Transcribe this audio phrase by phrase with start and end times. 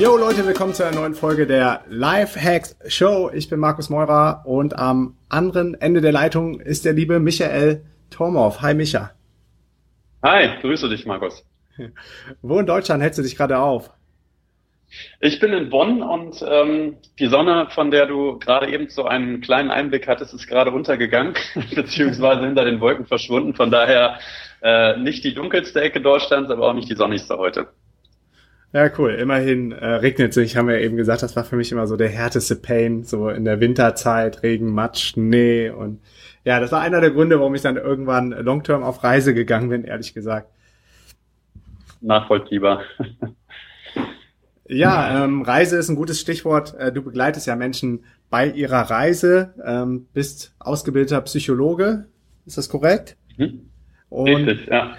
[0.00, 3.30] Yo Leute, willkommen zu einer neuen Folge der Life Hacks Show.
[3.32, 8.60] Ich bin Markus Meurer und am anderen Ende der Leitung ist der liebe Michael Tormorf.
[8.60, 9.12] Hi Micha.
[10.24, 11.46] Hi, grüße dich Markus.
[12.42, 13.90] Wo in Deutschland hältst du dich gerade auf?
[15.20, 19.42] Ich bin in Bonn und ähm, die Sonne, von der du gerade eben so einen
[19.42, 21.34] kleinen Einblick hattest, ist gerade untergegangen,
[21.74, 23.54] beziehungsweise hinter den Wolken verschwunden.
[23.54, 24.18] Von daher
[24.60, 27.68] äh, nicht die dunkelste Ecke Deutschlands, aber auch nicht die sonnigste heute.
[28.74, 29.12] Ja, cool.
[29.12, 32.08] Immerhin äh, regnet sich, haben wir eben gesagt, das war für mich immer so der
[32.08, 36.00] härteste Pain, so in der Winterzeit, Regen, Matsch, Schnee und
[36.44, 39.84] ja, das war einer der Gründe, warum ich dann irgendwann long-term auf Reise gegangen bin,
[39.84, 40.48] ehrlich gesagt.
[42.00, 42.82] Nachvollziehbar.
[44.66, 46.74] Ja, ähm, Reise ist ein gutes Stichwort.
[46.74, 52.06] Äh, du begleitest ja Menschen bei ihrer Reise, ähm, bist ausgebildeter Psychologe,
[52.44, 53.16] ist das korrekt?
[53.36, 53.70] Mhm.
[54.14, 54.92] Und Richtig, ja.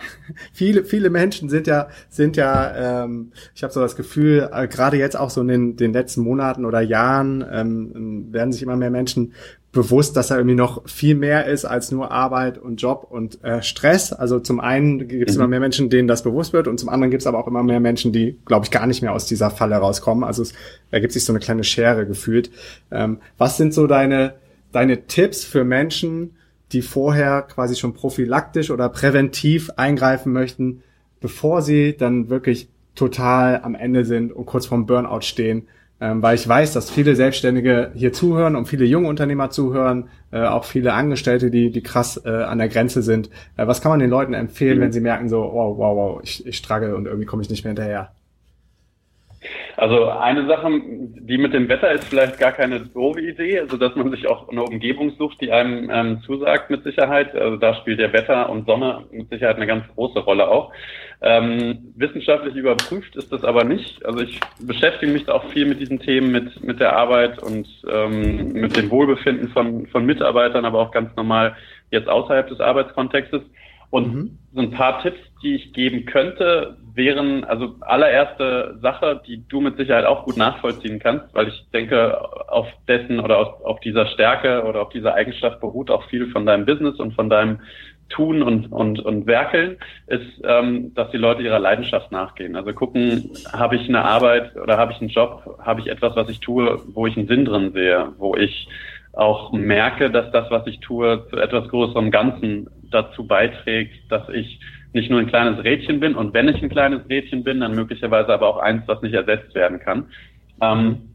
[0.52, 4.98] viele, viele Menschen sind ja, sind ja, ähm, ich habe so das Gefühl, äh, gerade
[4.98, 8.90] jetzt auch so in den, den letzten Monaten oder Jahren ähm, werden sich immer mehr
[8.90, 9.32] Menschen
[9.72, 13.62] bewusst, dass da irgendwie noch viel mehr ist als nur Arbeit und Job und äh,
[13.62, 14.12] Stress.
[14.12, 15.42] Also zum einen gibt es mhm.
[15.42, 17.64] immer mehr Menschen, denen das bewusst wird und zum anderen gibt es aber auch immer
[17.64, 20.26] mehr Menschen, die, glaube ich, gar nicht mehr aus dieser Falle rauskommen.
[20.26, 20.54] Also es
[20.92, 22.52] ergibt sich so eine kleine Schere gefühlt.
[22.92, 24.36] Ähm, was sind so deine,
[24.74, 26.35] deine Tipps für Menschen,
[26.72, 30.84] die vorher quasi schon prophylaktisch oder präventiv eingreifen möchten,
[31.20, 35.68] bevor sie dann wirklich total am Ende sind und kurz vorm Burnout stehen.
[36.02, 40.42] Ähm, weil ich weiß, dass viele Selbstständige hier zuhören und viele junge Unternehmer zuhören, äh,
[40.42, 43.30] auch viele Angestellte, die, die krass äh, an der Grenze sind.
[43.56, 44.82] Äh, was kann man den Leuten empfehlen, mhm.
[44.82, 47.64] wenn sie merken so, wow, wow, wow, ich, ich struggle und irgendwie komme ich nicht
[47.64, 48.12] mehr hinterher?
[49.78, 53.96] Also eine Sache, die mit dem Wetter ist vielleicht gar keine doofe Idee, also dass
[53.96, 57.36] man sich auch eine Umgebung sucht, die einem ähm, zusagt mit Sicherheit.
[57.36, 60.72] Also da spielt ja Wetter und Sonne mit Sicherheit eine ganz große Rolle auch.
[61.22, 64.06] Ähm, wissenschaftlich überprüft ist das aber nicht.
[64.06, 68.54] Also ich beschäftige mich auch viel mit diesen Themen, mit, mit der Arbeit und ähm,
[68.54, 71.56] mit dem Wohlbefinden von, von Mitarbeitern, aber auch ganz normal
[71.92, 73.42] jetzt außerhalb des Arbeitskontextes.
[73.90, 74.38] Und mhm.
[74.54, 79.78] so ein paar Tipps, die ich geben könnte, wären also allererste Sache, die du mit
[79.78, 82.18] Sicherheit auch gut nachvollziehen kannst, weil ich denke,
[82.50, 86.46] auf dessen oder auf, auf dieser Stärke oder auf dieser Eigenschaft beruht auch viel von
[86.46, 87.60] deinem Business und von deinem
[88.10, 92.56] Tun und, und, und Werkeln, ist, ähm, dass die Leute ihrer Leidenschaft nachgehen.
[92.56, 96.30] Also gucken, habe ich eine Arbeit oder habe ich einen Job, habe ich etwas, was
[96.30, 98.68] ich tue, wo ich einen Sinn drin sehe, wo ich
[99.16, 104.60] auch merke, dass das, was ich tue, zu etwas größerem Ganzen dazu beiträgt, dass ich
[104.94, 108.34] nicht nur ein kleines Rädchen bin und wenn ich ein kleines Rädchen bin, dann möglicherweise
[108.34, 110.06] aber auch eins, was nicht ersetzt werden kann.
[110.62, 111.10] Ähm,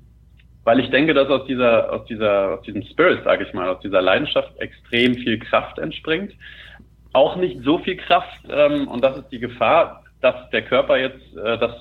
[0.65, 3.81] weil ich denke, dass aus dieser, aus dieser, aus diesem Spirit, sage ich mal, aus
[3.81, 6.33] dieser Leidenschaft extrem viel Kraft entspringt.
[7.13, 11.37] Auch nicht so viel Kraft, ähm, und das ist die Gefahr, dass der Körper jetzt
[11.37, 11.73] äh, das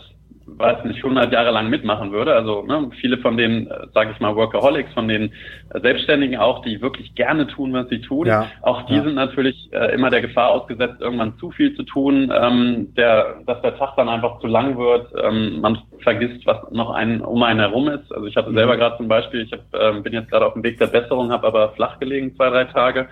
[0.58, 2.34] weiß nicht, 100 Jahre lang mitmachen würde.
[2.34, 5.32] Also ne, viele von den, äh, sage ich mal, Workaholics, von den
[5.74, 9.04] äh, Selbstständigen auch, die wirklich gerne tun, was sie tun, ja, auch die ja.
[9.04, 13.62] sind natürlich äh, immer der Gefahr ausgesetzt, irgendwann zu viel zu tun, ähm, der, dass
[13.62, 17.60] der Tag dann einfach zu lang wird, ähm, man vergisst, was noch einen, um einen
[17.60, 18.12] herum ist.
[18.14, 18.80] Also ich hatte selber mhm.
[18.80, 21.48] gerade zum Beispiel, ich hab, ähm, bin jetzt gerade auf dem Weg der Besserung, habe
[21.48, 23.08] aber flach gelegen zwei, drei Tage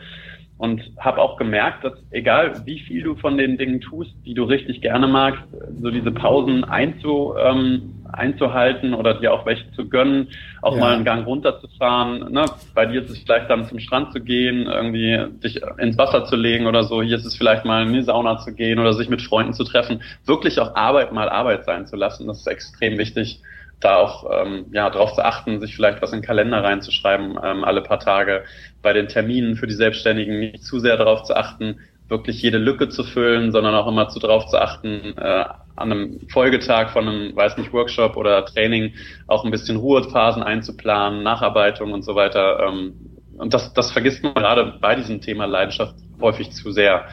[0.57, 4.43] und habe auch gemerkt, dass egal wie viel du von den Dingen tust, die du
[4.43, 5.43] richtig gerne magst,
[5.81, 10.29] so diese Pausen einzu, ähm, einzuhalten oder dir auch welche zu gönnen,
[10.61, 10.79] auch ja.
[10.79, 12.31] mal einen Gang runterzufahren.
[12.31, 12.45] Ne?
[12.73, 16.35] Bei dir ist es vielleicht dann zum Strand zu gehen, irgendwie dich ins Wasser zu
[16.35, 17.01] legen oder so.
[17.03, 19.63] Hier ist es vielleicht mal in die Sauna zu gehen oder sich mit Freunden zu
[19.63, 20.01] treffen.
[20.25, 23.41] Wirklich auch Arbeit mal Arbeit sein zu lassen, das ist extrem wichtig
[23.79, 27.63] da auch ähm, ja, darauf zu achten, sich vielleicht was in den Kalender reinzuschreiben, ähm,
[27.63, 28.43] alle paar Tage,
[28.81, 31.79] bei den Terminen für die Selbstständigen nicht zu sehr darauf zu achten,
[32.09, 35.45] wirklich jede Lücke zu füllen, sondern auch immer zu darauf zu achten, äh,
[35.75, 38.93] an einem Folgetag von einem, weiß nicht, Workshop oder Training
[39.27, 42.59] auch ein bisschen Ruhephasen einzuplanen, Nacharbeitung und so weiter.
[42.67, 42.95] Ähm,
[43.37, 47.05] und das, das vergisst man gerade bei diesem Thema Leidenschaft häufig zu sehr,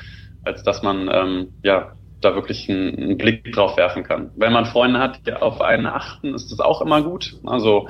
[0.45, 4.31] als dass man ähm, ja da wirklich einen, einen, Blick drauf werfen kann.
[4.37, 7.35] Wenn man Freunde hat, die auf einen achten, ist das auch immer gut.
[7.45, 7.89] Also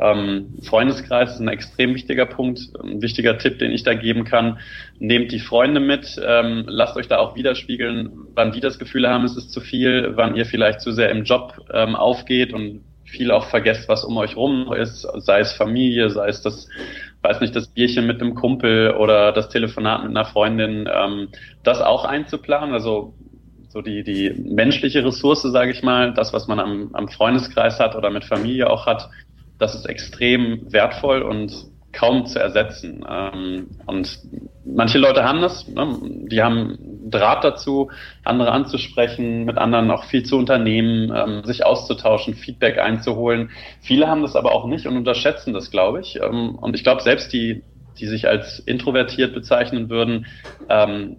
[0.00, 4.58] Ähm, Freundeskreis ist ein extrem wichtiger Punkt, ein wichtiger Tipp, den ich da geben kann.
[4.98, 9.24] Nehmt die Freunde mit, ähm, lasst euch da auch widerspiegeln, wann die das Gefühl haben,
[9.24, 13.30] es ist zu viel, wann ihr vielleicht zu sehr im Job ähm, aufgeht und viel
[13.30, 16.68] auch vergesst, was um euch rum ist, sei es Familie, sei es das,
[17.20, 21.28] weiß nicht, das Bierchen mit einem Kumpel oder das Telefonat mit einer Freundin, ähm,
[21.62, 22.72] das auch einzuplanen.
[22.72, 23.12] Also
[23.72, 27.96] so die, die menschliche Ressource, sage ich mal, das, was man am, am Freundeskreis hat
[27.96, 29.08] oder mit Familie auch hat,
[29.58, 33.04] das ist extrem wertvoll und kaum zu ersetzen.
[33.08, 34.18] Ähm, und
[34.66, 35.98] manche Leute haben das, ne?
[36.02, 36.78] die haben
[37.10, 37.90] Draht dazu,
[38.24, 43.50] andere anzusprechen, mit anderen auch viel zu unternehmen, ähm, sich auszutauschen, Feedback einzuholen.
[43.80, 46.20] Viele haben das aber auch nicht und unterschätzen das, glaube ich.
[46.20, 47.62] Ähm, und ich glaube, selbst die
[48.00, 50.24] die sich als introvertiert bezeichnen würden,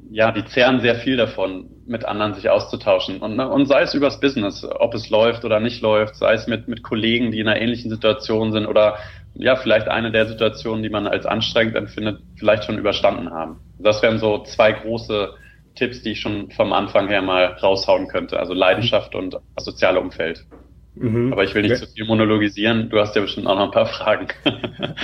[0.10, 3.20] ja, die zehren sehr viel davon, mit anderen sich auszutauschen.
[3.20, 6.48] Und, ne, und sei es übers Business, ob es läuft oder nicht läuft, sei es
[6.48, 8.98] mit, mit Kollegen, die in einer ähnlichen Situation sind oder
[9.36, 13.60] ja, vielleicht eine der Situationen, die man als anstrengend empfindet, vielleicht schon überstanden haben.
[13.80, 15.34] Das wären so zwei große
[15.76, 18.40] Tipps, die ich schon vom Anfang her mal raushauen könnte.
[18.40, 20.46] Also Leidenschaft und das soziale Umfeld.
[20.96, 21.34] Mhm.
[21.34, 22.90] Aber ich will nicht zu so viel monologisieren.
[22.90, 24.28] Du hast ja bestimmt auch noch ein paar Fragen.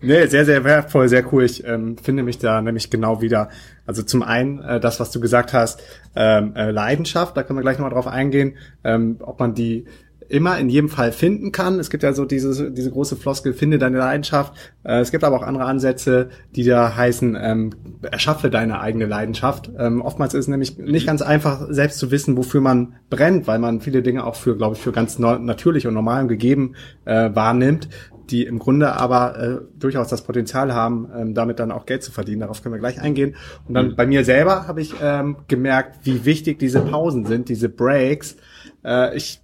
[0.00, 1.44] nee, sehr, sehr wertvoll, sehr cool.
[1.44, 3.48] Ich ähm, finde mich da nämlich genau wieder.
[3.86, 5.82] Also zum einen äh, das, was du gesagt hast,
[6.14, 9.86] ähm, äh, Leidenschaft, da können wir gleich nochmal drauf eingehen, ähm, ob man die
[10.28, 11.78] immer in jedem Fall finden kann.
[11.78, 14.54] Es gibt ja so diese, diese große Floskel, finde deine Leidenschaft.
[14.84, 17.70] Äh, es gibt aber auch andere Ansätze, die da heißen, ähm,
[18.02, 19.70] erschaffe deine eigene Leidenschaft.
[19.78, 23.58] Ähm, oftmals ist es nämlich nicht ganz einfach, selbst zu wissen, wofür man brennt, weil
[23.58, 27.30] man viele Dinge auch für, glaube ich, für ganz natürlich und normal und gegeben äh,
[27.34, 27.88] wahrnimmt
[28.30, 32.12] die im Grunde aber äh, durchaus das Potenzial haben, ähm, damit dann auch Geld zu
[32.12, 32.40] verdienen.
[32.40, 33.36] Darauf können wir gleich eingehen.
[33.66, 33.96] Und dann mhm.
[33.96, 38.36] bei mir selber habe ich ähm, gemerkt, wie wichtig diese Pausen sind, diese Breaks.
[38.84, 39.40] Äh, ich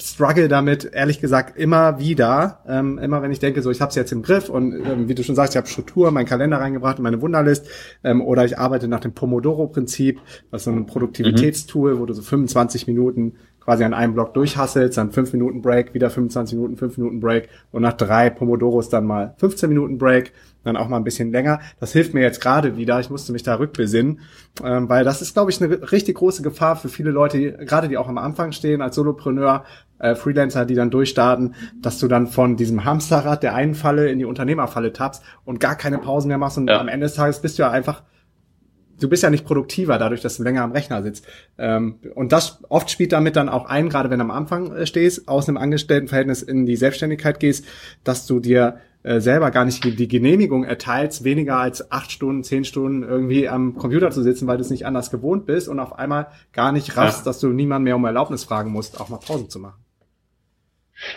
[0.00, 2.60] struggle damit, ehrlich gesagt, immer wieder.
[2.68, 5.14] Ähm, immer wenn ich denke, so ich habe es jetzt im Griff und ähm, wie
[5.14, 7.66] du schon sagst, ich habe Struktur, meinen Kalender reingebracht und meine Wunderlist.
[8.04, 10.20] Ähm, oder ich arbeite nach dem Pomodoro-Prinzip,
[10.50, 11.98] was so ein Produktivitätstool, mhm.
[12.00, 13.34] wo du so 25 Minuten
[13.66, 17.48] quasi an einem Block durchhasselst, dann 5 Minuten Break, wieder 25 Minuten, 5 Minuten Break
[17.72, 20.32] und nach drei Pomodoros dann mal 15 Minuten Break
[20.62, 21.60] dann auch mal ein bisschen länger.
[21.80, 23.00] Das hilft mir jetzt gerade wieder.
[23.00, 24.20] Ich musste mich da rückbesinnen,
[24.64, 27.88] ähm, weil das ist, glaube ich, eine richtig große Gefahr für viele Leute, die, gerade
[27.88, 29.64] die auch am Anfang stehen als Solopreneur,
[29.98, 34.20] äh, Freelancer, die dann durchstarten, dass du dann von diesem Hamsterrad der einen Falle in
[34.20, 36.80] die Unternehmerfalle tappst und gar keine Pausen mehr machst und ja.
[36.80, 38.02] am Ende des Tages bist du ja einfach
[39.00, 41.26] du bist ja nicht produktiver dadurch, dass du länger am Rechner sitzt.
[41.58, 44.86] Ähm, und das oft spielt damit dann auch ein, gerade wenn du am Anfang äh,
[44.86, 47.64] stehst, aus einem Angestelltenverhältnis in die Selbstständigkeit gehst,
[48.04, 52.64] dass du dir äh, selber gar nicht die Genehmigung erteilst, weniger als acht Stunden, zehn
[52.64, 55.98] Stunden irgendwie am Computer zu sitzen, weil du es nicht anders gewohnt bist und auf
[55.98, 57.24] einmal gar nicht raffst, ja.
[57.24, 59.85] dass du niemand mehr um Erlaubnis fragen musst, auch mal Pausen zu machen.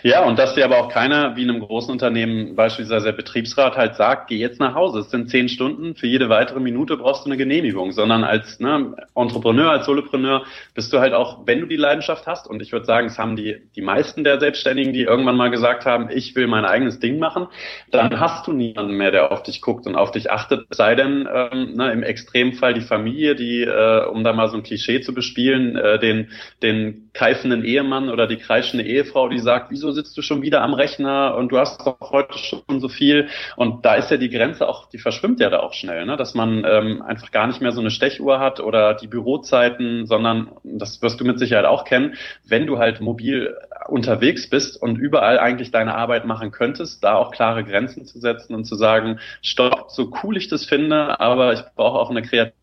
[0.02, 3.76] Ja, und dass dir aber auch keiner, wie in einem großen Unternehmen, beispielsweise der Betriebsrat,
[3.76, 7.24] halt sagt, geh jetzt nach Hause, es sind zehn Stunden, für jede weitere Minute brauchst
[7.24, 10.44] du eine Genehmigung, sondern als ne, Entrepreneur, als Solopreneur
[10.74, 13.36] bist du halt auch, wenn du die Leidenschaft hast, und ich würde sagen, es haben
[13.36, 17.18] die, die meisten der Selbstständigen, die irgendwann mal gesagt haben, ich will mein eigenes Ding
[17.18, 17.46] machen,
[17.90, 21.26] dann hast du niemanden mehr, der auf dich guckt und auf dich achtet, sei denn
[21.32, 25.14] ähm, ne, im Extremfall die Familie, die, äh, um da mal so ein Klischee zu
[25.14, 26.28] bespielen, äh, den,
[26.62, 30.74] den keifenden Ehemann oder die kreischende Ehefrau, die sagt, wieso sitzt du schon wieder am
[30.74, 33.28] Rechner und du hast doch heute schon so viel.
[33.56, 36.16] Und da ist ja die Grenze auch, die verschwimmt ja da auch schnell, ne?
[36.16, 40.50] dass man ähm, einfach gar nicht mehr so eine Stechuhr hat oder die Bürozeiten, sondern
[40.64, 42.14] das wirst du mit Sicherheit auch kennen,
[42.46, 43.56] wenn du halt mobil
[43.88, 48.54] unterwegs bist und überall eigentlich deine Arbeit machen könntest, da auch klare Grenzen zu setzen
[48.54, 52.54] und zu sagen, stopp, so cool ich das finde, aber ich brauche auch eine kreative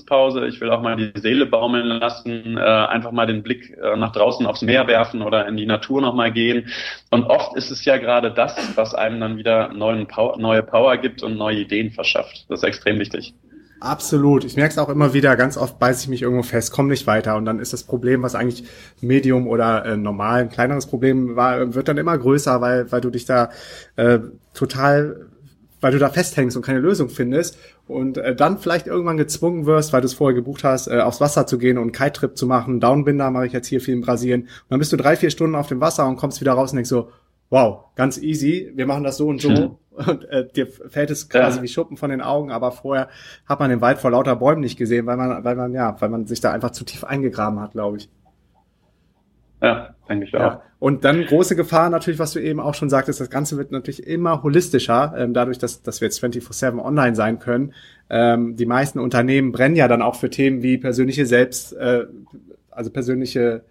[0.00, 3.96] Pause, ich will auch mal die Seele baumeln lassen, äh, einfach mal den Blick äh,
[3.96, 6.68] nach draußen aufs Meer werfen oder in die Natur nochmal gehen.
[7.10, 10.96] Und oft ist es ja gerade das, was einem dann wieder neuen Power, neue Power
[10.96, 12.46] gibt und neue Ideen verschafft.
[12.48, 13.34] Das ist extrem wichtig.
[13.82, 14.44] Absolut.
[14.44, 17.08] Ich merke es auch immer wieder, ganz oft beiße ich mich irgendwo fest, komme nicht
[17.08, 18.62] weiter und dann ist das Problem, was eigentlich
[19.00, 23.10] Medium oder äh, normal ein kleineres Problem war, wird dann immer größer, weil, weil du
[23.10, 23.50] dich da
[23.96, 24.20] äh,
[24.54, 25.31] total
[25.82, 29.92] weil du da festhängst und keine Lösung findest und äh, dann vielleicht irgendwann gezwungen wirst,
[29.92, 32.46] weil du es vorher gebucht hast, äh, aufs Wasser zu gehen und einen Kite-Trip zu
[32.46, 32.80] machen.
[32.80, 34.42] Downbinder mache ich jetzt hier viel in Brasilien.
[34.42, 36.76] Und dann bist du drei, vier Stunden auf dem Wasser und kommst wieder raus und
[36.76, 37.10] denkst so,
[37.50, 39.50] wow, ganz easy, wir machen das so und so.
[39.50, 39.76] Mhm.
[39.94, 41.62] Und äh, dir fällt es quasi ja.
[41.62, 43.08] wie Schuppen von den Augen, aber vorher
[43.44, 46.08] hat man den Wald vor lauter Bäumen nicht gesehen, weil man, weil man, ja, weil
[46.08, 48.08] man sich da einfach zu tief eingegraben hat, glaube ich.
[49.60, 50.60] Ja, denke ich auch.
[50.82, 54.04] Und dann große Gefahr natürlich, was du eben auch schon sagtest, das Ganze wird natürlich
[54.04, 57.72] immer holistischer, ähm, dadurch, dass, dass wir jetzt 24-7 online sein können.
[58.10, 62.06] Ähm, die meisten Unternehmen brennen ja dann auch für Themen wie persönliche Selbst, äh,
[62.72, 63.62] also persönliche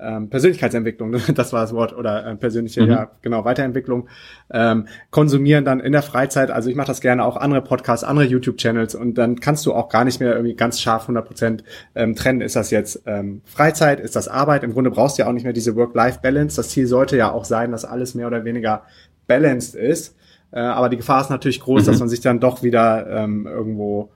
[0.00, 2.90] ähm, Persönlichkeitsentwicklung, das war das Wort, oder äh, persönliche, mhm.
[2.90, 4.08] ja, genau, Weiterentwicklung,
[4.50, 6.50] ähm, konsumieren dann in der Freizeit.
[6.50, 9.88] Also ich mache das gerne auch andere Podcasts, andere YouTube-Channels und dann kannst du auch
[9.88, 11.64] gar nicht mehr irgendwie ganz scharf 100 Prozent
[11.94, 12.40] ähm, trennen.
[12.40, 14.62] Ist das jetzt ähm, Freizeit, ist das Arbeit?
[14.64, 16.56] Im Grunde brauchst du ja auch nicht mehr diese Work-Life-Balance.
[16.56, 18.82] Das Ziel sollte ja auch sein, dass alles mehr oder weniger
[19.26, 20.16] balanced ist.
[20.50, 21.86] Äh, aber die Gefahr ist natürlich groß, mhm.
[21.86, 24.10] dass man sich dann doch wieder ähm, irgendwo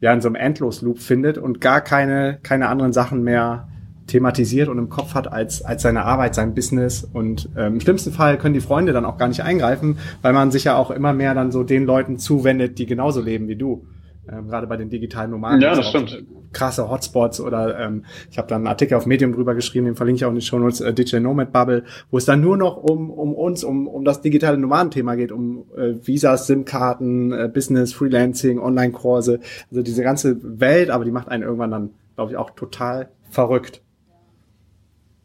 [0.00, 3.68] ja in so einem Endlos-Loop findet und gar keine, keine anderen Sachen mehr
[4.06, 7.08] thematisiert und im Kopf hat als, als seine Arbeit, sein Business.
[7.12, 10.50] Und ähm, im schlimmsten Fall können die Freunde dann auch gar nicht eingreifen, weil man
[10.50, 13.86] sich ja auch immer mehr dann so den Leuten zuwendet, die genauso leben wie du.
[14.30, 15.60] Ähm, gerade bei den digitalen Nomaden.
[15.60, 16.24] Ja, das stimmt.
[16.52, 20.18] Krasse Hotspots oder ähm, ich habe dann einen Artikel auf Medium drüber geschrieben, den verlinke
[20.18, 22.76] ich auch in den Show Notes, äh, Digital Nomad Bubble, wo es dann nur noch
[22.76, 27.94] um, um uns, um, um das digitale Nomadenthema geht, um äh, Visas, SIM-Karten, äh, Business,
[27.94, 29.40] Freelancing, Online-Kurse,
[29.70, 33.81] also diese ganze Welt, aber die macht einen irgendwann dann, glaube ich, auch total verrückt.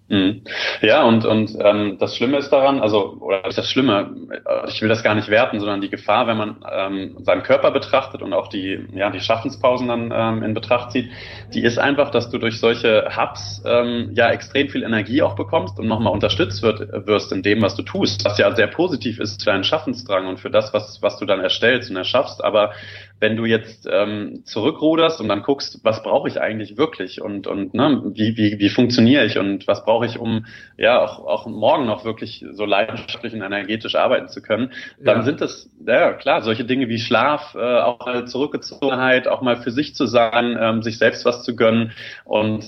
[0.09, 0.43] Mhm.
[0.81, 4.09] Ja, und, und ähm, das Schlimme ist daran, also, oder das Schlimme,
[4.45, 7.71] äh, ich will das gar nicht werten, sondern die Gefahr, wenn man ähm, seinen Körper
[7.71, 11.09] betrachtet und auch die, ja, die Schaffenspausen dann ähm, in Betracht zieht,
[11.53, 15.77] die ist einfach, dass du durch solche Hubs ähm, ja extrem viel Energie auch bekommst
[15.77, 19.43] und nochmal unterstützt wird, wirst in dem, was du tust, was ja sehr positiv ist
[19.43, 22.71] für deinen Schaffensdrang und für das, was, was du dann erstellst und erschaffst, aber
[23.19, 27.73] wenn du jetzt ähm, zurückruderst und dann guckst, was brauche ich eigentlich wirklich und, und
[27.73, 30.45] ne, wie, wie, wie funktioniere ich und was brauche ich, um
[30.77, 35.23] ja auch, auch morgen noch wirklich so leidenschaftlich und energetisch arbeiten zu können, dann ja.
[35.23, 39.71] sind es, ja klar, solche Dinge wie Schlaf, äh, auch mal Zurückgezogenheit, auch mal für
[39.71, 41.93] sich zu sein, ähm, sich selbst was zu gönnen
[42.23, 42.65] und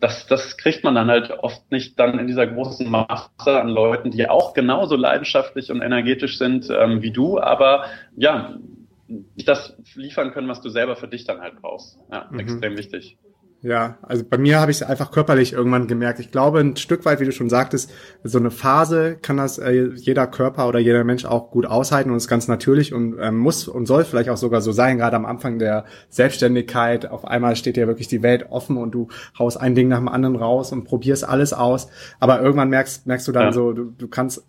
[0.00, 4.10] das, das kriegt man dann halt oft nicht dann in dieser großen Masse an Leuten,
[4.10, 7.84] die auch genauso leidenschaftlich und energetisch sind ähm, wie du, aber
[8.16, 8.56] ja,
[9.08, 11.98] das liefern können, was du selber für dich dann halt brauchst.
[12.10, 12.38] Ja, mhm.
[12.40, 13.18] extrem wichtig.
[13.62, 16.20] Ja, also bei mir habe ich es einfach körperlich irgendwann gemerkt.
[16.20, 17.90] Ich glaube, ein Stück weit, wie du schon sagtest,
[18.22, 22.16] so eine Phase kann das äh, jeder Körper oder jeder Mensch auch gut aushalten und
[22.16, 24.98] ist ganz natürlich und ähm, muss und soll vielleicht auch sogar so sein.
[24.98, 29.08] Gerade am Anfang der Selbstständigkeit, auf einmal steht dir wirklich die Welt offen und du
[29.38, 31.88] haust ein Ding nach dem anderen raus und probierst alles aus.
[32.20, 33.52] Aber irgendwann merkst merkst du dann ja.
[33.52, 34.46] so, du, du kannst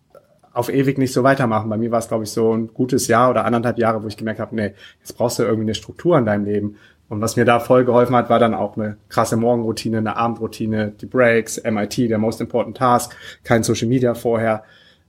[0.58, 1.70] auf ewig nicht so weitermachen.
[1.70, 4.18] Bei mir war es, glaube ich, so ein gutes Jahr oder anderthalb Jahre, wo ich
[4.18, 6.78] gemerkt habe, nee, jetzt brauchst du irgendwie eine Struktur in deinem Leben.
[7.10, 10.94] Und was mir da voll geholfen hat, war dann auch eine krasse Morgenroutine, eine Abendroutine,
[11.00, 14.64] die Breaks, MIT, der Most Important Task, kein Social Media vorher.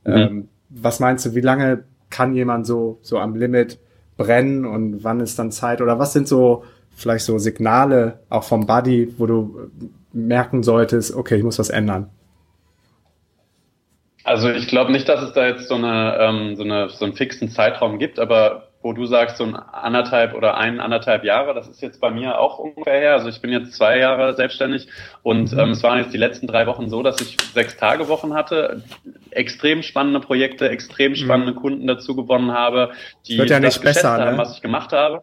[0.04, 0.12] Mhm.
[0.12, 3.78] Ähm, was meinst du, wie lange kann jemand so, so am Limit
[4.18, 5.80] brennen und wann ist dann Zeit?
[5.80, 6.62] Oder was sind so
[6.94, 9.70] vielleicht so Signale auch vom Body, wo du
[10.12, 12.10] merken solltest, okay, ich muss was ändern?
[14.28, 17.14] Also ich glaube nicht, dass es da jetzt so eine, ähm, so eine so einen
[17.14, 21.66] fixen Zeitraum gibt, aber wo du sagst, so ein anderthalb oder ein, anderthalb Jahre, das
[21.66, 23.12] ist jetzt bei mir auch ungefähr her.
[23.14, 24.86] Also ich bin jetzt zwei Jahre selbstständig
[25.22, 25.58] und mhm.
[25.58, 28.82] ähm, es waren jetzt die letzten drei Wochen so, dass ich sechs Tage Wochen hatte,
[29.30, 31.56] extrem spannende Projekte, extrem spannende mhm.
[31.56, 32.90] Kunden dazu gewonnen habe,
[33.26, 34.38] die Wird ja nicht besser, haben, ne?
[34.38, 35.22] was ich gemacht habe.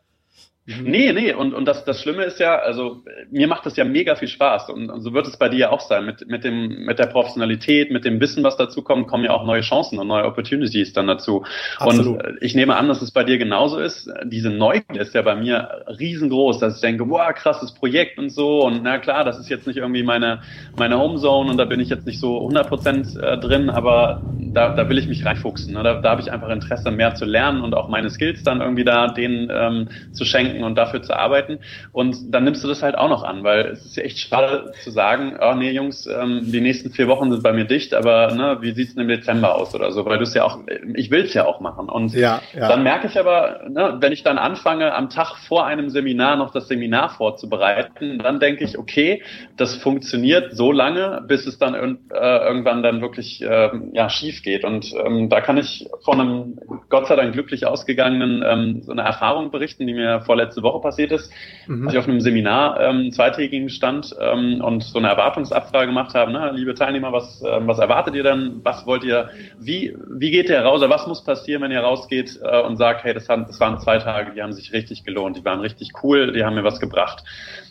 [0.68, 0.84] Mhm.
[0.84, 4.16] Nee, nee, und, und das, das Schlimme ist ja, also mir macht das ja mega
[4.16, 6.06] viel Spaß und, und so wird es bei dir ja auch sein.
[6.08, 9.46] Mit, mit, dem, mit der Professionalität, mit dem Wissen, was dazu kommt, kommen ja auch
[9.46, 11.46] neue Chancen und neue Opportunities dann dazu.
[11.78, 12.26] Absolut.
[12.26, 14.10] Und ich nehme an, dass es bei dir genauso ist.
[14.24, 18.66] Diese Neugier ist ja bei mir riesengroß, dass ich denke, wow, krasses Projekt und so.
[18.66, 20.42] Und na klar, das ist jetzt nicht irgendwie meine,
[20.78, 24.74] meine Homezone und da bin ich jetzt nicht so 100 Prozent äh, drin, aber da,
[24.76, 25.74] da will ich mich reinfuchsen.
[25.74, 25.84] Ne?
[25.84, 28.84] Da, da habe ich einfach Interesse, mehr zu lernen und auch meine Skills dann irgendwie
[28.84, 31.60] da denen ähm, zu schenken denken und dafür zu arbeiten.
[31.92, 34.72] Und dann nimmst du das halt auch noch an, weil es ist ja echt schade
[34.84, 38.34] zu sagen, oh nee, Jungs, ähm, die nächsten vier Wochen sind bei mir dicht, aber
[38.34, 40.60] ne, wie sieht's denn im Dezember aus oder so, weil du es ja auch,
[40.96, 41.90] ich will es ja auch machen.
[41.90, 42.68] Und ja, ja.
[42.68, 46.52] dann merke ich aber, ne, wenn ich dann anfange, am Tag vor einem Seminar noch
[46.52, 49.22] das Seminar vorzubereiten, dann denke ich, okay,
[49.58, 51.78] das funktioniert so lange, bis es dann äh,
[52.14, 54.64] irgendwann dann wirklich äh, ja, schief geht.
[54.64, 56.60] Und ähm, da kann ich von einem
[56.90, 60.82] Gott sei Dank glücklich ausgegangenen ähm, so eine Erfahrung berichten, die mir vorletztes letzte Woche
[60.82, 61.32] passiert ist,
[61.68, 61.86] mhm.
[61.86, 66.32] als ich auf einem Seminar ähm, zweitägigen stand ähm, und so eine Erwartungsabfrage gemacht habe,
[66.32, 70.50] ne, liebe Teilnehmer, was, ähm, was erwartet ihr denn, was wollt ihr, wie, wie geht
[70.50, 73.46] ihr raus, oder was muss passieren, wenn ihr rausgeht äh, und sagt, hey, das, haben,
[73.48, 76.56] das waren zwei Tage, die haben sich richtig gelohnt, die waren richtig cool, die haben
[76.56, 77.24] mir was gebracht.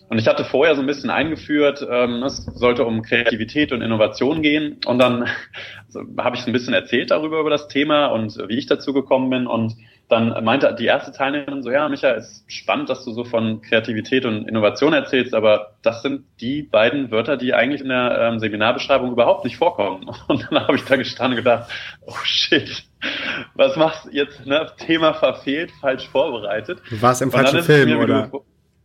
[0.09, 4.43] Und ich hatte vorher so ein bisschen eingeführt, ähm, es sollte um Kreativität und Innovation
[4.43, 4.79] gehen.
[4.87, 5.29] Und dann
[5.87, 8.93] also, habe ich so ein bisschen erzählt darüber, über das Thema und wie ich dazu
[8.93, 9.47] gekommen bin.
[9.47, 9.75] Und
[10.09, 14.27] dann meinte die erste Teilnehmerin so, ja, Micha, ist spannend, dass du so von Kreativität
[14.27, 19.13] und Innovation erzählst, aber das sind die beiden Wörter, die eigentlich in der ähm, Seminarbeschreibung
[19.13, 20.11] überhaupt nicht vorkommen.
[20.29, 21.71] Und dann habe ich da gestanden und gedacht,
[22.07, 22.85] oh shit,
[23.55, 24.47] was machst du jetzt?
[24.47, 24.71] Ne?
[24.79, 26.81] Thema verfehlt, falsch vorbereitet.
[26.91, 28.31] Du warst im falschen Film, oder?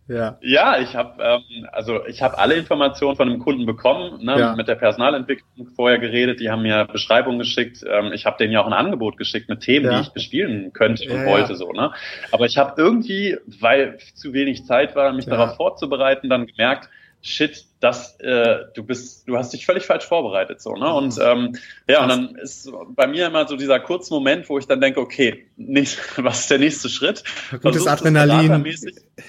[0.10, 4.40] Ja, ja ich habe ähm, also ich habe alle Informationen von dem Kunden bekommen, ne,
[4.40, 4.56] ja.
[4.56, 8.62] mit der Personalentwicklung vorher geredet, die haben mir Beschreibungen geschickt, ähm, ich habe denen ja
[8.62, 9.96] auch ein Angebot geschickt mit Themen, ja.
[9.96, 11.92] die ich bespielen könnte und ja, wollte so, ne?
[12.32, 16.90] Aber ich habe irgendwie, weil zu wenig Zeit war, mich darauf vorzubereiten, dann gemerkt,
[17.22, 20.94] shit, das, äh, du bist, du hast dich völlig falsch vorbereitet, so, ne?
[20.94, 21.58] Und ähm,
[21.88, 25.00] ja, und dann ist bei mir immer so dieser kurze Moment, wo ich dann denke,
[25.00, 27.24] okay, nicht, was ist der nächste Schritt?
[27.62, 28.64] Gutes Adrenalin.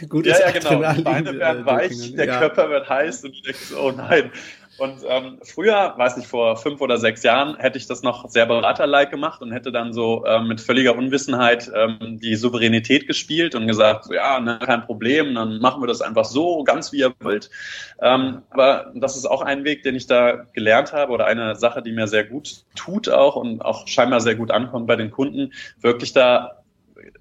[0.08, 0.82] Gutes ja, ja, genau.
[0.82, 2.38] Adrenalin, die Beine werden äh, weich, der ja.
[2.38, 4.30] Körper wird heiß und du denkst, oh nein.
[4.80, 8.46] Und ähm, früher, weiß nicht, vor fünf oder sechs Jahren, hätte ich das noch sehr
[8.46, 13.66] beraterlike gemacht und hätte dann so ähm, mit völliger Unwissenheit ähm, die Souveränität gespielt und
[13.66, 17.12] gesagt, so, ja, ne, kein Problem, dann machen wir das einfach so, ganz wie ihr
[17.20, 17.50] wollt.
[18.00, 21.82] Ähm, aber das ist auch ein Weg, den ich da gelernt habe oder eine Sache,
[21.82, 25.52] die mir sehr gut tut auch und auch scheinbar sehr gut ankommt bei den Kunden,
[25.82, 26.62] wirklich da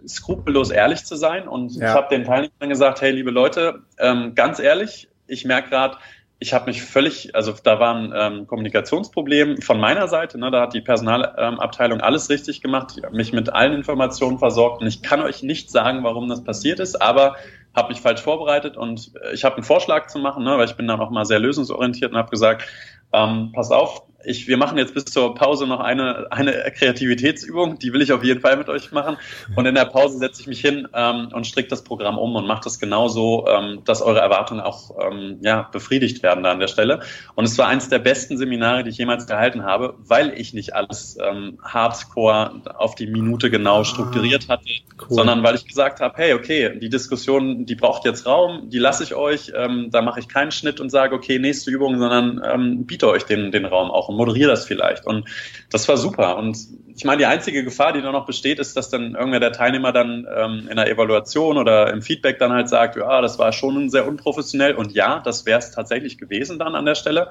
[0.08, 1.46] skrupellos ehrlich zu sein.
[1.46, 1.90] Und ja.
[1.90, 5.98] ich habe den Teilnehmern gesagt, hey, liebe Leute, ähm, ganz ehrlich, ich merke gerade,
[6.42, 10.62] ich habe mich völlig, also da war ein ähm, Kommunikationsproblem von meiner Seite, ne, da
[10.62, 15.02] hat die Personalabteilung ähm, alles richtig gemacht, ich mich mit allen Informationen versorgt und ich
[15.02, 17.36] kann euch nicht sagen, warum das passiert ist, aber
[17.76, 20.76] habe mich falsch vorbereitet und äh, ich habe einen Vorschlag zu machen, ne, weil ich
[20.76, 22.68] bin dann auch mal sehr lösungsorientiert und habe gesagt,
[23.14, 27.94] ähm, pass auf, ich, wir machen jetzt bis zur Pause noch eine, eine Kreativitätsübung, die
[27.94, 29.18] will ich auf jeden Fall mit euch machen.
[29.56, 32.46] Und in der Pause setze ich mich hin ähm, und stricke das Programm um und
[32.46, 36.68] mache das genauso, ähm, dass eure Erwartungen auch ähm, ja, befriedigt werden da an der
[36.68, 37.02] Stelle.
[37.36, 40.76] Und es war eines der besten Seminare, die ich jemals gehalten habe, weil ich nicht
[40.76, 44.66] alles ähm, hardcore auf die Minute genau ah, strukturiert hatte,
[45.02, 45.08] cool.
[45.10, 49.04] sondern weil ich gesagt habe, hey, okay, die Diskussion, die braucht jetzt Raum, die lasse
[49.04, 52.86] ich euch, ähm, da mache ich keinen Schnitt und sage, okay, nächste Übung, sondern ähm,
[52.86, 55.06] biete euch den, den Raum auch und moderiere das vielleicht.
[55.06, 55.28] Und
[55.70, 56.38] das war super.
[56.38, 56.58] Und
[56.96, 59.92] ich meine, die einzige Gefahr, die da noch besteht, ist, dass dann irgendwer der Teilnehmer
[59.92, 63.90] dann ähm, in der Evaluation oder im Feedback dann halt sagt, ja, das war schon
[63.90, 64.76] sehr unprofessionell.
[64.76, 67.30] Und ja, das wäre es tatsächlich gewesen dann an der Stelle.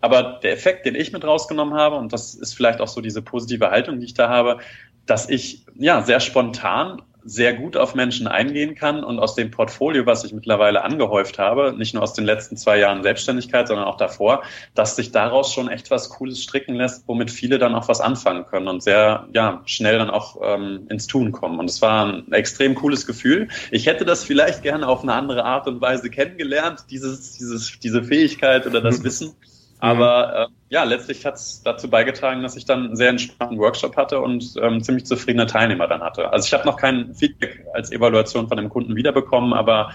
[0.00, 3.20] Aber der Effekt, den ich mit rausgenommen habe, und das ist vielleicht auch so diese
[3.20, 4.58] positive Haltung, die ich da habe,
[5.06, 10.06] dass ich ja sehr spontan sehr gut auf Menschen eingehen kann und aus dem Portfolio,
[10.06, 13.96] was ich mittlerweile angehäuft habe, nicht nur aus den letzten zwei Jahren Selbstständigkeit, sondern auch
[13.96, 14.42] davor,
[14.74, 18.46] dass sich daraus schon echt was Cooles stricken lässt, womit viele dann auch was anfangen
[18.46, 21.58] können und sehr ja, schnell dann auch ähm, ins Tun kommen.
[21.58, 23.48] Und es war ein extrem cooles Gefühl.
[23.70, 28.04] Ich hätte das vielleicht gerne auf eine andere Art und Weise kennengelernt, dieses, dieses, diese
[28.04, 29.34] Fähigkeit oder das Wissen.
[29.80, 33.96] Aber äh, ja, letztlich hat es dazu beigetragen, dass ich dann einen sehr entspannten Workshop
[33.96, 36.32] hatte und ähm, ziemlich zufriedene Teilnehmer dann hatte.
[36.32, 39.90] Also ich habe noch kein Feedback als Evaluation von dem Kunden wiederbekommen, aber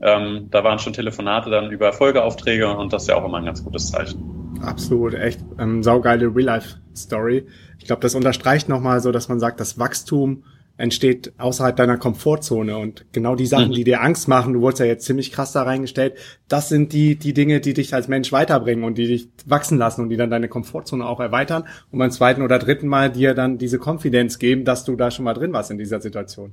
[0.00, 3.44] ähm, da waren schon Telefonate dann über Folgeaufträge und das ist ja auch immer ein
[3.44, 4.58] ganz gutes Zeichen.
[4.62, 7.46] Absolut, echt ähm, saugeile Real-Life-Story.
[7.78, 10.44] Ich glaube, das unterstreicht nochmal so, dass man sagt, das Wachstum
[10.76, 13.74] entsteht außerhalb deiner Komfortzone und genau die Sachen, mhm.
[13.74, 16.16] die dir Angst machen, du wurdest ja jetzt ziemlich krass da reingestellt,
[16.48, 20.02] das sind die, die Dinge, die dich als Mensch weiterbringen und die dich wachsen lassen
[20.02, 23.58] und die dann deine Komfortzone auch erweitern und beim zweiten oder dritten Mal dir dann
[23.58, 26.52] diese Konfidenz geben, dass du da schon mal drin warst in dieser Situation.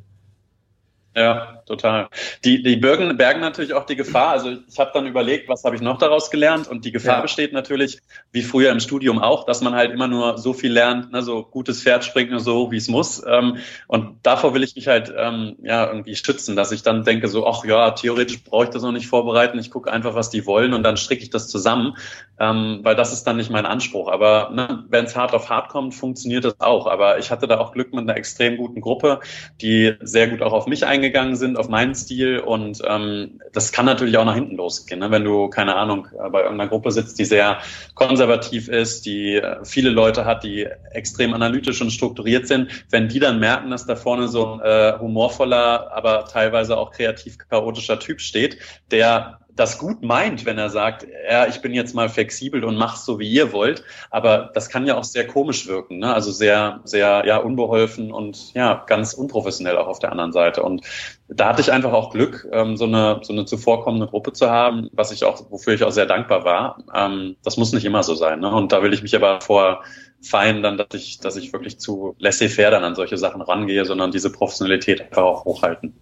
[1.16, 2.10] Ja, total.
[2.44, 4.30] Die, die bergen, bergen natürlich auch die Gefahr.
[4.30, 6.68] Also ich habe dann überlegt, was habe ich noch daraus gelernt?
[6.68, 7.22] Und die Gefahr ja.
[7.22, 8.00] besteht natürlich,
[8.32, 11.44] wie früher im Studium auch, dass man halt immer nur so viel lernt, ne, so
[11.44, 13.22] gutes Pferd springt nur so, wie es muss.
[13.28, 17.28] Ähm, und davor will ich mich halt ähm, ja irgendwie schützen, dass ich dann denke,
[17.28, 20.48] so, ach ja, theoretisch brauche ich das noch nicht vorbereiten, ich gucke einfach, was die
[20.48, 21.96] wollen und dann stricke ich das zusammen,
[22.40, 24.12] ähm, weil das ist dann nicht mein Anspruch.
[24.12, 26.88] Aber ne, wenn es hart auf hart kommt, funktioniert das auch.
[26.88, 29.20] Aber ich hatte da auch Glück mit einer extrem guten Gruppe,
[29.62, 33.72] die sehr gut auch auf mich eingegangen eingegangen sind auf meinen Stil und ähm, das
[33.72, 35.12] kann natürlich auch nach hinten losgehen, ne?
[35.12, 37.60] wenn du, keine Ahnung, äh, bei irgendeiner Gruppe sitzt, die sehr
[37.94, 43.20] konservativ ist, die äh, viele Leute hat, die extrem analytisch und strukturiert sind, wenn die
[43.20, 48.22] dann merken, dass da vorne so ein äh, humorvoller, aber teilweise auch kreativ chaotischer Typ
[48.22, 48.58] steht,
[48.92, 53.06] der das gut meint, wenn er sagt, ja, ich bin jetzt mal flexibel und mach's
[53.06, 53.84] so, wie ihr wollt.
[54.10, 56.14] Aber das kann ja auch sehr komisch wirken, ne?
[56.14, 60.64] also sehr, sehr ja unbeholfen und ja ganz unprofessionell auch auf der anderen Seite.
[60.64, 60.86] Und
[61.28, 64.90] da hatte ich einfach auch Glück, ähm, so eine so eine zuvorkommende Gruppe zu haben,
[64.92, 66.84] was ich auch, wofür ich auch sehr dankbar war.
[66.94, 68.40] Ähm, das muss nicht immer so sein.
[68.40, 68.52] Ne?
[68.52, 69.84] Und da will ich mich aber vor
[70.22, 74.12] fein dann, dass ich, dass ich wirklich zu laissez-faire dann an solche Sachen rangehe, sondern
[74.12, 75.94] diese Professionalität einfach auch hochhalten.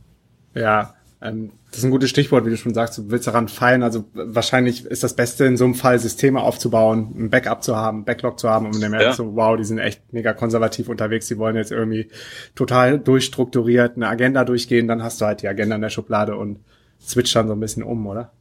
[0.53, 3.83] Ja, das ist ein gutes Stichwort, wie du schon sagst, du willst daran feilen.
[3.83, 8.05] Also wahrscheinlich ist das Beste in so einem Fall, Systeme aufzubauen, ein Backup zu haben,
[8.05, 9.13] Backlog zu haben und dann merkst ja.
[9.13, 12.09] so, wow, die sind echt mega konservativ unterwegs, die wollen jetzt irgendwie
[12.55, 16.59] total durchstrukturiert eine Agenda durchgehen, dann hast du halt die Agenda in der Schublade und
[16.99, 18.31] switcht dann so ein bisschen um, oder?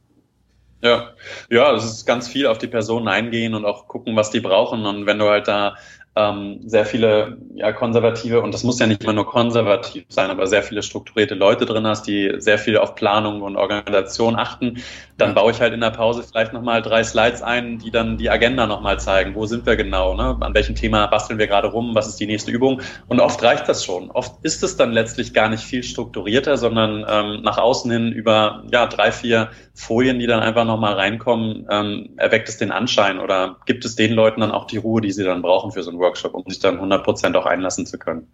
[0.83, 1.11] Ja,
[1.51, 4.87] ja, es ist ganz viel auf die Personen eingehen und auch gucken, was die brauchen.
[4.87, 5.75] Und wenn du halt da
[6.15, 10.45] ähm, sehr viele ja, konservative, und das muss ja nicht immer nur konservativ sein, aber
[10.47, 14.81] sehr viele strukturierte Leute drin hast, die sehr viel auf Planung und Organisation achten,
[15.21, 18.29] dann baue ich halt in der Pause vielleicht nochmal drei Slides ein, die dann die
[18.29, 19.35] Agenda nochmal zeigen.
[19.35, 20.15] Wo sind wir genau?
[20.15, 20.35] Ne?
[20.39, 21.93] An welchem Thema basteln wir gerade rum?
[21.93, 22.81] Was ist die nächste Übung?
[23.07, 24.09] Und oft reicht das schon.
[24.09, 28.63] Oft ist es dann letztlich gar nicht viel strukturierter, sondern ähm, nach außen hin über
[28.71, 33.57] ja, drei, vier Folien, die dann einfach nochmal reinkommen, ähm, erweckt es den Anschein oder
[33.65, 35.99] gibt es den Leuten dann auch die Ruhe, die sie dann brauchen für so einen
[36.01, 38.27] Workshop, um sich dann 100 Prozent auch einlassen zu können.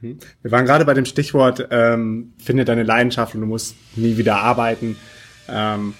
[0.00, 0.18] Mhm.
[0.42, 4.36] Wir waren gerade bei dem Stichwort, ähm, finde deine Leidenschaft und du musst nie wieder
[4.38, 4.96] arbeiten.
[5.48, 5.94] Ähm,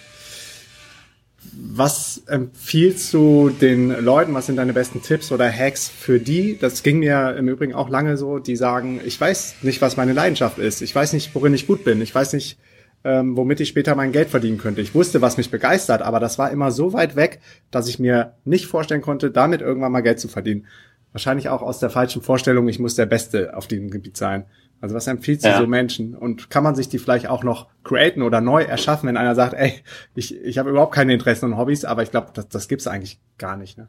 [1.54, 4.32] was empfiehlst du den Leuten?
[4.34, 6.56] Was sind deine besten Tipps oder Hacks für die?
[6.58, 10.12] Das ging mir im Übrigen auch lange so, die sagen, ich weiß nicht, was meine
[10.12, 10.82] Leidenschaft ist.
[10.82, 12.00] Ich weiß nicht, worin ich gut bin.
[12.00, 12.58] Ich weiß nicht,
[13.04, 14.80] ähm, womit ich später mein Geld verdienen könnte.
[14.80, 18.34] Ich wusste, was mich begeistert, aber das war immer so weit weg, dass ich mir
[18.44, 20.66] nicht vorstellen konnte, damit irgendwann mal Geld zu verdienen.
[21.12, 24.46] Wahrscheinlich auch aus der falschen Vorstellung, ich muss der Beste auf diesem Gebiet sein.
[24.80, 25.58] Also was empfiehlt ja.
[25.58, 26.16] so Menschen?
[26.16, 29.54] Und kann man sich die vielleicht auch noch createn oder neu erschaffen, wenn einer sagt,
[29.54, 29.74] ey,
[30.14, 33.20] ich, ich habe überhaupt keine Interessen und Hobbys, aber ich glaube, das, das gibt's eigentlich
[33.38, 33.78] gar nicht.
[33.78, 33.88] Ne?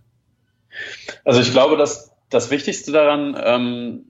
[1.26, 4.10] Also ich glaube, dass das Wichtigste daran, ähm,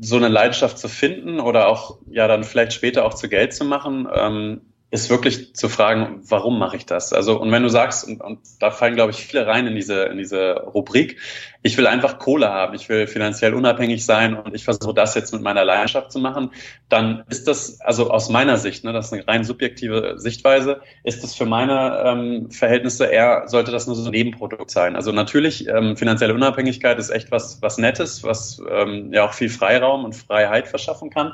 [0.00, 3.64] so eine Leidenschaft zu finden oder auch ja dann vielleicht später auch zu Geld zu
[3.64, 4.60] machen, ähm,
[4.92, 7.14] ist wirklich zu fragen, warum mache ich das?
[7.14, 10.02] Also, und wenn du sagst, und, und da fallen, glaube ich, viele rein in diese,
[10.02, 11.16] in diese Rubrik,
[11.62, 15.32] ich will einfach Kohle haben, ich will finanziell unabhängig sein und ich versuche das jetzt
[15.32, 16.50] mit meiner Leidenschaft zu machen,
[16.90, 21.22] dann ist das, also aus meiner Sicht, ne, das ist eine rein subjektive Sichtweise, ist
[21.22, 24.94] das für meine ähm, Verhältnisse eher, sollte das nur so ein Nebenprodukt sein.
[24.94, 29.48] Also natürlich, ähm, finanzielle Unabhängigkeit ist echt was, was Nettes, was ähm, ja auch viel
[29.48, 31.32] Freiraum und Freiheit verschaffen kann.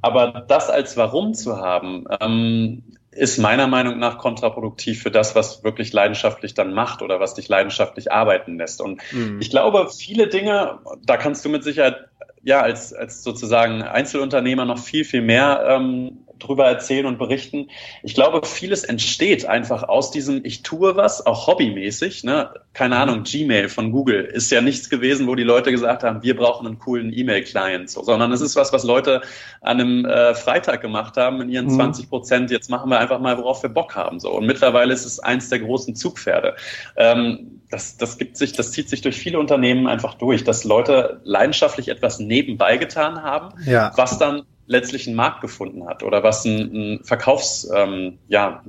[0.00, 5.64] Aber das als Warum zu haben, ähm, ist meiner Meinung nach kontraproduktiv für das, was
[5.64, 8.80] wirklich leidenschaftlich dann macht oder was dich leidenschaftlich arbeiten lässt.
[8.80, 9.40] Und mhm.
[9.40, 12.09] ich glaube, viele Dinge, da kannst du mit Sicherheit
[12.42, 17.68] ja als, als sozusagen Einzelunternehmer noch viel, viel mehr ähm, drüber erzählen und berichten.
[18.02, 22.24] Ich glaube, vieles entsteht einfach aus diesem, ich tue was, auch hobbymäßig.
[22.24, 22.50] Ne?
[22.72, 23.00] Keine mhm.
[23.02, 26.66] Ahnung, Gmail von Google ist ja nichts gewesen, wo die Leute gesagt haben, wir brauchen
[26.66, 29.20] einen coolen E-Mail-Client, so, sondern es ist was, was Leute
[29.60, 31.74] an einem äh, Freitag gemacht haben in ihren mhm.
[31.74, 32.50] 20 Prozent.
[32.50, 34.18] Jetzt machen wir einfach mal, worauf wir Bock haben.
[34.18, 34.30] So.
[34.32, 36.56] Und mittlerweile ist es eins der großen Zugpferde.
[36.96, 41.20] Ähm, das, das gibt sich, das zieht sich durch viele Unternehmen einfach durch, dass Leute
[41.24, 43.92] leidenschaftlich etwas nebenbei getan haben, ja.
[43.96, 48.62] was dann letztlich einen Markt gefunden hat oder was ein, ein Verkaufs, ähm, ja,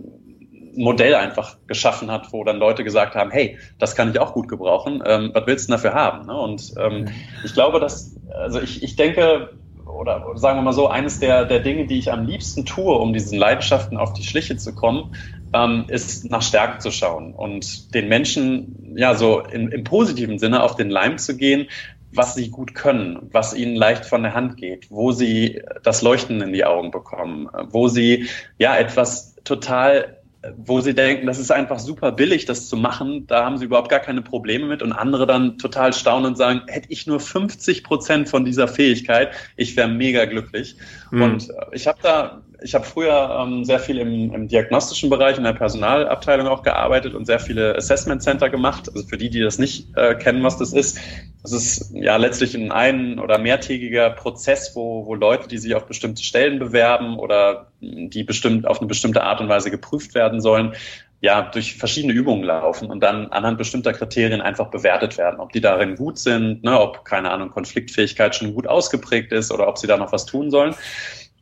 [0.74, 5.04] einfach geschaffen hat, wo dann Leute gesagt haben, hey, das kann ich auch gut gebrauchen,
[5.06, 6.28] ähm, was willst du dafür haben?
[6.28, 6.34] Ne?
[6.38, 7.10] Und ähm,
[7.44, 9.50] ich glaube, dass, also ich, ich denke,
[9.86, 13.14] oder sagen wir mal so, eines der, der Dinge, die ich am liebsten tue, um
[13.14, 15.14] diesen Leidenschaften auf die Schliche zu kommen,
[15.54, 20.64] ähm, ist nach Stärken zu schauen und den Menschen ja so in, im positiven Sinne
[20.64, 21.68] auf den Leim zu gehen,
[22.14, 26.42] was sie gut können, was ihnen leicht von der Hand geht, wo sie das Leuchten
[26.42, 30.18] in die Augen bekommen, wo sie ja etwas total
[30.58, 33.90] wo sie denken, das ist einfach super billig, das zu machen, da haben sie überhaupt
[33.90, 37.84] gar keine Probleme mit und andere dann total staunen und sagen, hätte ich nur 50
[37.84, 40.78] Prozent von dieser Fähigkeit, ich wäre mega glücklich.
[41.12, 41.22] Mhm.
[41.22, 45.44] Und ich habe da ich habe früher ähm, sehr viel im, im, diagnostischen Bereich, in
[45.44, 48.90] der Personalabteilung auch gearbeitet und sehr viele Assessment Center gemacht.
[48.94, 51.00] Also für die, die das nicht äh, kennen, was das ist,
[51.42, 55.86] das ist ja letztlich ein ein- oder mehrtägiger Prozess, wo, wo Leute, die sich auf
[55.88, 60.74] bestimmte Stellen bewerben oder die bestimmt auf eine bestimmte Art und Weise geprüft werden sollen,
[61.22, 65.62] ja, durch verschiedene Übungen laufen und dann anhand bestimmter Kriterien einfach bewertet werden, ob die
[65.62, 69.86] darin gut sind, ne, ob, keine Ahnung, Konfliktfähigkeit schon gut ausgeprägt ist oder ob sie
[69.86, 70.74] da noch was tun sollen.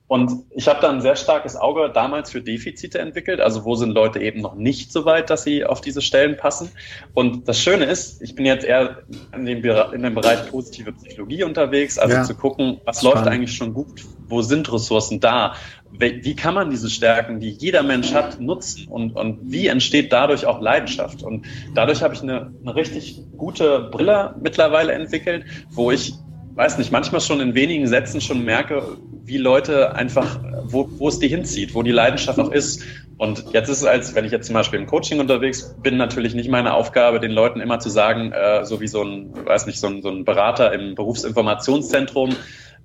[0.09, 3.91] Und ich habe da ein sehr starkes Auge damals für Defizite entwickelt, also wo sind
[3.91, 6.71] Leute eben noch nicht so weit, dass sie auf diese Stellen passen.
[7.13, 9.03] Und das Schöne ist, ich bin jetzt eher
[9.35, 12.23] in dem, in dem Bereich positive Psychologie unterwegs, also ja.
[12.23, 13.17] zu gucken, was Spannend.
[13.17, 15.53] läuft eigentlich schon gut, wo sind Ressourcen da,
[15.91, 20.47] wie kann man diese Stärken, die jeder Mensch hat, nutzen und, und wie entsteht dadurch
[20.47, 21.21] auch Leidenschaft.
[21.21, 21.45] Und
[21.75, 26.15] dadurch habe ich eine, eine richtig gute Brille mittlerweile entwickelt, wo ich
[26.59, 31.17] weiß nicht, manchmal schon in wenigen Sätzen schon merke, wie Leute einfach, wo, wo es
[31.17, 32.83] die hinzieht, wo die Leidenschaft auch ist.
[33.17, 36.35] Und jetzt ist es als, wenn ich jetzt zum Beispiel im Coaching unterwegs bin, natürlich
[36.35, 39.79] nicht meine Aufgabe, den Leuten immer zu sagen, äh, so wie so ein, weiß nicht,
[39.79, 42.35] so ein, so ein Berater im Berufsinformationszentrum,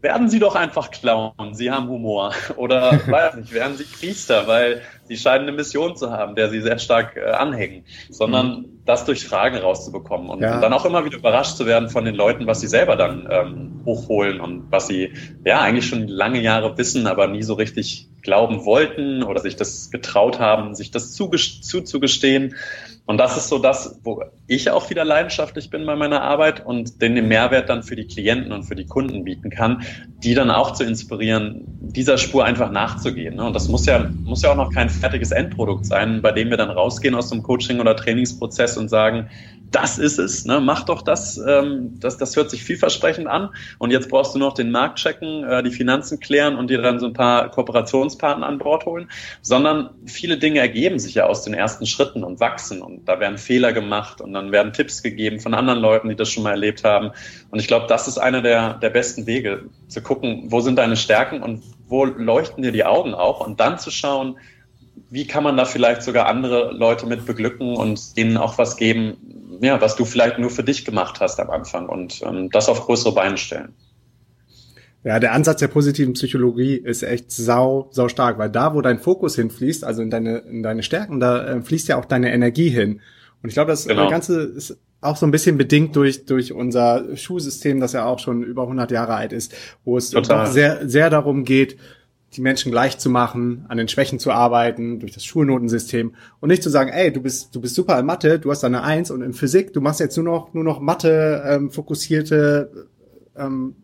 [0.00, 2.32] werden Sie doch einfach Clown, Sie haben Humor.
[2.56, 6.60] Oder, weiß nicht, werden Sie Priester, weil Sie scheinen eine Mission zu haben, der Sie
[6.60, 7.84] sehr stark äh, anhängen.
[8.08, 8.73] Sondern mhm.
[8.84, 10.54] Das durch Fragen rauszubekommen und, ja.
[10.54, 13.26] und, dann auch immer wieder überrascht zu werden von den Leuten, was sie selber dann
[13.30, 15.12] ähm, hochholen und was sie
[15.44, 19.90] ja eigentlich schon lange Jahre wissen, aber nie so richtig glauben wollten oder sich das
[19.90, 22.56] getraut haben, sich das zuzugestehen.
[23.06, 27.02] Und das ist so das, wo ich auch wieder leidenschaftlich bin bei meiner Arbeit und
[27.02, 29.82] den Mehrwert dann für die Klienten und für die Kunden bieten kann,
[30.22, 33.36] die dann auch zu inspirieren, dieser Spur einfach nachzugehen.
[33.36, 33.44] Ne?
[33.44, 36.56] Und das muss ja, muss ja auch noch kein fertiges Endprodukt sein, bei dem wir
[36.56, 39.28] dann rausgehen aus dem Coaching- oder Trainingsprozess und sagen,
[39.74, 40.60] das ist es, ne?
[40.60, 43.50] mach doch das, ähm, das, das hört sich vielversprechend an.
[43.78, 47.00] Und jetzt brauchst du noch den Markt checken, äh, die Finanzen klären und dir dann
[47.00, 49.08] so ein paar Kooperationspartner an Bord holen,
[49.42, 53.36] sondern viele Dinge ergeben sich ja aus den ersten Schritten und wachsen und da werden
[53.36, 56.84] Fehler gemacht und dann werden Tipps gegeben von anderen Leuten, die das schon mal erlebt
[56.84, 57.10] haben.
[57.50, 60.96] Und ich glaube, das ist einer der, der besten Wege, zu gucken, wo sind deine
[60.96, 64.36] Stärken und wo leuchten dir die Augen auch und dann zu schauen,
[65.10, 69.33] wie kann man da vielleicht sogar andere Leute mit beglücken und denen auch was geben,
[69.64, 72.86] ja, was du vielleicht nur für dich gemacht hast am Anfang und ähm, das auf
[72.86, 73.74] größere Beine stellen.
[75.04, 78.98] Ja, der Ansatz der positiven Psychologie ist echt sau, sau stark, weil da, wo dein
[78.98, 82.70] Fokus hinfließt, also in deine, in deine Stärken, da äh, fließt ja auch deine Energie
[82.70, 83.00] hin.
[83.42, 84.08] Und ich glaube, das genau.
[84.08, 88.42] Ganze ist auch so ein bisschen bedingt durch, durch unser Schulsystem, das ja auch schon
[88.42, 91.76] über 100 Jahre alt ist, wo es sehr, sehr darum geht,
[92.36, 96.62] die Menschen gleich zu machen, an den Schwächen zu arbeiten, durch das Schulnotensystem und nicht
[96.62, 99.22] zu sagen, ey, du bist, du bist super in Mathe, du hast eine Eins und
[99.22, 102.88] in Physik, du machst jetzt nur noch, nur noch Mathe, ähm, fokussierte
[103.36, 103.76] ähm,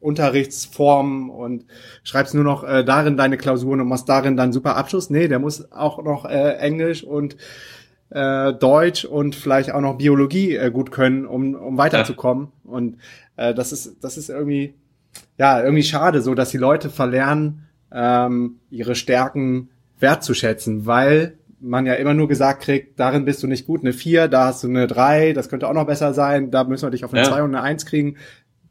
[0.00, 1.64] Unterrichtsformen und
[2.04, 5.10] schreibst nur noch äh, darin deine Klausuren und machst darin dann super Abschluss.
[5.10, 7.36] Nee, der muss auch noch äh, Englisch und
[8.10, 12.48] äh, Deutsch und vielleicht auch noch Biologie äh, gut können, um, um weiterzukommen.
[12.64, 12.70] Ja.
[12.70, 12.98] Und
[13.36, 14.74] äh, das ist, das ist irgendwie,
[15.38, 21.94] ja, irgendwie schade, so dass die Leute verlernen, ähm, ihre Stärken wertzuschätzen, weil man ja
[21.94, 24.86] immer nur gesagt kriegt, darin bist du nicht gut, eine 4, da hast du eine
[24.86, 27.28] 3, das könnte auch noch besser sein, da müssen wir dich auf eine ja.
[27.28, 28.16] 2 und eine 1 kriegen,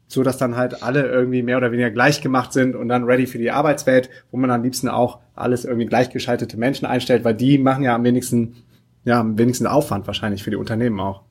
[0.06, 3.26] so dass dann halt alle irgendwie mehr oder weniger gleich gemacht sind und dann ready
[3.26, 7.58] für die Arbeitswelt, wo man am liebsten auch alles irgendwie gleichgeschaltete Menschen einstellt, weil die
[7.58, 8.56] machen ja am wenigsten,
[9.04, 11.22] ja, am wenigsten Aufwand wahrscheinlich für die Unternehmen auch.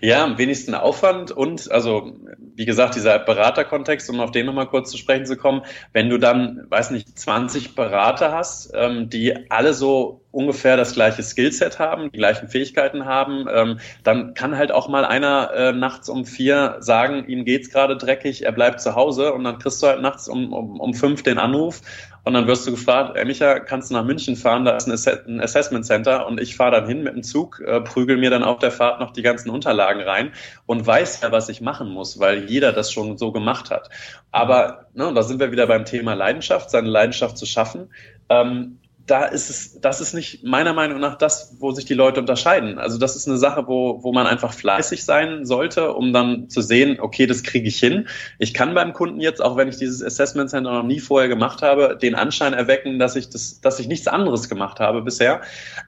[0.00, 2.12] Ja, am wenigsten Aufwand und, also,
[2.54, 6.18] wie gesagt, dieser Beraterkontext, um auf den nochmal kurz zu sprechen zu kommen, wenn du
[6.18, 12.10] dann, weiß nicht, 20 Berater hast, ähm, die alle so ungefähr das gleiche Skillset haben,
[12.10, 16.76] die gleichen Fähigkeiten haben, ähm, dann kann halt auch mal einer äh, nachts um vier
[16.80, 20.28] sagen, ihm geht's gerade dreckig, er bleibt zu Hause und dann kriegst du halt nachts
[20.28, 21.82] um, um, um fünf den Anruf
[22.24, 24.92] und dann wirst du gefragt, ey Micha, kannst du nach München fahren, da ist ein,
[24.92, 28.30] Ass ein Assessment Center und ich fahre dann hin mit dem Zug, äh, prügel mir
[28.30, 30.32] dann auf der Fahrt noch die ganzen Unterlagen rein
[30.66, 33.90] und weiß ja, was ich machen muss, weil jeder das schon so gemacht hat.
[34.30, 37.90] Aber ne, da sind wir wieder beim Thema Leidenschaft, seine Leidenschaft zu schaffen.
[38.28, 42.20] Ähm, da ist es, das ist nicht meiner Meinung nach das, wo sich die Leute
[42.20, 42.78] unterscheiden.
[42.78, 46.60] Also das ist eine Sache, wo, wo man einfach fleißig sein sollte, um dann zu
[46.60, 48.08] sehen, okay, das kriege ich hin.
[48.38, 51.62] Ich kann beim Kunden jetzt, auch wenn ich dieses Assessment Center noch nie vorher gemacht
[51.62, 55.40] habe, den Anschein erwecken, dass ich das, dass ich nichts anderes gemacht habe bisher.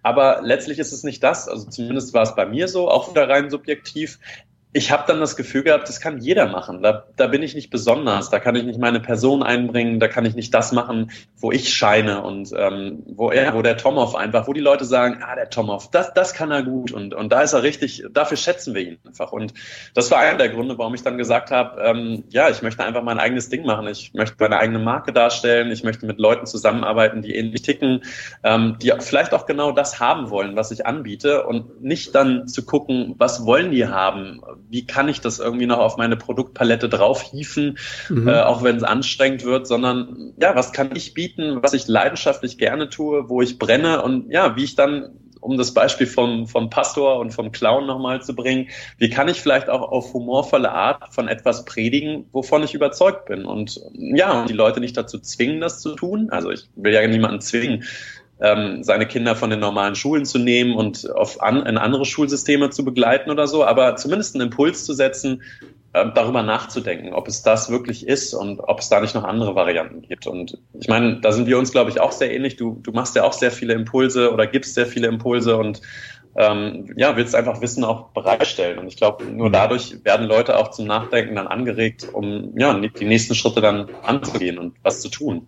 [0.03, 1.49] Aber letztlich ist es nicht das.
[1.49, 4.19] Also zumindest war es bei mir so, auch wieder rein subjektiv
[4.77, 6.83] ich habe dann das Gefühl gehabt, das kann jeder machen.
[6.83, 10.27] Da, da bin ich nicht besonders, da kann ich nicht meine Person einbringen, da kann
[10.27, 14.49] ich nicht das machen, wo ich scheine und ähm, wo er, wo der Tomov einfach,
[14.49, 17.43] wo die Leute sagen, ah, der Tomov, das, das kann er gut und, und da
[17.43, 19.31] ist er richtig, dafür schätzen wir ihn einfach.
[19.31, 19.55] Und
[19.95, 23.05] das war einer der Gründe, warum ich dann gesagt habe, ähm, ja, ich möchte einfach
[23.05, 23.87] mein eigenes Ding machen.
[23.87, 28.03] Ich möchte meine eigene Marke darstellen, ich möchte mit Leuten zusammenarbeiten, die ähnlich ticken,
[28.43, 32.67] ähm, die vielleicht auch genau das haben wollen, was ich anbiete und nicht dann zu
[32.67, 37.79] gucken, was wollen die haben wie kann ich das irgendwie noch auf meine Produktpalette draufhieven,
[38.09, 38.29] mhm.
[38.29, 42.59] äh, auch wenn es anstrengend wird, sondern ja, was kann ich bieten, was ich leidenschaftlich
[42.59, 45.11] gerne tue, wo ich brenne und ja, wie ich dann
[45.45, 49.43] um das Beispiel vom, vom Pastor und vom Clown nochmal zu bringen, wie kann ich
[49.43, 54.55] vielleicht auch auf humorvolle Art von etwas predigen, wovon ich überzeugt bin und ja, die
[54.55, 56.31] Leute nicht dazu zwingen, das zu tun.
[56.31, 57.85] Also ich will ja niemanden zwingen,
[58.41, 62.71] ähm, seine Kinder von den normalen Schulen zu nehmen und auf an, in andere Schulsysteme
[62.71, 65.43] zu begleiten oder so, aber zumindest einen Impuls zu setzen,
[65.93, 69.55] äh, darüber nachzudenken, ob es das wirklich ist und ob es da nicht noch andere
[69.55, 70.27] Varianten gibt.
[70.27, 72.57] Und ich meine, da sind wir uns, glaube ich, auch sehr ähnlich.
[72.57, 75.81] Du, du machst ja auch sehr viele Impulse oder gibst sehr viele Impulse und
[76.37, 78.79] ähm, ja, willst einfach Wissen auch bereitstellen.
[78.79, 83.05] Und ich glaube, nur dadurch werden Leute auch zum Nachdenken dann angeregt, um ja, die
[83.05, 85.47] nächsten Schritte dann anzugehen und was zu tun.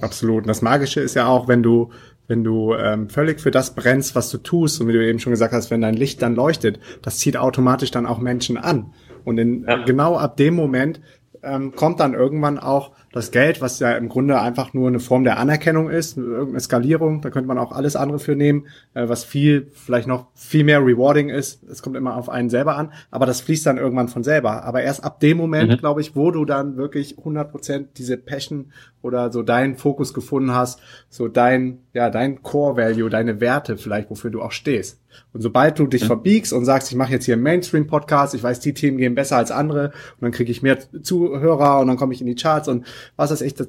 [0.00, 0.42] Absolut.
[0.42, 1.90] Und das Magische ist ja auch, wenn du
[2.30, 5.32] wenn du ähm, völlig für das brennst, was du tust, und wie du eben schon
[5.32, 8.92] gesagt hast, wenn dein Licht dann leuchtet, das zieht automatisch dann auch Menschen an.
[9.24, 9.84] Und in, ja.
[9.84, 11.00] genau ab dem Moment
[11.42, 15.24] ähm, kommt dann irgendwann auch das Geld, was ja im Grunde einfach nur eine Form
[15.24, 19.24] der Anerkennung ist, irgendeine Skalierung, da könnte man auch alles andere für nehmen, äh, was
[19.24, 21.64] viel, vielleicht noch viel mehr rewarding ist.
[21.64, 24.64] Es kommt immer auf einen selber an, aber das fließt dann irgendwann von selber.
[24.64, 25.76] Aber erst ab dem Moment, mhm.
[25.78, 30.54] glaube ich, wo du dann wirklich 100 Prozent diese Passion oder so deinen Fokus gefunden
[30.54, 34.99] hast, so dein, ja, dein Core Value, deine Werte vielleicht, wofür du auch stehst.
[35.32, 38.60] Und sobald du dich verbiegst und sagst, ich mache jetzt hier einen Mainstream-Podcast, ich weiß,
[38.60, 42.14] die Themen gehen besser als andere und dann kriege ich mehr Zuhörer und dann komme
[42.14, 43.68] ich in die Charts und was ist echt, das,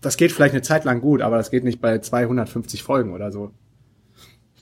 [0.00, 3.30] das geht vielleicht eine Zeit lang gut, aber das geht nicht bei 250 Folgen oder
[3.30, 3.52] so.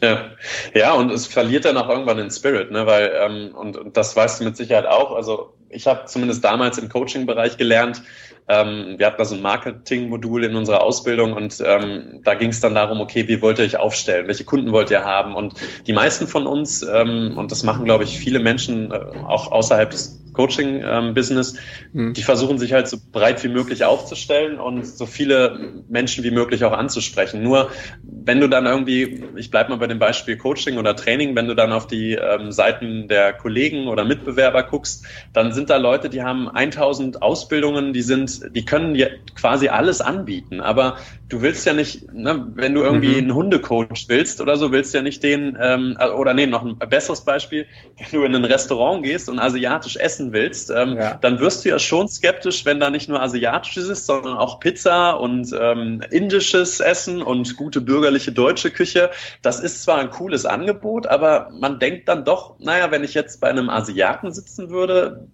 [0.02, 0.30] Ja,
[0.74, 2.86] ja, und es verliert dann auch irgendwann den Spirit, ne?
[2.86, 5.14] Weil ähm, und, und das weißt du mit Sicherheit auch.
[5.14, 8.02] Also ich habe zumindest damals im Coaching-Bereich gelernt,
[8.50, 12.58] ähm, wir hatten da so ein Marketing-Modul in unserer Ausbildung und ähm, da ging es
[12.58, 14.26] dann darum, okay, wie wollt ihr euch aufstellen?
[14.26, 15.36] Welche Kunden wollt ihr haben?
[15.36, 15.54] Und
[15.86, 19.90] die meisten von uns, ähm, und das machen, glaube ich, viele Menschen äh, auch außerhalb
[19.90, 21.58] des Coaching-Business,
[21.92, 22.14] mhm.
[22.14, 26.64] die versuchen sich halt so breit wie möglich aufzustellen und so viele Menschen wie möglich
[26.64, 27.42] auch anzusprechen.
[27.42, 27.70] Nur
[28.02, 31.54] wenn du dann irgendwie, ich bleibe mal bei dem Beispiel Coaching oder Training, wenn du
[31.54, 36.22] dann auf die ähm, Seiten der Kollegen oder Mitbewerber guckst, dann sind da Leute, die
[36.22, 40.96] haben 1000 Ausbildungen, die sind, die können dir quasi alles anbieten, aber
[41.30, 43.18] du willst ja nicht, ne, wenn du irgendwie mhm.
[43.18, 46.76] einen Hundecoach willst oder so, willst du ja nicht den, ähm, oder nee, noch ein
[46.76, 47.66] besseres Beispiel,
[47.98, 51.14] wenn du in ein Restaurant gehst und asiatisch essen willst, ähm, ja.
[51.14, 55.12] dann wirst du ja schon skeptisch, wenn da nicht nur asiatisches ist, sondern auch Pizza
[55.12, 59.10] und ähm, indisches Essen und gute bürgerliche deutsche Küche.
[59.40, 63.40] Das ist zwar ein cooles Angebot, aber man denkt dann doch, naja, wenn ich jetzt
[63.40, 65.28] bei einem Asiaten sitzen würde,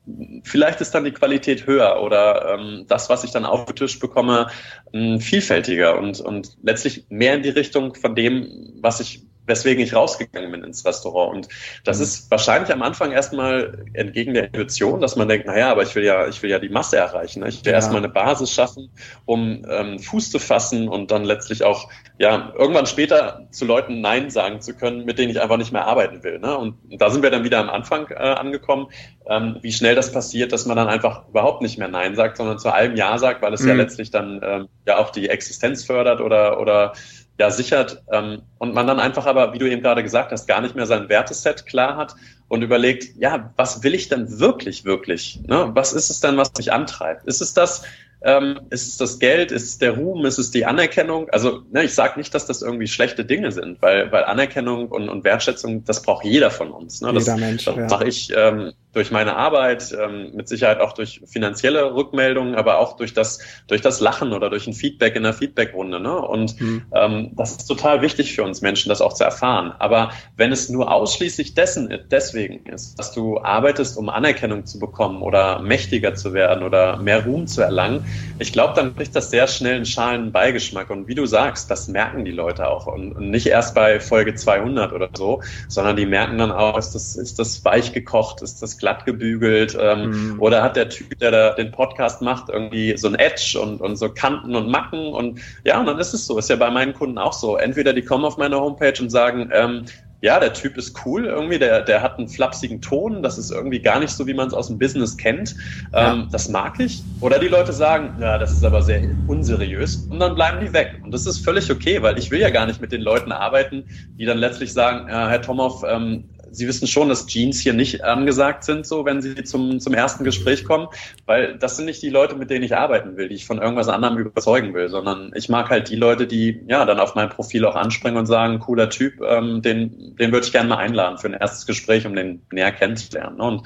[0.44, 4.48] vielleicht ist dann die Qualität höher oder ähm, das, was ich dann aufgetischt bekomme,
[4.92, 10.50] vielfältiger und, und letztlich mehr in die Richtung von dem, was ich weswegen ich rausgegangen
[10.50, 11.34] bin ins Restaurant.
[11.34, 11.48] Und
[11.84, 12.04] das mhm.
[12.04, 16.04] ist wahrscheinlich am Anfang erstmal entgegen der Intuition, dass man denkt, naja, aber ich will
[16.04, 17.40] ja, ich will ja die Masse erreichen.
[17.40, 17.48] Ne?
[17.48, 17.76] Ich will ja.
[17.76, 18.90] erstmal eine Basis schaffen,
[19.24, 24.30] um ähm, Fuß zu fassen und dann letztlich auch, ja, irgendwann später zu Leuten Nein
[24.30, 26.38] sagen zu können, mit denen ich einfach nicht mehr arbeiten will.
[26.38, 26.56] Ne?
[26.56, 28.88] Und da sind wir dann wieder am Anfang äh, angekommen,
[29.28, 32.58] ähm, wie schnell das passiert, dass man dann einfach überhaupt nicht mehr Nein sagt, sondern
[32.58, 33.68] zu allem Ja sagt, weil es mhm.
[33.68, 36.92] ja letztlich dann ähm, ja auch die Existenz fördert oder, oder
[37.38, 40.60] ja, sichert ähm, und man dann einfach aber, wie du eben gerade gesagt hast, gar
[40.60, 42.14] nicht mehr sein Werteset klar hat
[42.48, 45.40] und überlegt, ja, was will ich denn wirklich, wirklich?
[45.46, 45.70] Ne?
[45.74, 47.26] Was ist es denn, was mich antreibt?
[47.26, 47.82] Ist es das,
[48.22, 49.52] ähm, ist es das Geld?
[49.52, 50.24] Ist es der Ruhm?
[50.24, 51.28] Ist es die Anerkennung?
[51.30, 55.08] Also ne, ich sage nicht, dass das irgendwie schlechte Dinge sind, weil, weil Anerkennung und,
[55.08, 57.02] und Wertschätzung, das braucht jeder von uns.
[57.02, 57.12] Ne?
[57.12, 57.64] Das, jeder Mensch.
[57.64, 57.86] Das ja.
[57.86, 62.96] mache ich ähm, durch meine Arbeit, ähm, mit Sicherheit auch durch finanzielle Rückmeldungen, aber auch
[62.96, 66.00] durch das, durch das Lachen oder durch ein Feedback in der Feedbackrunde.
[66.00, 66.16] Ne?
[66.16, 66.82] Und mhm.
[66.94, 69.74] ähm, das ist total wichtig für uns Menschen, das auch zu erfahren.
[69.78, 75.20] Aber wenn es nur ausschließlich dessen, deswegen ist, dass du arbeitest, um Anerkennung zu bekommen
[75.20, 78.02] oder mächtiger zu werden oder mehr Ruhm zu erlangen,
[78.38, 80.88] ich glaube, dann kriegt das sehr schnell einen schalen Beigeschmack.
[80.88, 82.86] Und wie du sagst, das merken die Leute auch.
[82.86, 86.94] Und, und nicht erst bei Folge 200 oder so, sondern die merken dann auch, ist
[86.94, 90.40] das, ist das weich gekocht, ist das glatt gebügelt ähm, mhm.
[90.40, 93.96] oder hat der Typ, der da den Podcast macht, irgendwie so ein Edge und, und
[93.96, 95.12] so Kanten und Macken.
[95.12, 96.38] Und ja, und dann ist es so.
[96.38, 97.56] Ist ja bei meinen Kunden auch so.
[97.56, 99.86] Entweder die kommen auf meine Homepage und sagen, ähm,
[100.22, 103.80] ja, der Typ ist cool irgendwie, der, der hat einen flapsigen Ton, das ist irgendwie
[103.80, 105.56] gar nicht so, wie man es aus dem Business kennt.
[105.92, 106.14] Ja.
[106.14, 107.02] Ähm, das mag ich.
[107.20, 111.00] Oder die Leute sagen, ja, das ist aber sehr unseriös und dann bleiben die weg.
[111.04, 113.84] Und das ist völlig okay, weil ich will ja gar nicht mit den Leuten arbeiten,
[114.16, 116.24] die dann letztlich sagen, ja, Herr Tomhoff, ähm,
[116.56, 120.24] Sie wissen schon, dass Jeans hier nicht angesagt sind, so wenn Sie zum, zum ersten
[120.24, 120.88] Gespräch kommen,
[121.26, 123.88] weil das sind nicht die Leute, mit denen ich arbeiten will, die ich von irgendwas
[123.88, 127.64] anderem überzeugen will, sondern ich mag halt die Leute, die ja dann auf mein Profil
[127.64, 131.28] auch anspringen und sagen, cooler Typ, ähm, den, den würde ich gerne mal einladen für
[131.28, 133.40] ein erstes Gespräch, um den näher kennenzulernen.
[133.40, 133.62] Und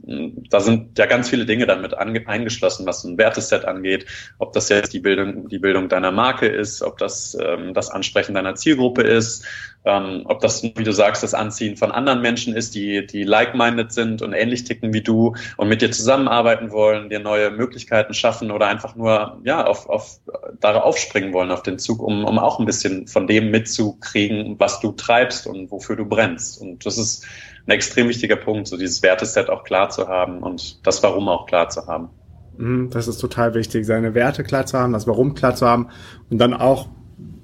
[0.00, 4.06] da sind ja ganz viele Dinge damit eingeschlossen, was ein Werteset angeht,
[4.38, 8.34] ob das jetzt die Bildung, die Bildung deiner Marke ist, ob das ähm, das Ansprechen
[8.34, 9.44] deiner Zielgruppe ist,
[9.84, 13.92] ähm, ob das, wie du sagst, das Anziehen von anderen Menschen ist, die, die like-minded
[13.92, 18.50] sind und ähnlich ticken wie du und mit dir zusammenarbeiten wollen, dir neue Möglichkeiten schaffen
[18.50, 20.20] oder einfach nur, ja, auf, auf,
[20.60, 24.80] darauf aufspringen wollen auf den Zug, um, um auch ein bisschen von dem mitzukriegen, was
[24.80, 26.60] du treibst und wofür du brennst.
[26.60, 27.26] Und das ist
[27.68, 31.46] ein extrem wichtiger Punkt, so dieses Werteset auch klar zu haben und das Warum auch
[31.46, 32.08] klar zu haben.
[32.56, 35.88] Mhm, das ist total wichtig, seine Werte klar zu haben, das Warum klar zu haben
[36.30, 36.88] und dann auch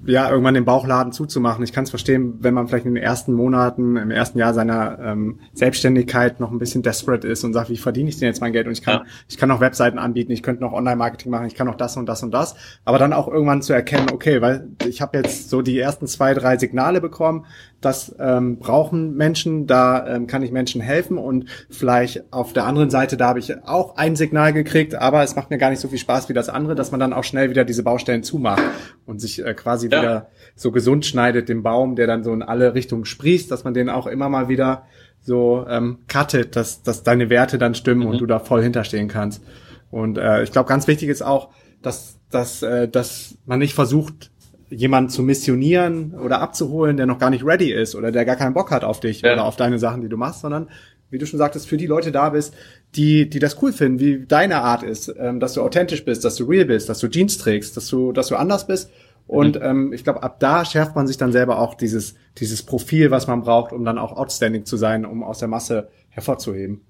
[0.05, 1.63] ja, irgendwann den Bauchladen zuzumachen.
[1.63, 4.99] Ich kann es verstehen, wenn man vielleicht in den ersten Monaten, im ersten Jahr seiner
[4.99, 8.53] ähm, Selbstständigkeit noch ein bisschen desperate ist und sagt, wie verdiene ich denn jetzt mein
[8.53, 8.67] Geld?
[8.67, 9.05] Und ich kann, ja.
[9.27, 12.05] ich kann noch Webseiten anbieten, ich könnte noch Online-Marketing machen, ich kann noch das und
[12.05, 12.55] das und das.
[12.85, 16.33] Aber dann auch irgendwann zu erkennen, okay, weil ich habe jetzt so die ersten zwei,
[16.35, 17.45] drei Signale bekommen,
[17.85, 22.89] das ähm, brauchen Menschen, da ähm, kann ich Menschen helfen und vielleicht auf der anderen
[22.89, 25.87] Seite, da habe ich auch ein Signal gekriegt, aber es macht mir gar nicht so
[25.87, 28.63] viel Spaß wie das andere, dass man dann auch schnell wieder diese Baustellen zumacht
[29.05, 30.01] und sich äh, quasi ja.
[30.01, 33.73] wieder so gesund schneidet, den Baum, der dann so in alle Richtungen sprießt, dass man
[33.73, 34.83] den auch immer mal wieder
[35.21, 38.07] so ähm, cuttet, dass, dass deine Werte dann stimmen mhm.
[38.07, 39.43] und du da voll hinterstehen kannst.
[39.91, 41.49] Und äh, ich glaube, ganz wichtig ist auch,
[41.81, 44.31] dass, dass, äh, dass man nicht versucht,
[44.69, 48.53] jemanden zu missionieren oder abzuholen, der noch gar nicht ready ist oder der gar keinen
[48.53, 49.33] Bock hat auf dich ja.
[49.33, 50.69] oder auf deine Sachen, die du machst, sondern
[51.09, 52.53] wie du schon sagtest, für die Leute da bist,
[52.95, 56.35] die, die das cool finden, wie deine Art ist, ähm, dass du authentisch bist, dass
[56.35, 58.91] du real bist, dass du Jeans trägst, dass du, dass du anders bist.
[59.27, 59.61] Und mhm.
[59.63, 63.27] ähm, ich glaube, ab da schärft man sich dann selber auch dieses, dieses Profil, was
[63.27, 66.81] man braucht, um dann auch outstanding zu sein, um aus der Masse hervorzuheben.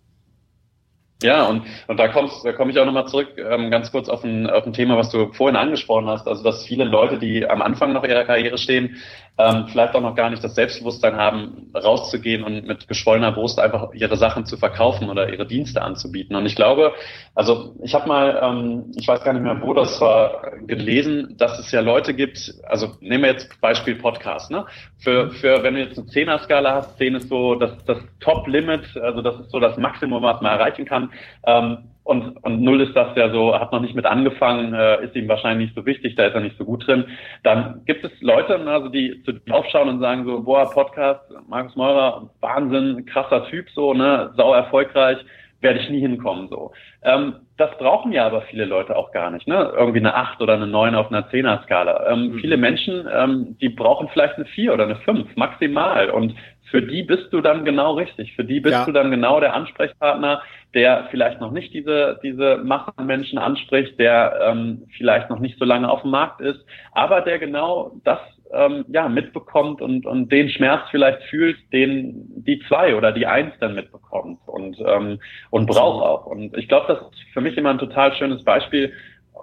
[1.24, 4.24] Ja, und, und da kommst, da komme ich auch nochmal zurück, ähm, ganz kurz auf
[4.26, 6.28] ein, auf ein Thema, was du vorhin angesprochen hast.
[6.28, 8.98] Also, dass viele Leute, die am Anfang noch ihrer Karriere stehen,
[9.38, 13.94] ähm, vielleicht auch noch gar nicht das Selbstbewusstsein haben, rauszugehen und mit geschwollener Brust einfach
[13.94, 16.36] ihre Sachen zu verkaufen oder ihre Dienste anzubieten.
[16.36, 16.94] Und ich glaube,
[17.34, 21.60] also ich habe mal, ähm, ich weiß gar nicht mehr, wo das war, gelesen, dass
[21.60, 24.66] es ja Leute gibt, also nehmen wir jetzt Beispiel Podcast, ne?
[24.98, 29.22] Für, für wenn du jetzt eine Zehner-Skala hast, 10 ist so das, das Top-Limit, also
[29.22, 31.12] das ist so das Maximum, was man erreichen kann.
[31.46, 35.16] Ähm, und, und null ist das ja so, hat noch nicht mit angefangen, äh, ist
[35.16, 37.06] ihm wahrscheinlich nicht so wichtig, da ist er nicht so gut drin.
[37.42, 41.76] Dann gibt es Leute, also die zu dir aufschauen und sagen so, boah, Podcast, Markus
[41.76, 45.18] Meurer, Wahnsinn, krasser Typ, so, ne, sau erfolgreich,
[45.62, 46.74] werde ich nie hinkommen, so.
[47.02, 49.74] Ähm, das brauchen ja aber viele Leute auch gar nicht, ne?
[49.76, 52.12] Irgendwie eine 8 oder eine 9 auf einer 10er Skala.
[52.12, 52.40] Ähm, mhm.
[52.40, 56.12] Viele Menschen, ähm, die brauchen vielleicht eine 4 oder eine 5 maximal.
[56.12, 56.36] Und
[56.76, 58.36] für die bist du dann genau richtig.
[58.36, 58.86] Für die bist ja.
[58.86, 60.42] du dann genau der Ansprechpartner,
[60.74, 65.90] der vielleicht noch nicht diese, diese Massenmenschen anspricht, der ähm, vielleicht noch nicht so lange
[65.90, 66.60] auf dem Markt ist,
[66.92, 68.20] aber der genau das
[68.52, 73.54] ähm, ja, mitbekommt und, und den Schmerz vielleicht fühlt, den die zwei oder die eins
[73.62, 75.20] dann mitbekommt und, ähm,
[75.50, 76.26] und braucht auch.
[76.26, 78.92] Und ich glaube, das ist für mich immer ein total schönes Beispiel,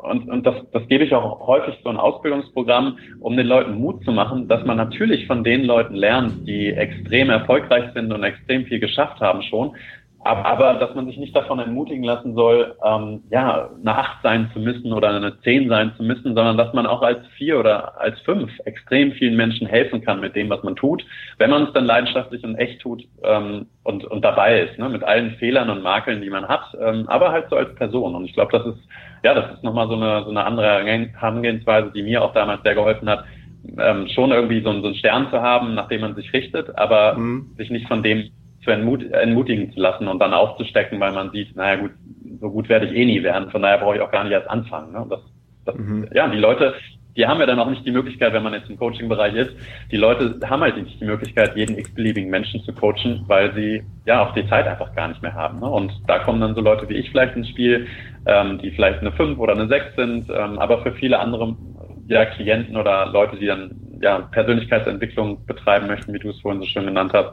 [0.00, 4.04] und, und das, das gebe ich auch häufig so ein Ausbildungsprogramm, um den Leuten Mut
[4.04, 8.64] zu machen, dass man natürlich von den Leuten lernt, die extrem erfolgreich sind und extrem
[8.64, 9.76] viel geschafft haben schon,
[10.24, 14.50] aber, aber dass man sich nicht davon entmutigen lassen soll, ähm, ja, eine Acht sein
[14.52, 18.00] zu müssen oder eine Zehn sein zu müssen, sondern dass man auch als vier oder
[18.00, 21.04] als fünf extrem vielen Menschen helfen kann mit dem, was man tut,
[21.38, 25.02] wenn man es dann leidenschaftlich und echt tut ähm, und, und dabei ist, ne, mit
[25.02, 28.14] allen Fehlern und Makeln, die man hat, ähm, aber halt so als Person.
[28.14, 28.78] Und ich glaube, das ist,
[29.24, 30.84] ja, das ist nochmal so eine, so eine andere
[31.18, 33.24] Herangehensweise, die mir auch damals sehr geholfen hat,
[33.76, 37.14] ähm, schon irgendwie so, so einen Stern zu haben, nach dem man sich richtet, aber
[37.14, 37.54] mhm.
[37.56, 38.30] sich nicht von dem
[38.64, 41.92] zu entmut entmutigen zu lassen und dann aufzustecken, weil man sieht, naja gut,
[42.40, 44.48] so gut werde ich eh nie werden, von daher brauche ich auch gar nicht erst
[44.48, 44.92] anfangen.
[44.92, 45.06] Ne?
[45.08, 45.20] Das,
[45.64, 46.08] das, mhm.
[46.12, 46.74] Ja, die Leute,
[47.16, 49.50] die haben ja dann auch nicht die Möglichkeit, wenn man jetzt im Coaching-Bereich ist,
[49.90, 54.24] die Leute haben halt nicht die Möglichkeit, jeden x-beliebigen Menschen zu coachen, weil sie ja
[54.24, 55.60] auch die Zeit einfach gar nicht mehr haben.
[55.60, 55.66] Ne?
[55.66, 57.86] Und da kommen dann so Leute wie ich vielleicht ins Spiel,
[58.26, 61.54] ähm, die vielleicht eine 5 oder eine 6 sind, ähm, aber für viele andere
[62.12, 66.66] ja, Klienten oder Leute, die dann ja, Persönlichkeitsentwicklung betreiben möchten, wie du es vorhin so
[66.66, 67.30] schön genannt hast,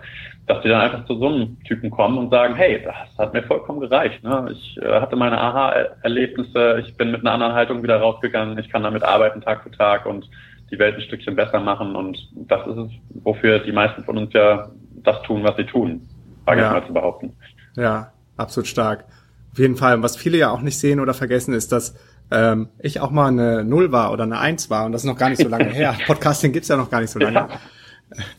[0.48, 3.44] dass die dann einfach zu so einem Typen kommen und sagen, hey, das hat mir
[3.44, 4.24] vollkommen gereicht.
[4.24, 4.50] Ne?
[4.52, 8.84] Ich äh, hatte meine Aha-Erlebnisse, ich bin mit einer anderen Haltung wieder rausgegangen, ich kann
[8.84, 10.30] damit arbeiten Tag für Tag und
[10.72, 12.92] die Welt ein Stückchen besser machen und das ist es,
[13.24, 14.70] wofür die meisten von uns ja
[15.04, 16.08] das tun, was sie tun,
[16.46, 16.68] wage ja.
[16.68, 17.34] ich mal zu behaupten.
[17.76, 19.06] Ja, absolut stark.
[19.52, 19.96] Auf jeden Fall.
[19.96, 21.96] Und was viele ja auch nicht sehen oder vergessen, ist, dass
[22.32, 25.18] ähm, ich auch mal eine Null war oder eine Eins war und das ist noch
[25.18, 25.96] gar nicht so lange her.
[26.06, 27.50] Podcasting gibt's ja noch gar nicht so lange.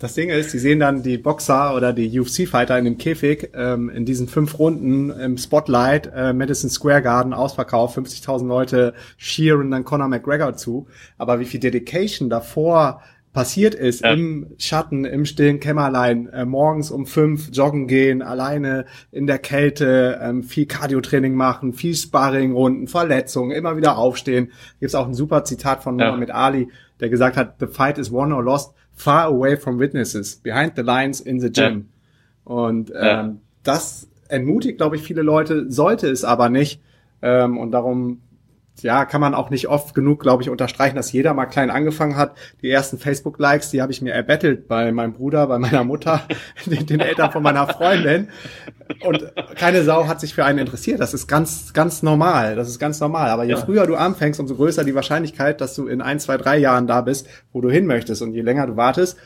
[0.01, 3.88] Das Ding ist, die sehen dann die Boxer oder die UFC-Fighter in dem Käfig ähm,
[3.88, 9.84] in diesen fünf Runden im Spotlight, äh, Madison Square Garden, Ausverkauf, 50.000 Leute cheeren dann
[9.84, 10.88] Conor McGregor zu.
[11.18, 13.03] Aber wie viel Dedication davor
[13.33, 14.12] passiert ist ja.
[14.12, 20.18] im Schatten, im stillen Kämmerlein, äh, morgens um fünf joggen gehen, alleine in der Kälte,
[20.20, 24.51] ähm, viel Cardiotraining machen, viel Sparringrunden, Verletzungen, immer wieder aufstehen.
[24.81, 26.09] Gibt's auch ein super Zitat von ja.
[26.09, 26.68] Muhammad Ali,
[26.99, 30.83] der gesagt hat, the fight is won or lost far away from witnesses, behind the
[30.83, 31.89] lines in the gym.
[32.47, 32.53] Ja.
[32.53, 36.81] Und ähm, das entmutigt, glaube ich, viele Leute, sollte es aber nicht.
[37.22, 38.20] Ähm, und darum
[38.83, 42.16] ja, kann man auch nicht oft genug, glaube ich, unterstreichen, dass jeder mal klein angefangen
[42.16, 42.37] hat.
[42.62, 46.22] Die ersten Facebook-Likes, die habe ich mir erbettelt bei meinem Bruder, bei meiner Mutter,
[46.66, 48.28] den, den, Eltern von meiner Freundin.
[49.01, 51.01] Und keine Sau hat sich für einen interessiert.
[51.01, 52.57] Das ist ganz, ganz normal.
[52.57, 53.31] Das ist ganz normal.
[53.31, 53.57] Aber je ja.
[53.57, 57.01] früher du anfängst, umso größer die Wahrscheinlichkeit, dass du in ein, zwei, drei Jahren da
[57.01, 58.22] bist, wo du hin möchtest.
[58.22, 59.16] Und je länger du wartest,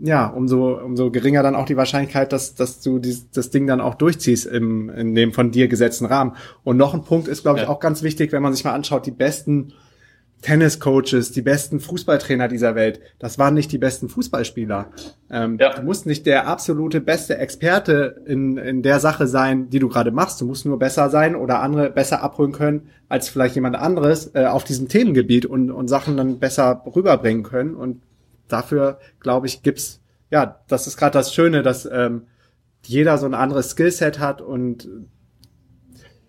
[0.00, 3.80] ja, umso, umso geringer dann auch die Wahrscheinlichkeit, dass, dass du dies, das Ding dann
[3.80, 6.36] auch durchziehst im, in dem von dir gesetzten Rahmen.
[6.64, 7.70] Und noch ein Punkt ist, glaube ich, ja.
[7.70, 9.72] auch ganz wichtig, wenn man sich mal anschaut, die besten
[10.42, 14.86] Tenniscoaches, die besten Fußballtrainer dieser Welt, das waren nicht die besten Fußballspieler.
[15.30, 15.74] Ähm, ja.
[15.74, 20.12] Du musst nicht der absolute beste Experte in, in der Sache sein, die du gerade
[20.12, 20.40] machst.
[20.40, 24.44] Du musst nur besser sein oder andere besser abholen können als vielleicht jemand anderes äh,
[24.44, 27.74] auf diesem Themengebiet und, und Sachen dann besser rüberbringen können.
[27.74, 28.00] Und
[28.48, 32.26] dafür, glaube ich, gibt's, ja, das ist gerade das Schöne, dass ähm,
[32.82, 34.88] jeder so ein anderes Skillset hat und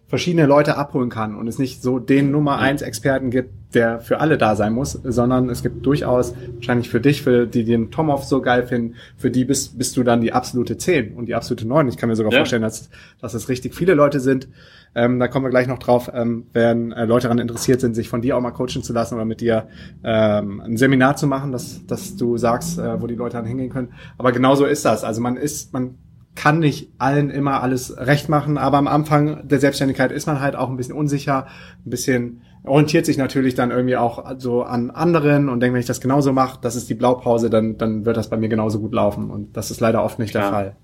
[0.10, 4.20] verschiedene Leute abholen kann und es nicht so den Nummer eins Experten gibt, der für
[4.20, 8.24] alle da sein muss, sondern es gibt durchaus wahrscheinlich für dich, für die den Tomov
[8.24, 11.68] so geil finden, für die bist, bist du dann die absolute 10 und die absolute
[11.68, 11.88] 9.
[11.90, 12.40] Ich kann mir sogar ja.
[12.40, 12.90] vorstellen, dass,
[13.22, 14.48] dass es richtig viele Leute sind.
[14.96, 18.10] Ähm, da kommen wir gleich noch drauf, ähm, wenn äh, Leute daran interessiert sind, sich
[18.10, 19.68] von dir auch mal coachen zu lassen oder mit dir
[20.04, 23.70] ähm, ein Seminar zu machen, dass, dass du sagst, äh, wo die Leute dann hingehen
[23.70, 23.94] können.
[24.18, 25.04] Aber genauso ist das.
[25.04, 25.96] Also man ist, man
[26.36, 30.56] kann nicht allen immer alles recht machen, aber am Anfang der Selbstständigkeit ist man halt
[30.56, 31.48] auch ein bisschen unsicher,
[31.86, 35.86] ein bisschen orientiert sich natürlich dann irgendwie auch so an anderen und denkt, wenn ich
[35.86, 38.94] das genauso mache, das ist die Blaupause, dann, dann wird das bei mir genauso gut
[38.94, 39.30] laufen.
[39.30, 40.76] Und das ist leider oft nicht der Fall.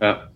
[0.00, 0.28] Ja,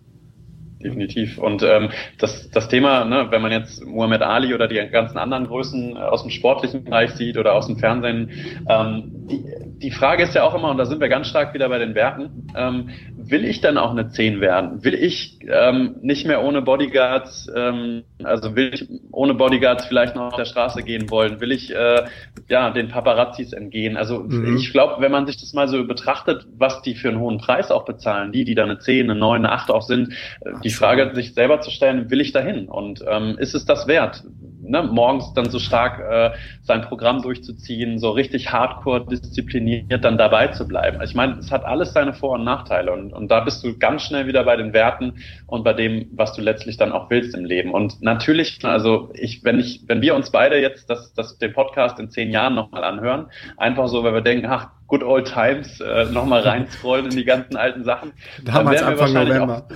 [0.81, 1.37] definitiv.
[1.37, 5.47] Und ähm, das, das Thema, ne, wenn man jetzt Muhammad Ali oder die ganzen anderen
[5.47, 8.29] Größen aus dem sportlichen Bereich sieht oder aus dem Fernsehen,
[8.67, 9.43] ähm, die,
[9.77, 11.95] die Frage ist ja auch immer, und da sind wir ganz stark wieder bei den
[11.95, 12.89] Werten, ähm,
[13.29, 14.83] will ich dann auch eine 10 werden?
[14.83, 20.27] Will ich ähm, nicht mehr ohne Bodyguards, ähm, also will ich ohne Bodyguards vielleicht noch
[20.27, 21.39] auf der Straße gehen wollen?
[21.41, 22.03] Will ich äh,
[22.49, 23.97] ja den Paparazzis entgehen?
[23.97, 24.57] Also mhm.
[24.57, 27.71] ich glaube, wenn man sich das mal so betrachtet, was die für einen hohen Preis
[27.71, 30.69] auch bezahlen, die, die da eine 10, eine 9, eine 8 auch sind, äh, die
[30.69, 32.67] Frage sich selber zu stellen, will ich dahin?
[32.67, 34.23] Und ähm, ist es das wert?
[34.63, 36.31] Ne, morgens dann so stark äh,
[36.61, 41.01] sein Programm durchzuziehen, so richtig hardcore diszipliniert dann dabei zu bleiben.
[41.03, 44.03] Ich meine, es hat alles seine Vor- und Nachteile und, und da bist du ganz
[44.03, 45.15] schnell wieder bei den Werten
[45.47, 47.73] und bei dem, was du letztlich dann auch willst im Leben.
[47.73, 51.99] Und natürlich, also ich, wenn ich, wenn wir uns beide jetzt das, das den Podcast
[51.99, 56.05] in zehn Jahren nochmal anhören, einfach so, weil wir denken, ach, good old times, äh,
[56.05, 58.13] nochmal reinscrollen in die ganzen alten Sachen.
[58.43, 59.65] Damals Anfang November.
[59.67, 59.75] Auch,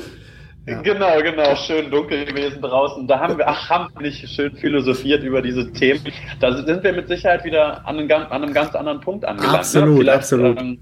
[0.68, 0.82] ja.
[0.82, 3.08] Genau, genau, schön dunkel gewesen draußen.
[3.08, 6.02] Da haben wir, ach, haben wir nicht schön philosophiert über diese Themen.
[6.40, 9.60] Da sind wir mit Sicherheit wieder an einem, an einem ganz anderen Punkt angelangt.
[9.60, 10.14] Absolut, ne?
[10.14, 10.60] absolut.
[10.60, 10.80] Ähm,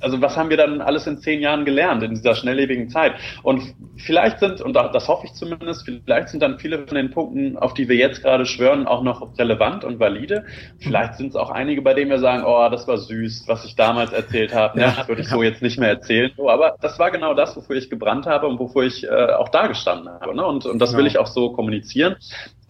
[0.00, 3.14] also was haben wir dann alles in zehn Jahren gelernt in dieser schnelllebigen Zeit?
[3.42, 7.56] Und vielleicht sind, und das hoffe ich zumindest, vielleicht sind dann viele von den Punkten,
[7.56, 10.44] auf die wir jetzt gerade schwören, auch noch relevant und valide.
[10.78, 13.76] Vielleicht sind es auch einige, bei denen wir sagen, oh, das war süß, was ich
[13.76, 14.78] damals erzählt habe.
[14.78, 14.84] Ne?
[14.84, 16.30] Ja, das würde ich so jetzt nicht mehr erzählen.
[16.36, 19.48] So, aber das war genau das, wofür ich gebrannt habe und wofür ich äh, auch
[19.48, 20.34] da gestanden habe.
[20.34, 20.44] Ne?
[20.44, 20.98] Und, und das ja.
[20.98, 22.16] will ich auch so kommunizieren.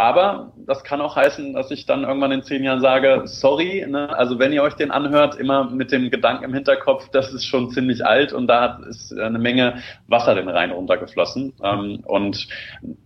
[0.01, 4.09] Aber das kann auch heißen, dass ich dann irgendwann in zehn Jahren sage, sorry, ne?
[4.16, 7.70] also wenn ihr euch den anhört, immer mit dem Gedanken im Hinterkopf, das ist schon
[7.70, 11.53] ziemlich alt und da ist eine Menge Wasser den Rhein runtergeflossen.
[11.62, 12.48] Ähm, und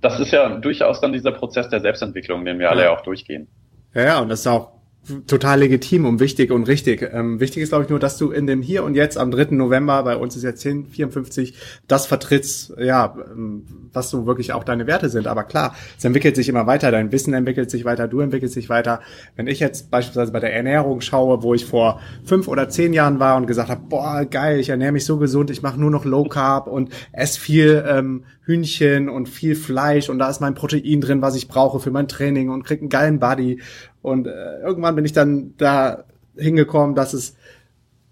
[0.01, 3.49] das ist ja durchaus dann dieser Prozess der Selbstentwicklung, den wir alle ja auch durchgehen.
[3.93, 4.71] Ja, ja, und das ist auch
[5.27, 7.09] total legitim und wichtig und richtig.
[7.13, 9.55] Ähm, wichtig ist, glaube ich, nur, dass du in dem Hier und Jetzt am 3.
[9.55, 11.55] November, bei uns ist jetzt 1054,
[11.87, 15.27] das vertrittst, ja, ähm, was so wirklich auch deine Werte sind.
[15.27, 18.69] Aber klar, es entwickelt sich immer weiter, dein Wissen entwickelt sich weiter, du entwickelst dich
[18.69, 19.01] weiter.
[19.37, 23.21] Wenn ich jetzt beispielsweise bei der Ernährung schaue, wo ich vor fünf oder zehn Jahren
[23.21, 26.05] war und gesagt habe, boah, geil, ich ernähre mich so gesund, ich mache nur noch
[26.05, 31.01] Low Carb und esse viel ähm, Hühnchen und viel Fleisch und da ist mein Protein
[31.01, 33.61] drin, was ich brauche für mein Training und krieg einen geilen Body
[34.05, 36.05] und äh, irgendwann bin ich dann da
[36.37, 37.37] hingekommen, dass es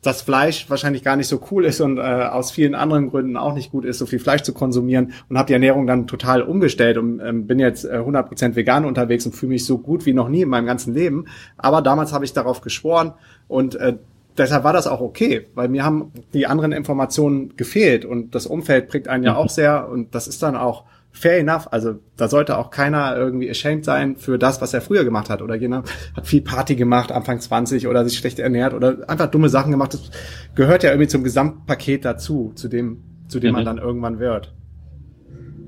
[0.00, 3.52] das Fleisch wahrscheinlich gar nicht so cool ist und äh, aus vielen anderen Gründen auch
[3.52, 6.96] nicht gut ist, so viel Fleisch zu konsumieren und habe die Ernährung dann total umgestellt
[6.96, 10.30] und ähm, bin jetzt äh, 100% vegan unterwegs und fühle mich so gut wie noch
[10.30, 11.26] nie in meinem ganzen Leben.
[11.58, 13.12] Aber damals habe ich darauf geschworen
[13.46, 13.98] und äh,
[14.38, 18.88] deshalb war das auch okay, weil mir haben die anderen Informationen gefehlt und das Umfeld
[18.88, 19.38] prägt einen ja mhm.
[19.38, 21.68] auch sehr und das ist dann auch fair enough.
[21.70, 25.42] Also da sollte auch keiner irgendwie ashamed sein für das, was er früher gemacht hat.
[25.42, 29.48] Oder jemand hat viel Party gemacht, Anfang 20 oder sich schlecht ernährt oder einfach dumme
[29.48, 29.94] Sachen gemacht.
[29.94, 30.10] Das
[30.54, 33.56] gehört ja irgendwie zum Gesamtpaket dazu, zu dem, zu dem mhm.
[33.56, 34.52] man dann irgendwann wird.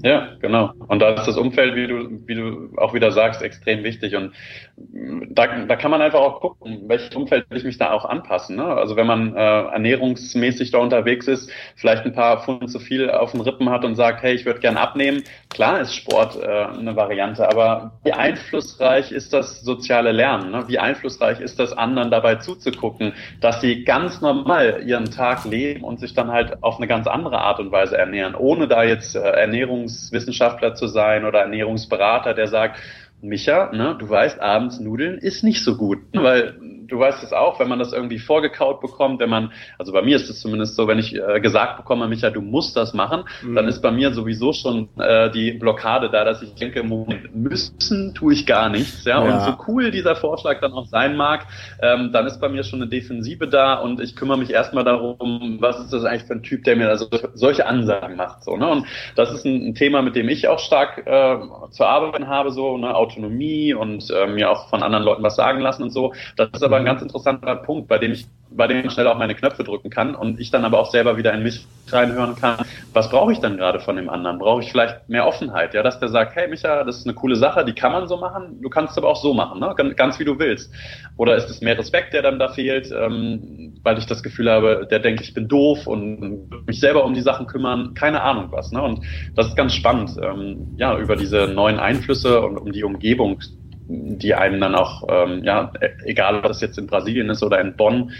[0.05, 0.71] Ja, genau.
[0.89, 4.15] Und da ist das Umfeld, wie du, wie du auch wieder sagst, extrem wichtig.
[4.15, 4.35] Und
[4.77, 8.57] da, da kann man einfach auch gucken, welches Umfeld will ich mich da auch anpassen.
[8.57, 8.67] Ne?
[8.67, 13.33] Also wenn man äh, ernährungsmäßig da unterwegs ist, vielleicht ein paar Pfund zu viel auf
[13.33, 15.23] den Rippen hat und sagt, hey, ich würde gern abnehmen.
[15.49, 20.51] Klar ist Sport äh, eine Variante, aber wie einflussreich ist das soziale Lernen?
[20.51, 20.65] Ne?
[20.67, 25.99] Wie einflussreich ist das, anderen dabei zuzugucken, dass sie ganz normal ihren Tag leben und
[25.99, 29.21] sich dann halt auf eine ganz andere Art und Weise ernähren, ohne da jetzt äh,
[29.21, 32.81] Ernährungs Ernährungswissenschaftler zu sein oder Ernährungsberater, der sagt,
[33.21, 36.55] Micha, ne, du weißt, abends Nudeln ist nicht so gut, weil
[36.87, 40.17] du weißt es auch, wenn man das irgendwie vorgekaut bekommt, wenn man, also bei mir
[40.17, 43.55] ist es zumindest so, wenn ich äh, gesagt bekomme, Micha, du musst das machen, mhm.
[43.55, 48.15] dann ist bei mir sowieso schon äh, die Blockade da, dass ich denke, Moment, müssen
[48.15, 49.25] tue ich gar nichts, ja?
[49.25, 49.35] ja.
[49.35, 51.47] Und so cool dieser Vorschlag dann auch sein mag,
[51.81, 55.59] ähm, dann ist bei mir schon eine Defensive da und ich kümmere mich erstmal darum,
[55.61, 58.69] was ist das eigentlich für ein Typ, der mir also solche Ansagen macht, so, ne?
[58.69, 61.37] Und das ist ein, ein Thema, mit dem ich auch stark äh,
[61.71, 62.95] zu arbeiten habe, so, ne?
[62.95, 66.13] Autonomie und äh, mir auch von anderen Leuten was sagen lassen und so.
[66.37, 66.87] Das ist aber ein mhm.
[66.87, 70.15] ganz interessanter Punkt, bei dem ich bei dem ich schnell auch meine Knöpfe drücken kann
[70.15, 73.57] und ich dann aber auch selber wieder in mich reinhören kann, was brauche ich dann
[73.57, 74.39] gerade von dem anderen?
[74.39, 75.75] Brauche ich vielleicht mehr Offenheit?
[75.75, 78.17] Ja, dass der sagt, hey Micha, das ist eine coole Sache, die kann man so
[78.17, 79.75] machen, du kannst es aber auch so machen, ne?
[79.97, 80.73] ganz wie du willst.
[81.17, 84.87] Oder ist es mehr Respekt, der dann da fehlt, ähm, weil ich das Gefühl habe,
[84.91, 88.73] der denkt, ich bin doof und mich selber um die Sachen kümmern, keine Ahnung was.
[88.73, 88.83] Ne?
[88.83, 89.01] Und
[89.35, 93.41] das ist ganz spannend, ähm, ja, über diese neuen Einflüsse und um die Umgebung
[93.87, 95.73] die einem dann auch, ähm, ja,
[96.05, 98.13] egal ob das jetzt in Brasilien ist oder in Bonn,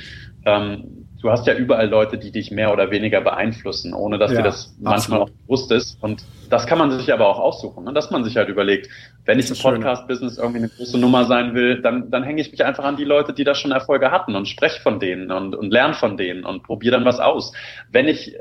[0.45, 4.39] ähm, du hast ja überall Leute, die dich mehr oder weniger beeinflussen, ohne dass ja,
[4.39, 5.97] dir das manchmal auch bewusst ist.
[6.03, 7.95] Und das kann man sich aber auch aussuchen, ne?
[7.95, 8.91] dass man sich halt überlegt,
[9.25, 12.63] wenn ich im Podcast-Business irgendwie eine große Nummer sein will, dann, dann hänge ich mich
[12.63, 15.73] einfach an die Leute, die da schon Erfolge hatten und spreche von denen und, und
[15.73, 17.53] lerne von denen und probiere dann was aus.
[17.91, 18.37] Wenn ich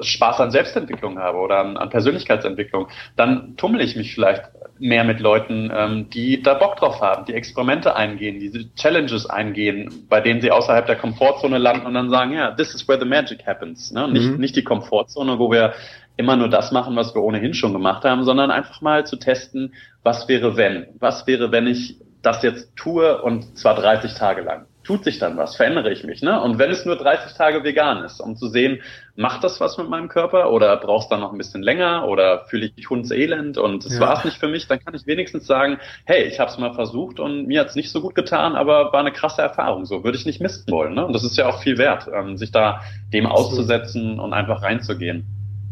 [0.00, 4.44] Spaß an Selbstentwicklung habe oder an, an Persönlichkeitsentwicklung, dann tummel ich mich vielleicht
[4.78, 10.06] mehr mit Leuten, ähm, die da Bock drauf haben, die Experimente eingehen, diese Challenges eingehen,
[10.08, 13.06] bei denen sie außerhalb der Komfortzone landen und dann sagen, ja, this is where the
[13.06, 13.92] magic happens.
[13.92, 14.08] Ne?
[14.08, 14.38] Nicht, mhm.
[14.38, 15.74] nicht die Komfortzone, wo wir
[16.16, 19.74] immer nur das machen, was wir ohnehin schon gemacht haben, sondern einfach mal zu testen,
[20.02, 20.86] was wäre wenn?
[20.98, 24.66] Was wäre, wenn ich das jetzt tue und zwar 30 Tage lang?
[24.90, 26.20] Tut sich dann was, verändere ich mich.
[26.20, 26.40] Ne?
[26.42, 28.80] Und wenn es nur 30 Tage vegan ist, um zu sehen,
[29.14, 32.66] macht das was mit meinem Körper oder brauchst dann noch ein bisschen länger oder fühle
[32.66, 34.00] ich mich hundselend und es ja.
[34.00, 36.74] war es nicht für mich, dann kann ich wenigstens sagen, hey, ich habe es mal
[36.74, 39.84] versucht und mir hat es nicht so gut getan, aber war eine krasse Erfahrung.
[39.84, 40.94] So würde ich nicht missen wollen.
[40.94, 41.06] Ne?
[41.06, 42.80] Und das ist ja auch viel wert, ähm, sich da
[43.12, 45.24] dem auszusetzen und einfach reinzugehen.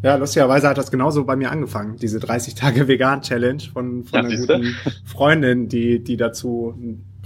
[0.04, 4.22] Ja, lustigerweise hat das genauso bei mir angefangen, diese 30 Tage Vegan Challenge von, von
[4.22, 6.78] ja, einer guten Freundin, die, die dazu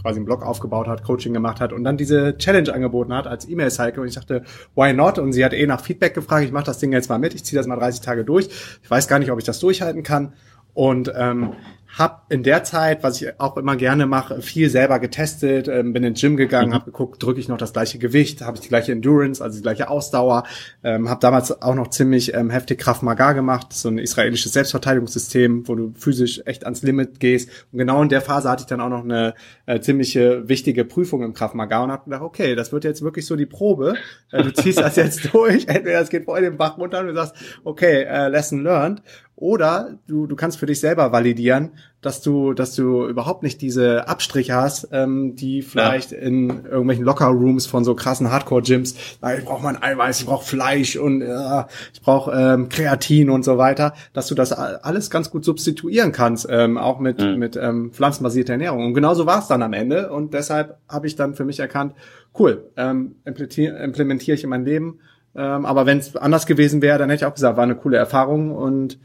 [0.03, 3.49] quasi einen Blog aufgebaut hat, Coaching gemacht hat und dann diese Challenge angeboten hat als
[3.49, 4.43] E-Mail-Cycle und ich dachte,
[4.75, 5.19] why not?
[5.19, 7.45] Und sie hat eh nach Feedback gefragt, ich mache das Ding jetzt mal mit, ich
[7.45, 8.49] ziehe das mal 30 Tage durch.
[8.83, 10.35] Ich weiß gar nicht, ob ich das durchhalten kann.
[10.75, 11.53] Und ähm,
[11.93, 16.03] habe in der Zeit, was ich auch immer gerne mache, viel selber getestet, ähm, bin
[16.03, 16.75] ins Gym gegangen, mhm.
[16.75, 19.63] habe geguckt, drücke ich noch das gleiche Gewicht, habe ich die gleiche Endurance, also die
[19.63, 20.45] gleiche Ausdauer,
[20.83, 25.69] ähm, habe damals auch noch ziemlich ähm, heftig Kraft Maga gemacht, so ein israelisches Selbstverteidigungssystem,
[25.69, 27.51] wo du physisch echt ans Limit gehst.
[27.73, 29.35] Und genau in der Phase hatte ich dann auch noch eine
[29.67, 33.27] äh, ziemliche wichtige Prüfung im Kraft Maga und habe gedacht, okay, das wird jetzt wirklich
[33.27, 33.97] so die Probe.
[34.31, 37.15] Äh, du ziehst das jetzt durch, entweder es geht voll den Bach runter und du
[37.15, 37.35] sagst,
[37.65, 39.03] okay, äh, lesson learned.
[39.35, 41.71] Oder du, du kannst für dich selber validieren,
[42.01, 46.19] dass du, dass du überhaupt nicht diese Abstriche hast, ähm, die vielleicht ja.
[46.19, 48.95] in irgendwelchen Locker-Rooms von so krassen Hardcore-Gyms,
[49.39, 53.59] ich brauche mein Eiweiß, ich brauche Fleisch und äh, ich brauche ähm, Kreatin und so
[53.59, 57.39] weiter, dass du das alles ganz gut substituieren kannst, ähm, auch mit, mhm.
[57.39, 58.85] mit ähm, pflanzenbasierter Ernährung.
[58.85, 60.13] Und genauso war es dann am Ende.
[60.13, 61.95] Und deshalb habe ich dann für mich erkannt,
[62.39, 65.01] cool, ähm, implementiere implementier ich in mein Leben.
[65.35, 67.97] Ähm, aber wenn es anders gewesen wäre, dann hätte ich auch gesagt, war eine coole
[67.97, 68.99] Erfahrung und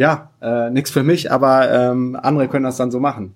[0.00, 3.34] ja, äh, nichts für mich, aber ähm, andere können das dann so machen.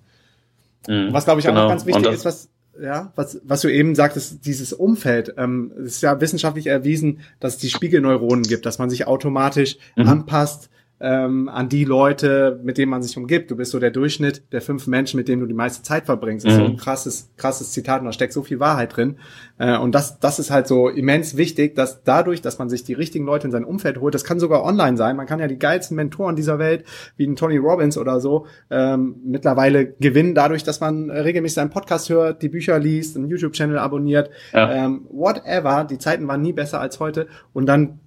[0.87, 1.65] Mhm, was glaube ich genau.
[1.65, 2.49] auch ganz wichtig ist, was
[2.81, 7.53] ja, was, was du eben sagtest, dieses Umfeld, ähm, es ist ja wissenschaftlich erwiesen, dass
[7.53, 10.09] es die Spiegelneuronen gibt, dass man sich automatisch mhm.
[10.09, 10.69] anpasst
[11.05, 13.51] ähm, an die Leute, mit denen man sich umgibt.
[13.51, 16.47] Du bist so der Durchschnitt der fünf Menschen, mit denen du die meiste Zeit verbringst.
[16.47, 16.77] Das ist so ein mhm.
[16.77, 19.17] krasses, krasses Zitat und da steckt so viel Wahrheit drin.
[19.59, 22.93] Äh, und das, das ist halt so immens wichtig, dass dadurch, dass man sich die
[22.93, 25.15] richtigen Leute in sein Umfeld holt, das kann sogar online sein.
[25.15, 26.85] Man kann ja die geilsten Mentoren dieser Welt,
[27.17, 32.09] wie ein Tony Robbins oder so, ähm, mittlerweile gewinnen, dadurch, dass man regelmäßig seinen Podcast
[32.09, 34.71] hört, die Bücher liest, einen YouTube-Channel abonniert, ja.
[34.71, 35.85] ähm, whatever.
[35.87, 37.27] Die Zeiten waren nie besser als heute.
[37.53, 37.99] Und dann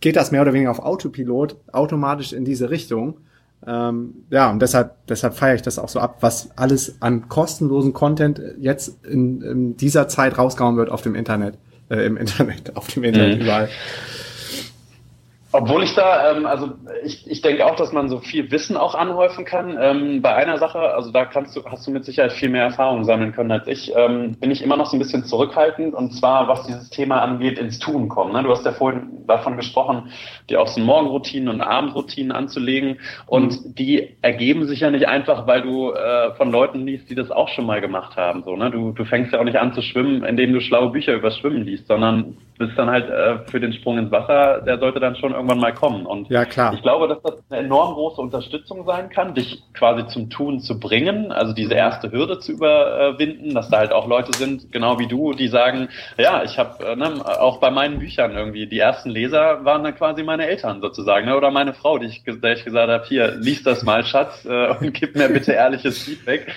[0.00, 3.18] geht das mehr oder weniger auf Autopilot automatisch in diese Richtung.
[3.66, 7.92] Ähm, ja, und deshalb, deshalb feiere ich das auch so ab, was alles an kostenlosen
[7.92, 11.58] Content jetzt in, in dieser Zeit rausgehauen wird auf dem Internet,
[11.90, 13.44] äh, im Internet, auf dem Internet mhm.
[13.44, 13.68] überall.
[15.52, 16.70] Obwohl ich da, ähm, also
[17.04, 19.76] ich, ich denke auch, dass man so viel Wissen auch anhäufen kann.
[19.80, 23.02] Ähm, bei einer Sache, also da kannst du, hast du mit Sicherheit viel mehr Erfahrung
[23.04, 26.46] sammeln können als ich, ähm, bin ich immer noch so ein bisschen zurückhaltend und zwar,
[26.46, 28.32] was dieses Thema angeht, ins Tun kommen.
[28.32, 28.44] Ne?
[28.44, 30.10] Du hast ja vorhin davon gesprochen,
[30.48, 33.74] dir auch so Morgenroutinen und Abendroutinen anzulegen und mhm.
[33.74, 37.48] die ergeben sich ja nicht einfach, weil du äh, von Leuten liest, die das auch
[37.48, 38.44] schon mal gemacht haben.
[38.44, 38.70] So, ne?
[38.70, 41.64] du, du fängst ja auch nicht an zu schwimmen, indem du schlaue Bücher über Schwimmen
[41.64, 45.32] liest, sondern bist dann halt äh, für den Sprung ins Wasser, der sollte dann schon
[45.40, 46.06] irgendwann mal kommen.
[46.06, 46.74] Und ja, klar.
[46.74, 50.78] ich glaube, dass das eine enorm große Unterstützung sein kann, dich quasi zum Tun zu
[50.78, 55.08] bringen, also diese erste Hürde zu überwinden, dass da halt auch Leute sind, genau wie
[55.08, 55.88] du, die sagen,
[56.18, 59.94] ja, ich habe äh, ne, auch bei meinen Büchern irgendwie, die ersten Leser waren dann
[59.94, 63.32] quasi meine Eltern sozusagen, ne, oder meine Frau, die ich, der ich gesagt habe, hier,
[63.36, 66.54] lies das mal, Schatz, äh, und gib mir bitte ehrliches Feedback.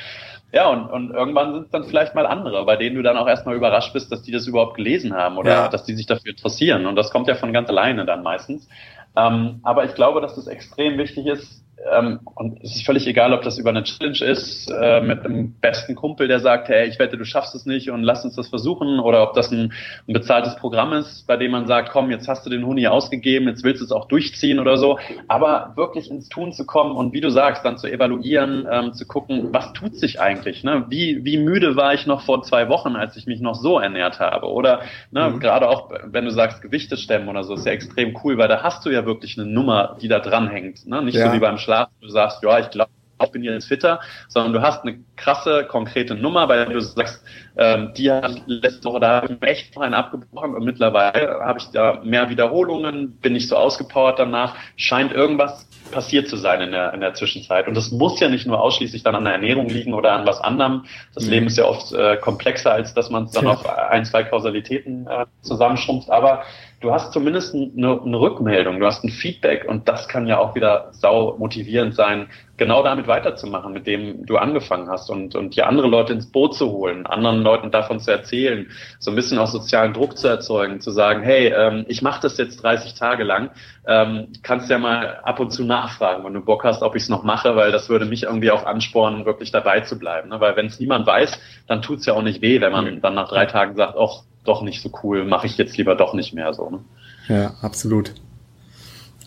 [0.54, 3.28] Ja, und, und irgendwann sind es dann vielleicht mal andere, bei denen du dann auch
[3.28, 5.68] erstmal überrascht bist, dass die das überhaupt gelesen haben oder ja.
[5.68, 6.86] dass die sich dafür interessieren.
[6.86, 8.70] Und das kommt ja von ganz alleine dann meistens.
[9.16, 13.08] Ähm, aber ich glaube, dass es das extrem wichtig ist, ähm, und es ist völlig
[13.08, 16.88] egal, ob das über eine Challenge ist, äh, mit einem besten Kumpel, der sagt, hey,
[16.88, 19.74] ich wette, du schaffst es nicht und lass uns das versuchen, oder ob das ein,
[20.08, 23.48] ein bezahltes Programm ist, bei dem man sagt, komm, jetzt hast du den Huni ausgegeben,
[23.48, 24.98] jetzt willst du es auch durchziehen oder so,
[25.28, 29.06] aber wirklich ins Tun zu kommen und wie du sagst, dann zu evaluieren, ähm, zu
[29.06, 30.86] gucken, was tut sich eigentlich, ne?
[30.90, 34.20] wie, wie müde war ich noch vor zwei Wochen, als ich mich noch so ernährt
[34.20, 35.40] habe, oder ne, mhm.
[35.40, 38.64] gerade auch, wenn du sagst, Gewichte stemmen oder so, ist ja extrem cool, weil da
[38.64, 41.02] hast du ja wirklich eine Nummer, die da dranhängt, ne?
[41.02, 41.28] nicht ja.
[41.28, 42.92] so wie beim Schlaf, du sagst, ja, ich glaube,
[43.24, 47.24] ich bin jetzt fitter, sondern du hast eine krasse, konkrete Nummer, weil du sagst,
[47.58, 51.66] ähm, die hat letzte Woche, da habe ich echt einen abgebrochen und mittlerweile habe ich
[51.72, 56.94] da mehr Wiederholungen, bin nicht so ausgepowert danach, scheint irgendwas passiert zu sein in der,
[56.94, 57.68] in der Zwischenzeit.
[57.68, 60.42] Und das muss ja nicht nur ausschließlich dann an der Ernährung liegen oder an was
[60.42, 60.86] anderem.
[61.14, 61.30] Das mhm.
[61.30, 63.52] Leben ist ja oft äh, komplexer, als dass man es dann ja.
[63.52, 66.10] auf ein, zwei Kausalitäten äh, zusammenschrumpft.
[66.10, 66.44] Aber
[66.84, 70.54] du hast zumindest eine, eine, Rückmeldung, du hast ein Feedback und das kann ja auch
[70.54, 72.28] wieder sau motivierend sein,
[72.58, 76.56] genau damit weiterzumachen, mit dem du angefangen hast und, und die andere Leute ins Boot
[76.56, 78.70] zu holen, anderen Leuten davon zu erzählen,
[79.00, 82.38] so ein bisschen auch sozialen Druck zu erzeugen, zu sagen, hey, ähm, ich mache das
[82.38, 83.52] jetzt 30 Tage lang,
[83.88, 87.10] ähm, kannst ja mal ab und zu nachfragen, wenn du Bock hast, ob ich es
[87.10, 90.30] noch mache, weil das würde mich irgendwie auch anspornen, wirklich dabei zu bleiben.
[90.30, 90.42] Ne?
[90.42, 93.30] Weil wenn es niemand weiß, dann tut's ja auch nicht weh, wenn man dann nach
[93.30, 96.54] drei Tagen sagt, ach, doch nicht so cool, mache ich jetzt lieber doch nicht mehr
[96.54, 96.70] so.
[96.70, 96.80] Ne?
[97.28, 98.14] Ja, absolut.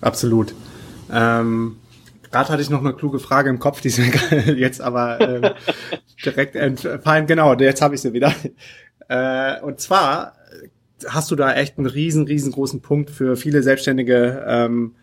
[0.01, 0.55] Absolut.
[1.11, 1.77] Ähm,
[2.31, 5.55] Gerade hatte ich noch eine kluge Frage im Kopf, die ist mir jetzt aber äh,
[6.25, 7.27] direkt entfallen.
[7.27, 8.33] Genau, jetzt habe ich sie wieder.
[9.09, 10.35] Äh, und zwar
[11.07, 14.95] hast du da echt einen riesen, riesengroßen Punkt für viele Selbstständige ähm,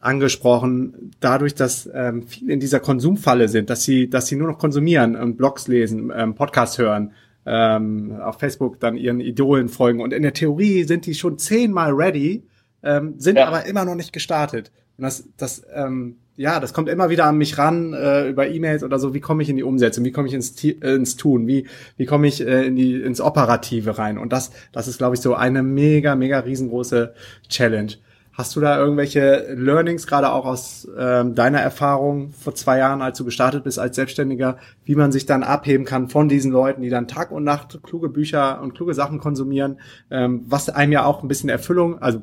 [0.00, 4.58] angesprochen, dadurch, dass ähm, viele in dieser Konsumfalle sind, dass sie, dass sie nur noch
[4.58, 7.12] konsumieren und Blogs lesen, ähm, Podcasts hören,
[7.46, 10.00] ähm, auf Facebook dann ihren Idolen folgen.
[10.00, 12.44] Und in der Theorie sind die schon zehnmal ready,
[12.82, 13.46] ähm, sind ja.
[13.46, 14.70] aber immer noch nicht gestartet.
[14.96, 18.82] Und das, das, ähm, ja, das kommt immer wieder an mich ran äh, über E-Mails
[18.84, 19.14] oder so.
[19.14, 20.04] Wie komme ich in die Umsetzung?
[20.04, 21.46] Wie komme ich ins, äh, ins Tun?
[21.46, 21.66] Wie,
[21.96, 24.18] wie komme ich äh, in die, ins Operative rein?
[24.18, 27.14] Und das, das ist, glaube ich, so eine mega, mega riesengroße
[27.48, 27.92] Challenge.
[28.32, 33.18] Hast du da irgendwelche Learnings, gerade auch aus ähm, deiner Erfahrung vor zwei Jahren, als
[33.18, 36.90] du gestartet bist als Selbstständiger, wie man sich dann abheben kann von diesen Leuten, die
[36.90, 39.80] dann Tag und Nacht kluge Bücher und kluge Sachen konsumieren,
[40.10, 42.22] ähm, was einem ja auch ein bisschen Erfüllung, also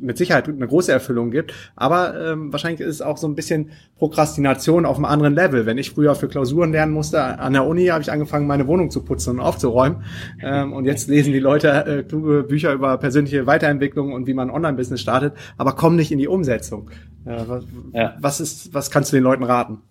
[0.00, 3.70] mit Sicherheit eine große Erfüllung gibt, aber ähm, wahrscheinlich ist es auch so ein bisschen
[3.96, 5.66] Prokrastination auf einem anderen Level.
[5.66, 8.90] Wenn ich früher für Klausuren lernen musste an der Uni, habe ich angefangen, meine Wohnung
[8.92, 10.04] zu putzen und aufzuräumen.
[10.40, 14.50] Ähm, und jetzt lesen die Leute äh, kluge Bücher über persönliche Weiterentwicklung und wie man
[14.50, 16.90] Online-Business startet aber komm nicht in die Umsetzung.
[17.24, 18.14] Äh, was, ja.
[18.20, 19.82] was, ist, was kannst du den Leuten raten?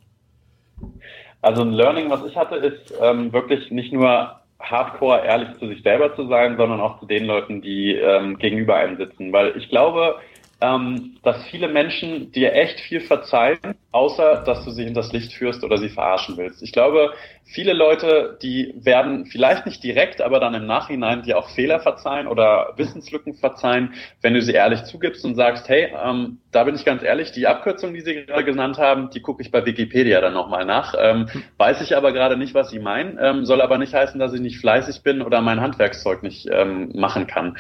[1.48, 5.82] Also ein Learning, was ich hatte, ist ähm, wirklich nicht nur hardcore ehrlich zu sich
[5.82, 9.32] selber zu sein, sondern auch zu den Leuten, die ähm, gegenüber einem sitzen.
[9.32, 10.16] Weil ich glaube,
[10.60, 13.60] ähm, dass viele Menschen dir echt viel verzeihen,
[13.92, 16.64] außer dass du sie hinters Licht führst oder sie verarschen willst.
[16.64, 21.50] Ich glaube, viele Leute, die werden vielleicht nicht direkt, aber dann im Nachhinein dir auch
[21.50, 26.64] Fehler verzeihen oder Wissenslücken verzeihen, wenn du sie ehrlich zugibst und sagst, hey, ähm, da
[26.64, 29.64] bin ich ganz ehrlich, die Abkürzung, die Sie gerade genannt haben, die gucke ich bei
[29.64, 30.96] Wikipedia dann nochmal nach.
[31.00, 31.28] Ähm,
[31.58, 34.42] weiß ich aber gerade nicht, was Sie meinen, ähm, soll aber nicht heißen, dass ich
[34.42, 37.58] nicht fleißig bin oder mein Handwerkszeug nicht ähm, machen kann.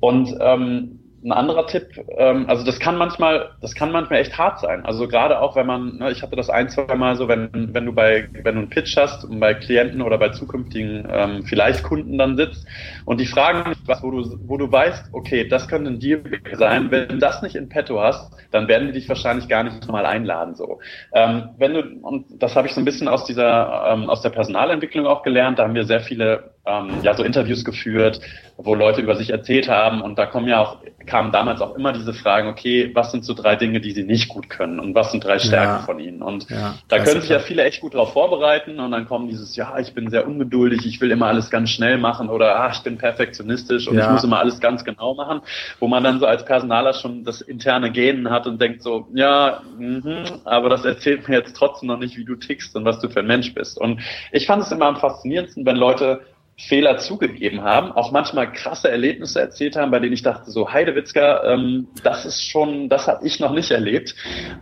[0.00, 4.60] Und ähm, ein anderer Tipp, ähm, also das kann manchmal, das kann manchmal echt hart
[4.60, 4.84] sein.
[4.86, 7.84] Also gerade auch, wenn man, ne, ich hatte das ein, zwei Mal so, wenn, wenn
[7.84, 11.82] du bei, wenn du einen Pitch hast und bei Klienten oder bei zukünftigen ähm, vielleicht
[11.82, 12.66] Kunden dann sitzt
[13.04, 16.22] und die fragen was, wo du, wo du weißt, okay, das könnte ein Deal
[16.54, 16.90] sein.
[16.90, 20.06] Wenn du das nicht in petto hast, dann werden die dich wahrscheinlich gar nicht mal
[20.06, 20.54] einladen.
[20.54, 20.80] So,
[21.12, 24.30] ähm, wenn du und das habe ich so ein bisschen aus dieser ähm, aus der
[24.30, 25.58] Personalentwicklung auch gelernt.
[25.58, 28.20] Da haben wir sehr viele ähm, ja so Interviews geführt,
[28.56, 31.92] wo Leute über sich erzählt haben und da kommen ja auch kamen damals auch immer
[31.92, 35.10] diese Fragen, okay, was sind so drei Dinge, die sie nicht gut können und was
[35.10, 35.82] sind drei Stärken ja.
[35.82, 36.22] von ihnen?
[36.22, 39.56] Und ja, da können sich ja viele echt gut drauf vorbereiten und dann kommen dieses,
[39.56, 42.80] ja, ich bin sehr ungeduldig, ich will immer alles ganz schnell machen oder ah, ich
[42.80, 44.04] bin perfektionistisch und ja.
[44.04, 45.40] ich muss immer alles ganz genau machen,
[45.78, 49.62] wo man dann so als Personaler schon das interne Genen hat und denkt so, ja,
[49.78, 53.08] mh, aber das erzählt mir jetzt trotzdem noch nicht, wie du tickst und was du
[53.08, 53.78] für ein Mensch bist.
[53.80, 54.00] Und
[54.32, 56.20] ich fand es immer am faszinierendsten, wenn Leute
[56.68, 61.44] Fehler zugegeben haben, auch manchmal krasse Erlebnisse erzählt haben, bei denen ich dachte, so Heidewitzka,
[61.44, 64.14] ähm, das ist schon, das habe ich noch nicht erlebt.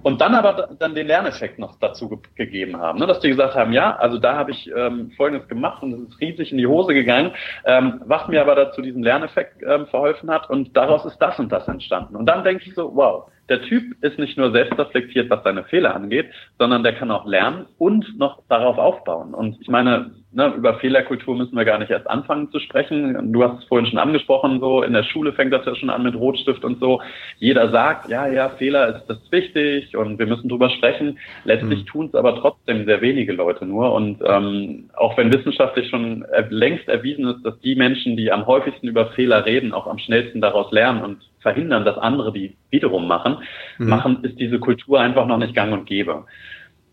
[0.03, 3.07] Und dann aber dann den Lerneffekt noch dazu ge gegeben haben, ne?
[3.07, 6.21] dass die gesagt haben, ja, also da habe ich ähm, Folgendes gemacht und es ist
[6.21, 7.33] riesig in die Hose gegangen,
[7.65, 11.51] ähm, was mir aber dazu diesen Lerneffekt ähm, verholfen hat und daraus ist das und
[11.51, 12.17] das entstanden.
[12.17, 15.95] Und dann denke ich so, wow, der Typ ist nicht nur selbstreflektiert, was seine Fehler
[15.95, 19.35] angeht, sondern der kann auch lernen und noch darauf aufbauen.
[19.35, 23.32] Und ich meine, ne, über Fehlerkultur müssen wir gar nicht erst anfangen zu sprechen.
[23.32, 26.05] Du hast es vorhin schon angesprochen, so in der Schule fängt das ja schon an
[26.05, 27.03] mit Rotstift und so.
[27.39, 31.18] Jeder sagt, ja, ja, Fehler ist das wichtig und wir müssen drüber sprechen.
[31.45, 31.86] Letztlich mhm.
[31.86, 33.93] tun es aber trotzdem sehr wenige Leute nur.
[33.93, 38.86] Und ähm, auch wenn wissenschaftlich schon längst erwiesen ist, dass die Menschen, die am häufigsten
[38.86, 43.39] über Fehler reden, auch am schnellsten daraus lernen und verhindern, dass andere die wiederum machen,
[43.78, 43.89] mhm.
[43.89, 46.24] machen, ist diese Kultur einfach noch nicht gang und gäbe.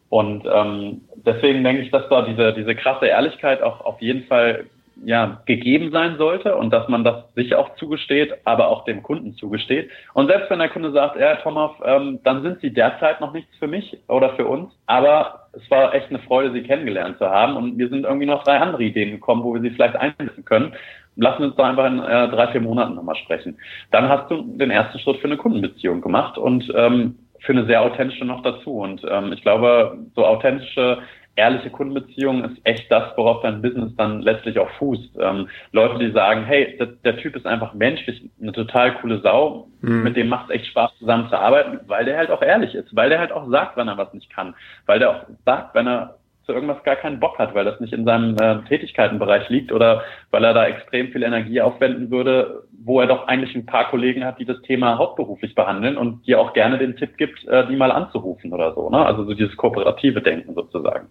[0.10, 4.66] Und ähm, deswegen denke ich, dass da diese, diese krasse Ehrlichkeit auch auf jeden Fall
[5.04, 9.36] ja, gegeben sein sollte und dass man das sich auch zugesteht, aber auch dem Kunden
[9.36, 9.90] zugesteht.
[10.14, 13.54] Und selbst wenn der Kunde sagt, ja, Thomas, ähm, dann sind Sie derzeit noch nichts
[13.58, 17.58] für mich oder für uns, aber es war echt eine Freude, Sie kennengelernt zu haben
[17.58, 20.74] und mir sind irgendwie noch drei andere Ideen gekommen, wo wir Sie vielleicht einsetzen können.
[21.18, 23.58] Lassen wir uns doch einfach in äh, drei, vier Monaten nochmal sprechen.
[23.92, 27.82] Dann hast du den ersten Schritt für eine Kundenbeziehung gemacht und ähm, für eine sehr
[27.82, 28.80] authentische noch dazu.
[28.80, 31.00] Und ähm, ich glaube, so authentische,
[31.36, 35.18] ehrliche Kundenbeziehung ist echt das, worauf dein Business dann letztlich auch fußt.
[35.20, 39.68] Ähm, Leute, die sagen, hey, der, der, Typ ist einfach menschlich eine total coole Sau,
[39.82, 40.04] mhm.
[40.04, 42.96] mit dem macht es echt Spaß zusammen zu arbeiten, weil der halt auch ehrlich ist,
[42.96, 44.56] weil der halt auch sagt, wenn er was nicht kann,
[44.86, 46.16] weil der auch sagt, wenn er
[46.46, 50.04] zu irgendwas gar keinen Bock hat, weil das nicht in seinem äh, Tätigkeitenbereich liegt oder
[50.32, 54.24] weil er da extrem viel Energie aufwenden würde, wo er doch eigentlich ein paar Kollegen
[54.24, 57.76] hat, die das Thema hauptberuflich behandeln und dir auch gerne den Tipp gibt, äh, die
[57.76, 58.90] mal anzurufen oder so.
[58.90, 59.04] Ne?
[59.04, 61.08] Also so dieses kooperative Denken sozusagen.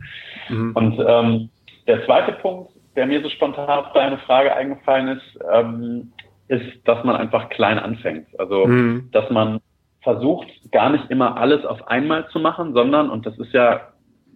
[0.49, 0.73] Mhm.
[0.75, 1.51] Und ähm,
[1.89, 6.13] der zweite Punkt, der mir so spontan auf deine Frage eingefallen ist, ähm,
[6.47, 8.29] ist, dass man einfach klein anfängt.
[8.39, 9.09] Also mhm.
[9.11, 9.61] dass man
[10.03, 13.89] versucht, gar nicht immer alles auf einmal zu machen, sondern, und das ist ja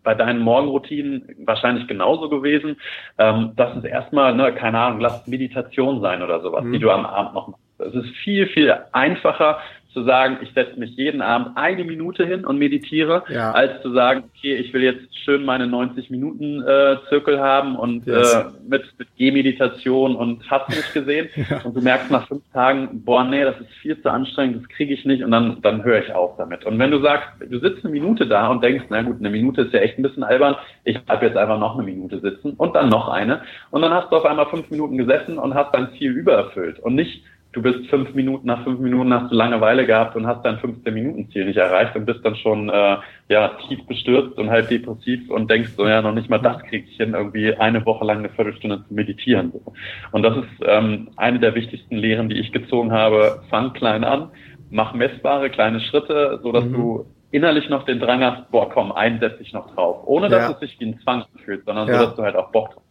[0.09, 2.81] bei deinen Morgenroutinen wahrscheinlich genauso gewesen.
[3.19, 6.73] Ähm, das ist erstmal, ne, keine Ahnung, lass Meditation sein oder sowas, mhm.
[6.73, 7.63] die du am Abend noch machst.
[7.79, 9.59] Es ist viel, viel einfacher,
[9.99, 13.53] zu sagen, ich setze mich jeden Abend eine Minute hin und meditiere, ja.
[13.53, 18.07] als zu sagen, okay, ich will jetzt schön meine 90 Minuten äh, Zirkel haben und
[18.07, 18.35] yes.
[18.35, 21.29] äh, mit, mit Gehmeditation und hast nicht gesehen.
[21.51, 21.63] ja.
[21.65, 24.95] Und du merkst nach fünf Tagen, boah, nee, das ist viel zu anstrengend, das kriege
[24.95, 26.65] ich nicht und dann, dann höre ich auf damit.
[26.65, 29.63] Und wenn du sagst, du sitzt eine Minute da und denkst, na gut, eine Minute
[29.63, 32.75] ist ja echt ein bisschen albern, ich bleib jetzt einfach noch eine Minute sitzen und
[32.77, 35.91] dann noch eine und dann hast du auf einmal fünf Minuten gesessen und hast dein
[35.99, 37.23] Ziel übererfüllt und nicht
[37.53, 41.47] du bist fünf Minuten, nach fünf Minuten hast du Langeweile gehabt und hast dein 15-Minuten-Ziel
[41.47, 42.97] nicht erreicht und bist dann schon äh,
[43.29, 46.87] ja tief bestürzt und halb depressiv und denkst so, ja, noch nicht mal das krieg
[46.89, 49.53] ich hin, irgendwie eine Woche lang eine Viertelstunde zu meditieren.
[49.53, 49.73] So.
[50.13, 53.41] Und das ist ähm, eine der wichtigsten Lehren, die ich gezogen habe.
[53.49, 54.31] Fang klein an,
[54.71, 56.73] mach messbare kleine Schritte, so dass mhm.
[56.73, 60.03] du innerlich noch den Drang hast, boah, komm, einen setz ich noch drauf.
[60.07, 60.51] Ohne dass ja.
[60.51, 61.99] es sich wie ein Zwang fühlt, sondern ja.
[61.99, 62.83] so, dass du halt auch Bock drauf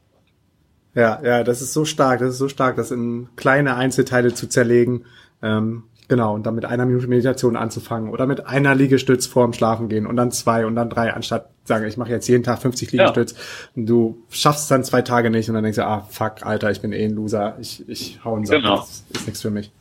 [0.97, 4.49] ja, ja, das ist so stark, das ist so stark, das in kleine Einzelteile zu
[4.49, 5.05] zerlegen.
[5.43, 9.89] Ähm, genau, und dann mit einer Minute Meditation anzufangen oder mit einer Liegestütz vorm Schlafen
[9.89, 12.91] gehen und dann zwei und dann drei, anstatt sagen, ich mache jetzt jeden Tag 50
[12.93, 13.33] Liegestütz.
[13.33, 13.37] Ja.
[13.75, 16.71] Und du schaffst es dann zwei Tage nicht und dann denkst du, ah, fuck, Alter,
[16.71, 18.77] ich bin eh ein Loser, ich, ich hau einen Sack, genau.
[18.77, 19.71] das ist nichts für mich.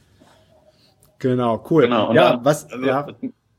[1.18, 1.84] Genau, cool.
[1.84, 3.06] Genau, ja, dann, was, also, ja,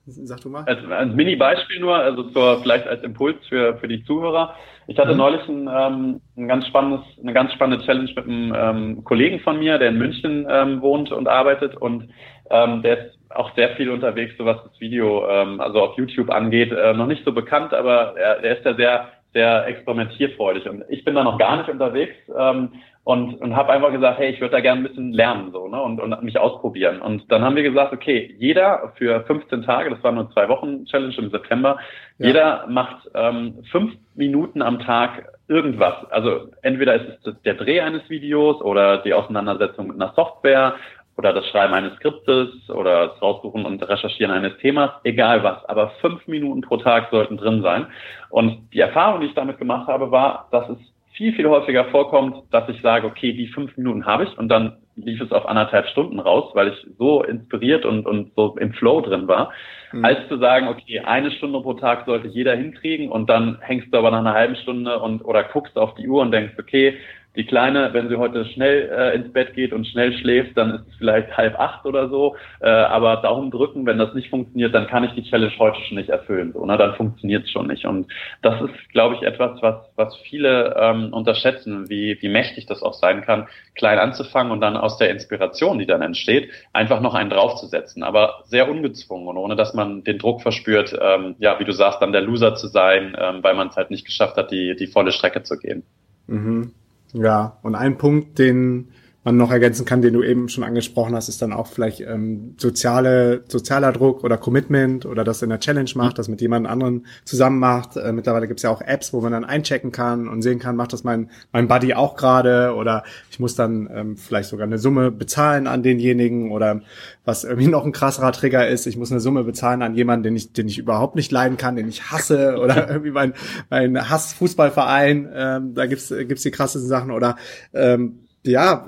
[0.08, 0.64] sag du mal.
[0.66, 4.56] Als, als Mini-Beispiel nur, also zur, vielleicht als Impuls für, für die Zuhörer.
[4.88, 5.18] Ich hatte mhm.
[5.18, 9.60] neulich ein, ähm, ein ganz spannendes, eine ganz spannende Challenge mit einem ähm, Kollegen von
[9.60, 12.10] mir, der in München ähm, wohnt und arbeitet und
[12.50, 16.30] ähm, der ist auch sehr viel unterwegs, so was das Video, ähm, also auf YouTube
[16.30, 20.86] angeht, äh, noch nicht so bekannt, aber er, der ist ja sehr, sehr experimentierfreudig und
[20.88, 22.70] ich bin da noch gar nicht unterwegs ähm,
[23.08, 25.82] und, und habe einfach gesagt, hey, ich würde da gerne ein bisschen lernen so ne
[25.82, 27.02] und, und mich ausprobieren.
[27.02, 30.84] Und dann haben wir gesagt, okay, jeder für 15 Tage, das war nur zwei Wochen
[30.88, 31.78] Challenge im September,
[32.18, 32.28] ja.
[32.28, 35.94] jeder macht ähm, fünf Minuten am Tag irgendwas.
[36.10, 40.76] Also entweder ist es der Dreh eines Videos oder die Auseinandersetzung mit einer Software
[41.16, 45.64] oder das Schreiben eines Skriptes oder das Raussuchen und Recherchieren eines Themas, egal was.
[45.70, 47.88] Aber fünf Minuten pro Tag sollten drin sein.
[48.30, 50.78] Und die Erfahrung, die ich damit gemacht habe, war, dass es
[51.18, 54.78] viel, viel häufiger vorkommt, dass ich sage, okay, die fünf Minuten habe ich und dann
[54.96, 59.02] lief es auf anderthalb Stunden raus, weil ich so inspiriert und, und so im Flow
[59.02, 59.52] drin war,
[59.92, 60.06] mhm.
[60.06, 63.98] als zu sagen, okay, eine Stunde pro Tag sollte jeder hinkriegen und dann hängst du
[63.98, 66.98] aber nach einer halben Stunde und oder guckst auf die Uhr und denkst, okay,
[67.38, 70.88] die Kleine, wenn sie heute schnell äh, ins Bett geht und schnell schläft, dann ist
[70.88, 72.36] es vielleicht halb acht oder so.
[72.60, 75.98] Äh, aber Daumen drücken, wenn das nicht funktioniert, dann kann ich die Challenge heute schon
[75.98, 76.52] nicht erfüllen.
[76.54, 76.78] So, ne?
[76.78, 77.86] Dann funktioniert es schon nicht.
[77.86, 78.12] Und
[78.42, 82.96] das ist, glaube ich, etwas, was, was viele ähm, unterschätzen, wie, wie mächtig das auch
[82.96, 87.30] sein kann, klein anzufangen und dann aus der Inspiration, die dann entsteht, einfach noch einen
[87.30, 88.02] draufzusetzen.
[88.02, 92.02] Aber sehr ungezwungen und ohne dass man den Druck verspürt, ähm, ja, wie du sagst,
[92.02, 94.88] dann der Loser zu sein, ähm, weil man es halt nicht geschafft hat, die, die
[94.88, 95.84] volle Strecke zu gehen.
[96.26, 96.74] Mhm.
[97.18, 98.90] Ja, und ein Punkt, den
[99.28, 102.56] man noch ergänzen kann, den du eben schon angesprochen hast, ist dann auch vielleicht ähm,
[102.58, 107.06] soziale, sozialer Druck oder Commitment oder das in der Challenge macht, das mit jemand anderen
[107.26, 107.98] zusammen macht.
[107.98, 110.94] Äh, mittlerweile gibt's ja auch Apps, wo man dann einchecken kann und sehen kann, macht
[110.94, 115.12] das mein, mein Buddy auch gerade oder ich muss dann ähm, vielleicht sogar eine Summe
[115.12, 116.80] bezahlen an denjenigen oder
[117.26, 120.36] was irgendwie noch ein krasserer Trigger ist, ich muss eine Summe bezahlen an jemanden, den
[120.38, 123.34] ich, den ich überhaupt nicht leiden kann, den ich hasse oder irgendwie mein,
[123.70, 127.36] mein Hass-Fußballverein, ähm, da gibt's gibt's die krassesten Sachen oder
[127.74, 128.88] ähm, ja,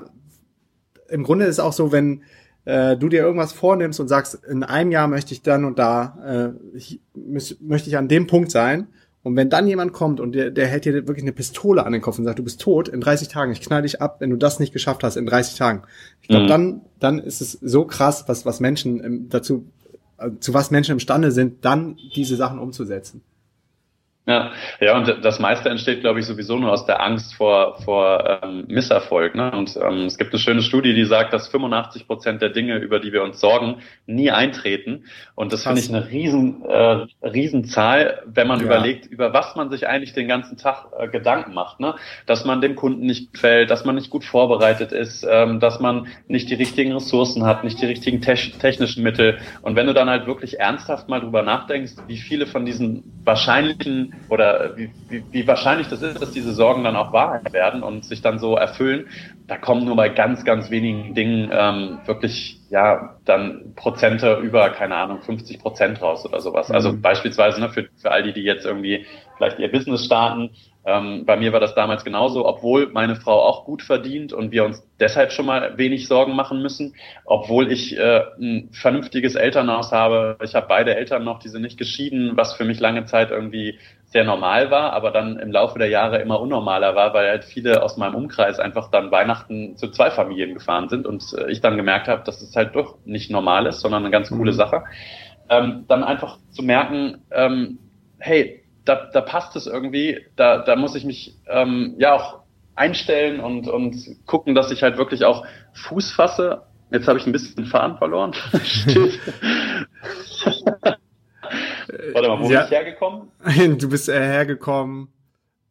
[1.10, 2.22] im Grunde ist es auch so, wenn
[2.64, 6.52] äh, du dir irgendwas vornimmst und sagst, in einem Jahr möchte ich dann und da,
[6.54, 8.88] äh, ich, möchte ich an dem Punkt sein.
[9.22, 12.00] Und wenn dann jemand kommt und der, der hält dir wirklich eine Pistole an den
[12.00, 14.36] Kopf und sagt, du bist tot in 30 Tagen, ich knall dich ab, wenn du
[14.36, 15.82] das nicht geschafft hast in 30 Tagen.
[16.22, 16.48] Ich glaube, mhm.
[16.48, 19.66] dann, dann ist es so krass, was, was Menschen dazu,
[20.16, 23.20] äh, zu was Menschen imstande sind, dann diese Sachen umzusetzen.
[24.30, 28.40] Ja, ja, und das meiste entsteht, glaube ich, sowieso nur aus der Angst vor, vor
[28.44, 29.34] ähm, Misserfolg.
[29.34, 29.50] Ne?
[29.50, 33.00] Und ähm, es gibt eine schöne Studie, die sagt, dass 85 Prozent der Dinge, über
[33.00, 35.06] die wir uns sorgen, nie eintreten.
[35.34, 38.66] Und das finde ich eine riesen, äh, riesen Zahl, wenn man ja.
[38.66, 41.80] überlegt, über was man sich eigentlich den ganzen Tag äh, Gedanken macht.
[41.80, 41.96] Ne?
[42.26, 46.06] Dass man dem Kunden nicht gefällt, dass man nicht gut vorbereitet ist, ähm, dass man
[46.28, 49.38] nicht die richtigen Ressourcen hat, nicht die richtigen te technischen Mittel.
[49.62, 54.14] Und wenn du dann halt wirklich ernsthaft mal drüber nachdenkst, wie viele von diesen wahrscheinlichen
[54.28, 58.04] oder wie, wie, wie wahrscheinlich das ist, dass diese Sorgen dann auch Wahrheit werden und
[58.04, 59.08] sich dann so erfüllen,
[59.46, 64.96] da kommen nur bei ganz, ganz wenigen Dingen ähm, wirklich, ja, dann Prozente über, keine
[64.96, 66.70] Ahnung, 50 Prozent raus oder sowas.
[66.70, 67.02] Also mhm.
[67.02, 69.06] beispielsweise ne, für, für all die, die jetzt irgendwie
[69.36, 70.50] vielleicht ihr Business starten,
[70.84, 74.64] ähm, bei mir war das damals genauso, obwohl meine Frau auch gut verdient und wir
[74.64, 76.94] uns deshalb schon mal wenig Sorgen machen müssen,
[77.26, 80.38] obwohl ich äh, ein vernünftiges Elternhaus habe.
[80.42, 83.78] Ich habe beide Eltern noch, die sind nicht geschieden, was für mich lange Zeit irgendwie
[84.10, 87.82] sehr normal war, aber dann im Laufe der Jahre immer unnormaler war, weil halt viele
[87.82, 91.76] aus meinem Umkreis einfach dann Weihnachten zu zwei Familien gefahren sind und äh, ich dann
[91.76, 94.56] gemerkt habe, dass es halt doch nicht normal ist, sondern eine ganz coole mhm.
[94.56, 94.82] Sache.
[95.48, 97.78] Ähm, dann einfach zu merken, ähm,
[98.18, 102.40] hey, da, da passt es irgendwie, da, da muss ich mich ähm, ja auch
[102.74, 103.94] einstellen und, und
[104.26, 106.62] gucken, dass ich halt wirklich auch Fuß fasse.
[106.90, 108.32] Jetzt habe ich ein bisschen Fahren verloren.
[112.12, 112.60] Warte mal, wo ja.
[112.60, 113.28] bin ich hergekommen?
[113.78, 115.08] Du bist äh, hergekommen.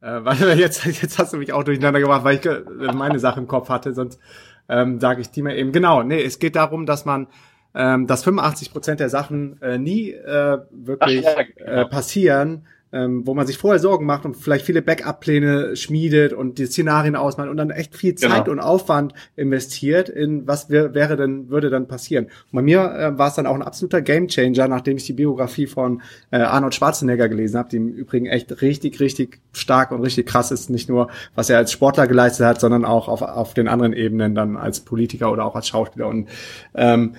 [0.02, 2.62] Äh, weil jetzt, jetzt hast du mich auch durcheinander gemacht, weil ich äh,
[2.94, 4.20] meine Sache im Kopf hatte, sonst
[4.70, 5.72] ähm, sage ich die mal eben.
[5.72, 7.28] Genau, nee, es geht darum, dass man
[7.76, 11.72] ähm, dass 85 Prozent der Sachen äh, nie äh, wirklich Ach, ja, genau.
[11.72, 16.58] äh, passieren, ähm, wo man sich vorher Sorgen macht und vielleicht viele Backup-Pläne schmiedet und
[16.58, 18.52] die Szenarien ausmalt und dann echt viel Zeit genau.
[18.52, 22.26] und Aufwand investiert in was wär, wäre denn, würde dann passieren.
[22.26, 25.68] Und bei mir äh, war es dann auch ein absoluter Gamechanger, nachdem ich die Biografie
[25.68, 30.26] von äh, Arnold Schwarzenegger gelesen habe, die im Übrigen echt richtig, richtig stark und richtig
[30.26, 33.68] krass ist, nicht nur was er als Sportler geleistet hat, sondern auch auf, auf den
[33.68, 36.08] anderen Ebenen dann als Politiker oder auch als Schauspieler.
[36.08, 36.28] Und
[36.74, 37.14] ähm,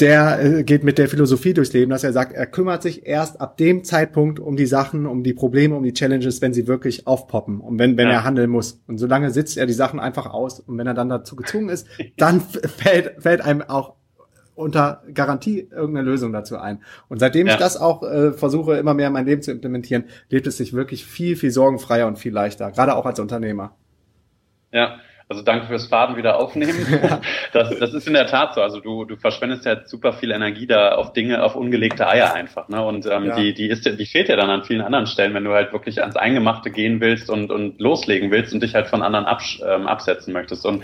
[0.00, 3.40] der äh, geht mit der Philosophie durchs Leben, dass er sagt, er kümmert sich erst
[3.40, 7.06] ab dem Zeitpunkt um die Sachen, um die Probleme, um die Challenges, wenn sie wirklich
[7.06, 8.14] aufpoppen und wenn, wenn ja.
[8.14, 8.82] er handeln muss.
[8.88, 11.86] Und solange sitzt er die Sachen einfach aus und wenn er dann dazu gezwungen ist,
[12.16, 12.40] dann
[12.76, 13.94] fällt, fällt einem auch
[14.56, 16.82] unter Garantie irgendeine Lösung dazu ein.
[17.08, 17.54] Und seitdem ja.
[17.54, 20.72] ich das auch äh, versuche, immer mehr in mein Leben zu implementieren, lebt es sich
[20.72, 23.76] wirklich viel, viel sorgenfreier und viel leichter, gerade auch als Unternehmer.
[24.72, 24.96] Ja,
[25.28, 26.74] also danke fürs Faden wieder aufnehmen.
[27.52, 28.62] Das, das ist in der Tat so.
[28.62, 32.68] Also du, du verschwendest ja super viel Energie da auf Dinge, auf ungelegte Eier einfach.
[32.68, 32.84] Ne?
[32.84, 33.36] Und ähm, ja.
[33.36, 36.00] die, die, ist, die fehlt ja dann an vielen anderen Stellen, wenn du halt wirklich
[36.00, 39.86] ans Eingemachte gehen willst und, und loslegen willst und dich halt von anderen abs ähm,
[39.86, 40.66] absetzen möchtest.
[40.66, 40.82] Und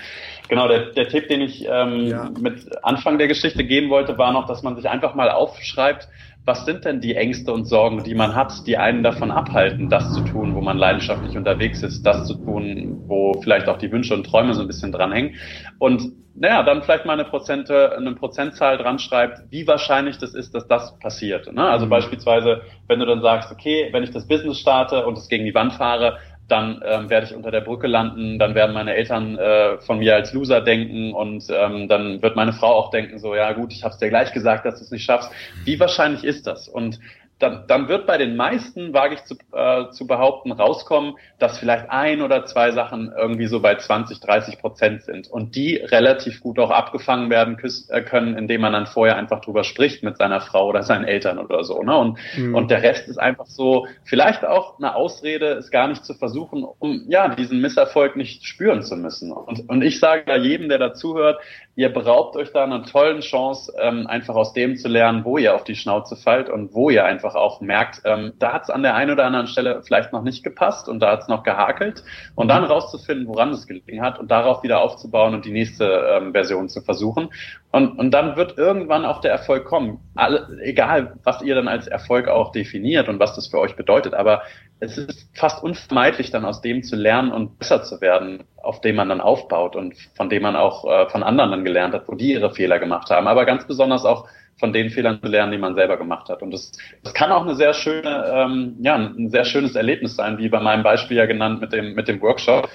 [0.48, 2.30] genau, der, der Tipp, den ich ähm, ja.
[2.40, 6.08] mit Anfang der Geschichte geben wollte, war noch, dass man sich einfach mal aufschreibt,
[6.44, 10.12] was sind denn die Ängste und Sorgen, die man hat, die einen davon abhalten, das
[10.14, 14.14] zu tun, wo man leidenschaftlich unterwegs ist, das zu tun, wo vielleicht auch die Wünsche
[14.14, 15.34] und Träume so ein bisschen dranhängen.
[15.78, 20.54] Und naja, dann vielleicht mal eine Prozente, eine Prozentzahl dran schreibt, wie wahrscheinlich das ist,
[20.54, 21.52] dass das passiert.
[21.52, 21.68] Ne?
[21.68, 21.90] Also mhm.
[21.90, 25.54] beispielsweise, wenn du dann sagst, okay, wenn ich das Business starte und es gegen die
[25.54, 26.18] Wand fahre,
[26.50, 30.14] dann ähm, werde ich unter der Brücke landen, dann werden meine Eltern äh, von mir
[30.14, 33.84] als Loser denken und ähm, dann wird meine Frau auch denken, so ja gut, ich
[33.84, 35.30] habe es dir gleich gesagt, dass du es nicht schaffst.
[35.64, 36.68] Wie wahrscheinlich ist das?
[36.68, 36.98] Und
[37.40, 41.90] dann, dann wird bei den meisten, wage ich zu, äh, zu behaupten, rauskommen, dass vielleicht
[41.90, 46.58] ein oder zwei Sachen irgendwie so bei 20, 30 Prozent sind und die relativ gut
[46.58, 47.56] auch abgefangen werden
[47.88, 51.38] äh, können, indem man dann vorher einfach drüber spricht mit seiner Frau oder seinen Eltern
[51.38, 51.82] oder so.
[51.82, 51.96] Ne?
[51.96, 52.54] Und, mhm.
[52.54, 56.64] und der Rest ist einfach so, vielleicht auch eine Ausrede, es gar nicht zu versuchen,
[56.78, 59.32] um ja diesen Misserfolg nicht spüren zu müssen.
[59.32, 61.40] Und, und ich sage ja jedem, der dazuhört,
[61.80, 65.54] ihr beraubt euch da einer tollen Chance, ähm, einfach aus dem zu lernen, wo ihr
[65.54, 68.82] auf die Schnauze fallt und wo ihr einfach auch merkt, ähm, da hat es an
[68.82, 72.04] der einen oder anderen Stelle vielleicht noch nicht gepasst und da hat es noch gehakelt
[72.34, 76.32] und dann rauszufinden, woran es gelegen hat und darauf wieder aufzubauen und die nächste ähm,
[76.32, 77.30] Version zu versuchen.
[77.72, 80.00] Und, und dann wird irgendwann auch der Erfolg kommen.
[80.16, 84.12] Alle, egal, was ihr dann als Erfolg auch definiert und was das für euch bedeutet.
[84.12, 84.42] Aber
[84.80, 88.96] es ist fast unvermeidlich, dann aus dem zu lernen und besser zu werden, auf dem
[88.96, 92.16] man dann aufbaut und von dem man auch äh, von anderen dann gelernt hat, wo
[92.16, 93.28] die ihre Fehler gemacht haben.
[93.28, 94.26] Aber ganz besonders auch
[94.60, 96.42] von den Fehlern zu lernen, die man selber gemacht hat.
[96.42, 96.70] Und das,
[97.02, 100.60] das kann auch eine sehr schöne, ähm, ja, ein sehr schönes Erlebnis sein, wie bei
[100.60, 102.68] meinem Beispiel ja genannt mit dem, mit dem Workshop,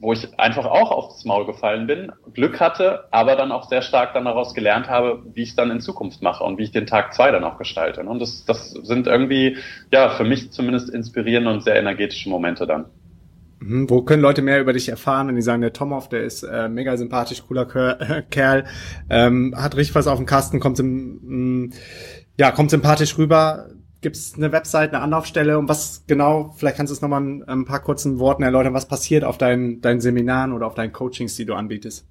[0.00, 4.14] wo ich einfach auch aufs Maul gefallen bin, Glück hatte, aber dann auch sehr stark
[4.14, 6.86] dann daraus gelernt habe, wie ich es dann in Zukunft mache und wie ich den
[6.86, 8.00] Tag zwei dann auch gestalte.
[8.00, 9.58] Und das, das sind irgendwie,
[9.90, 12.86] ja, für mich zumindest inspirierende und sehr energetische Momente dann.
[13.62, 16.42] Mhm, wo können Leute mehr über dich erfahren, wenn die sagen, der Tomov, der ist
[16.42, 17.64] äh, mega sympathisch, cooler
[18.30, 18.64] Kerl,
[19.08, 21.72] ähm, hat richtig was auf dem Kasten, kommt, im, mm,
[22.38, 23.68] ja, kommt sympathisch rüber.
[24.00, 27.44] Gibt es eine Website, eine Anlaufstelle und was genau, vielleicht kannst du es nochmal in
[27.44, 31.36] ein paar kurzen Worten erläutern, was passiert auf deinen, deinen Seminaren oder auf deinen Coachings,
[31.36, 32.08] die du anbietest?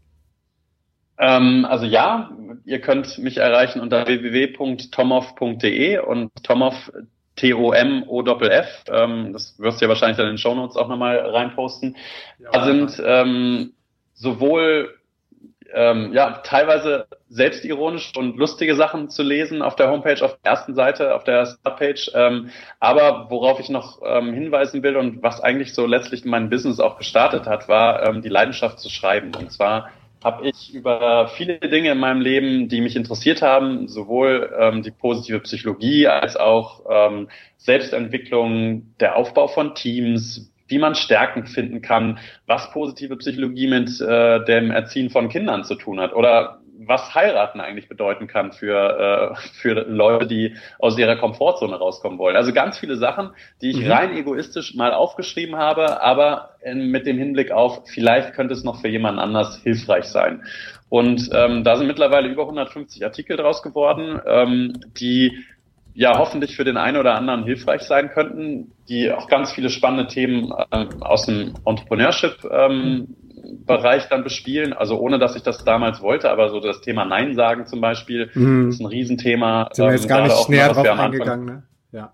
[1.17, 2.31] Ähm, also ja,
[2.63, 6.93] ihr könnt mich erreichen unter www.tomov.de und Tomov
[7.41, 8.83] T-O-M-O-F-F.
[8.89, 11.97] Ähm, das wirst du ja wahrscheinlich dann in den Show Notes auch nochmal reinposten.
[12.39, 13.73] Ja, da sind ähm,
[14.13, 14.95] sowohl
[15.73, 20.75] ähm, ja teilweise selbstironisch und lustige Sachen zu lesen auf der Homepage, auf der ersten
[20.75, 22.11] Seite, auf der Startpage.
[22.13, 26.79] Ähm, aber worauf ich noch ähm, hinweisen will und was eigentlich so letztlich mein Business
[26.79, 29.31] auch gestartet hat, war ähm, die Leidenschaft zu schreiben.
[29.33, 29.89] Und zwar
[30.23, 34.91] habe ich über viele Dinge in meinem Leben, die mich interessiert haben, sowohl ähm, die
[34.91, 42.19] positive Psychologie als auch ähm, Selbstentwicklung, der Aufbau von Teams, wie man Stärken finden kann,
[42.45, 46.13] was positive Psychologie mit äh, dem Erziehen von Kindern zu tun hat.
[46.13, 52.17] Oder was heiraten eigentlich bedeuten kann für, äh, für Leute, die aus ihrer Komfortzone rauskommen
[52.19, 52.35] wollen.
[52.35, 53.91] Also ganz viele Sachen, die ich mhm.
[53.91, 58.81] rein egoistisch mal aufgeschrieben habe, aber in, mit dem Hinblick auf, vielleicht könnte es noch
[58.81, 60.43] für jemanden anders hilfreich sein.
[60.89, 65.37] Und ähm, da sind mittlerweile über 150 Artikel draus geworden, ähm, die
[65.93, 70.07] ja hoffentlich für den einen oder anderen hilfreich sein könnten, die auch ganz viele spannende
[70.07, 73.15] Themen äh, aus dem Entrepreneurship ähm,
[73.65, 77.35] Bereich dann bespielen, also ohne dass ich das damals wollte, aber so das Thema Nein
[77.35, 78.69] sagen zum Beispiel mhm.
[78.69, 79.69] ist ein Riesenthema.
[79.71, 81.63] Sind wir jetzt ähm, gar nicht näher drauf eingegangen, ne?
[81.91, 82.13] Ja.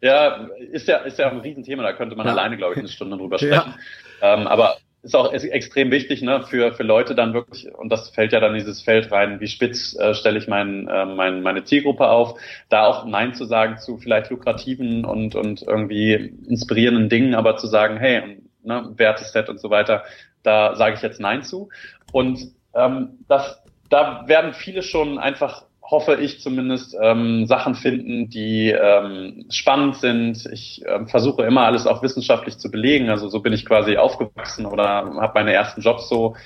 [0.00, 2.32] Ja, ist ja, ist ja ein Riesenthema, da könnte man ja.
[2.32, 3.74] alleine, glaube ich, eine Stunde drüber sprechen.
[4.20, 4.34] Ja.
[4.34, 8.10] Ähm, aber ist auch ist extrem wichtig, ne, für, für Leute dann wirklich, und das
[8.10, 11.64] fällt ja dann dieses Feld rein, wie spitz äh, stelle ich mein, äh, mein, meine
[11.64, 16.14] Zielgruppe auf, da auch Nein zu sagen zu vielleicht lukrativen und, und irgendwie
[16.48, 20.02] inspirierenden Dingen, aber zu sagen, hey, ne, Werteset und so weiter,
[20.42, 21.68] da sage ich jetzt Nein zu.
[22.12, 28.70] Und ähm, das, da werden viele schon einfach hoffe ich zumindest, ähm, Sachen finden, die
[28.70, 30.46] ähm, spannend sind.
[30.52, 33.08] Ich ähm, versuche immer alles auch wissenschaftlich zu belegen.
[33.08, 36.36] Also so bin ich quasi aufgewachsen oder habe meine ersten Jobs so,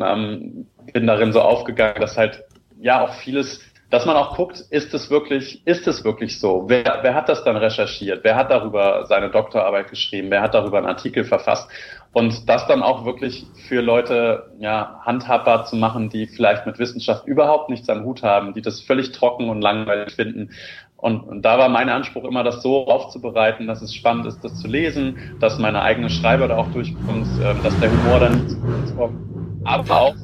[0.00, 2.44] ähm, bin darin so aufgegangen, dass halt
[2.80, 3.60] ja auch vieles
[3.90, 6.64] dass man auch guckt, ist es wirklich, ist es wirklich so?
[6.68, 8.22] Wer, wer hat das dann recherchiert?
[8.22, 10.30] Wer hat darüber seine Doktorarbeit geschrieben?
[10.30, 11.70] Wer hat darüber einen Artikel verfasst?
[12.12, 17.26] Und das dann auch wirklich für Leute ja, handhabbar zu machen, die vielleicht mit Wissenschaft
[17.26, 20.50] überhaupt nichts am Hut haben, die das völlig trocken und langweilig finden.
[20.96, 24.58] Und, und da war mein Anspruch immer, das so aufzubereiten, dass es spannend ist, das
[24.58, 28.50] zu lesen, dass meine eigene Schreiber da auch durchkommt, äh, dass der Humor dann nicht
[28.50, 29.22] zu kurz kommt,
[29.62, 30.16] aber auch,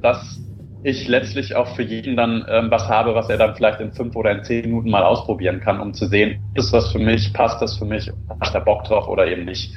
[0.00, 0.41] dass
[0.84, 4.16] ich letztlich auch für jeden dann ähm, was habe, was er dann vielleicht in fünf
[4.16, 7.62] oder in zehn Minuten mal ausprobieren kann, um zu sehen, ist was für mich, passt
[7.62, 8.10] das für mich,
[8.40, 9.74] hat er Bock drauf oder eben nicht.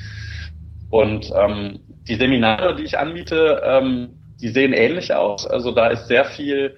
[0.89, 4.09] Und ähm, die Seminare, die ich anbiete, ähm,
[4.41, 5.47] die sehen ähnlich aus.
[5.47, 6.75] Also da ist sehr viel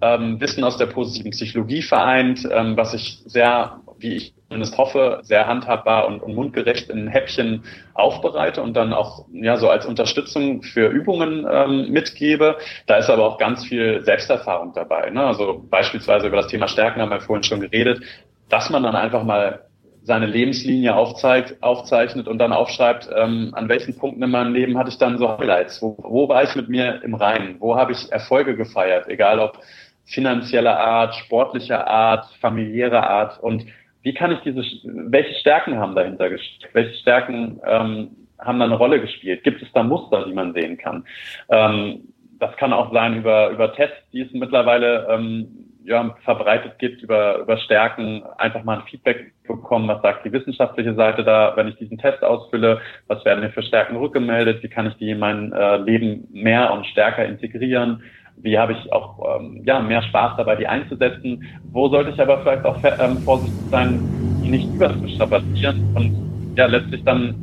[0.00, 5.20] ähm, Wissen aus der positiven Psychologie vereint, ähm, was ich sehr, wie ich zumindest hoffe,
[5.22, 10.62] sehr handhabbar und, und mundgerecht in Häppchen aufbereite und dann auch ja so als Unterstützung
[10.62, 12.56] für Übungen ähm, mitgebe.
[12.86, 15.10] Da ist aber auch ganz viel Selbsterfahrung dabei.
[15.10, 15.22] Ne?
[15.22, 18.02] Also beispielsweise über das Thema Stärken haben wir vorhin schon geredet,
[18.48, 19.66] dass man dann einfach mal
[20.02, 24.88] seine Lebenslinie aufzeigt, aufzeichnet und dann aufschreibt, ähm, an welchen Punkten in meinem Leben hatte
[24.88, 28.10] ich dann so Highlights, wo, wo war ich mit mir im Reinen, wo habe ich
[28.10, 29.58] Erfolge gefeiert, egal ob
[30.06, 33.66] finanzieller Art, sportlicher Art, familiärer Art und
[34.02, 36.30] wie kann ich diese, welche Stärken haben dahinter?
[36.72, 39.42] Welche Stärken ähm, haben da eine Rolle gespielt?
[39.44, 41.04] Gibt es da Muster, die man sehen kann?
[41.48, 47.02] Ähm, das kann auch sein über, über Tests, die es mittlerweile ähm, ja, verbreitet gibt,
[47.02, 51.68] über, über Stärken, einfach mal ein Feedback bekommen, was sagt die wissenschaftliche Seite da, wenn
[51.68, 55.18] ich diesen Test ausfülle, was werden mir für Stärken rückgemeldet, wie kann ich die in
[55.18, 58.02] mein äh, Leben mehr und stärker integrieren,
[58.42, 62.38] wie habe ich auch ähm, ja, mehr Spaß dabei, die einzusetzen, wo sollte ich aber
[62.38, 64.00] vielleicht auch ähm, vorsichtig sein,
[64.42, 67.34] die nicht überzustrapazieren und ja, letztlich dann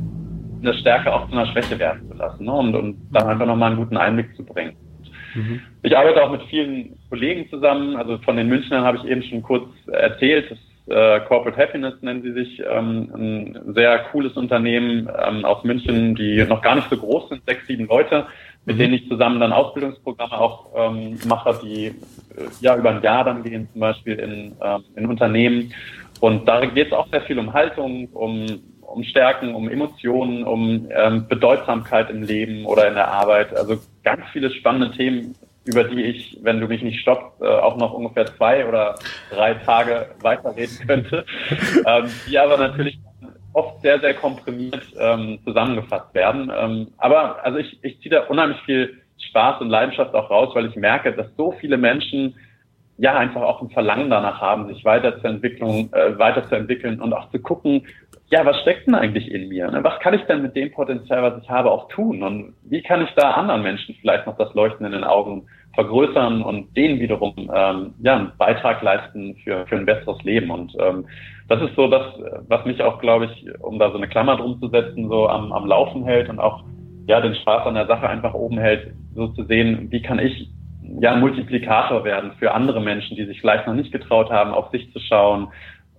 [0.62, 2.52] eine Stärke auch zu einer Schwäche werden zu lassen ne?
[2.52, 4.76] und, und dann einfach nochmal einen guten Einblick zu bringen.
[5.34, 5.60] Mhm.
[5.82, 9.42] Ich arbeite auch mit vielen Kollegen zusammen, also von den Münchnern habe ich eben schon
[9.42, 10.58] kurz erzählt, das
[10.88, 16.44] äh, Corporate Happiness nennen sie sich, ähm, ein sehr cooles Unternehmen ähm, aus München, die
[16.44, 18.26] noch gar nicht so groß sind, sechs, sieben Leute,
[18.66, 18.80] mit mhm.
[18.80, 21.94] denen ich zusammen dann Ausbildungsprogramme auch ähm, mache, die äh,
[22.60, 25.72] ja über ein Jahr dann gehen, zum Beispiel in, äh, in Unternehmen.
[26.20, 30.88] Und da geht es auch sehr viel um Haltung, um um Stärken, um Emotionen, um
[30.90, 33.54] ähm, Bedeutsamkeit im Leben oder in der Arbeit.
[33.54, 35.34] Also ganz viele spannende Themen,
[35.64, 38.94] über die ich, wenn du mich nicht stoppst, äh, auch noch ungefähr zwei oder
[39.30, 41.26] drei Tage weiterreden könnte,
[41.86, 42.98] ähm, die aber natürlich
[43.56, 46.52] oft sehr, sehr komprimiert ähm, zusammengefasst werden.
[46.54, 48.98] Ähm, aber also ich, ich ziehe da unheimlich viel
[49.30, 52.34] Spaß und Leidenschaft auch raus, weil ich merke, dass so viele Menschen
[52.98, 57.86] ja einfach auch ein Verlangen danach haben, sich weiterzuentwickeln, äh, weiterzuentwickeln und auch zu gucken,
[58.28, 59.70] ja, was steckt denn eigentlich in mir?
[59.70, 59.82] Ne?
[59.82, 62.22] Was kann ich denn mit dem Potenzial, was ich habe, auch tun?
[62.22, 66.42] Und wie kann ich da anderen Menschen vielleicht noch das Leuchten in den Augen vergrößern
[66.42, 70.50] und denen wiederum ähm, ja, einen Beitrag leisten für, für ein besseres Leben?
[70.50, 71.06] Und ähm,
[71.48, 72.02] das ist so das,
[72.48, 75.52] was mich auch, glaube ich, um da so eine Klammer drum zu setzen, so am,
[75.52, 76.64] am Laufen hält und auch
[77.06, 80.50] ja den Spaß an der Sache einfach oben hält, so zu sehen, wie kann ich
[81.00, 84.92] ja Multiplikator werden für andere Menschen, die sich vielleicht noch nicht getraut haben, auf sich
[84.92, 85.48] zu schauen,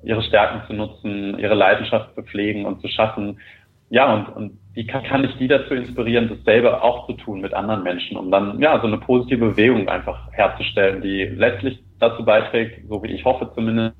[0.04, 3.40] ihre Stärken zu nutzen, ihre Leidenschaft zu pflegen und zu schaffen.
[3.90, 7.54] Ja, und, und wie kann, kann ich die dazu inspirieren, dasselbe auch zu tun mit
[7.54, 12.88] anderen Menschen, um dann ja so eine positive Bewegung einfach herzustellen, die letztlich dazu beiträgt,
[12.88, 13.96] so wie ich hoffe zumindest,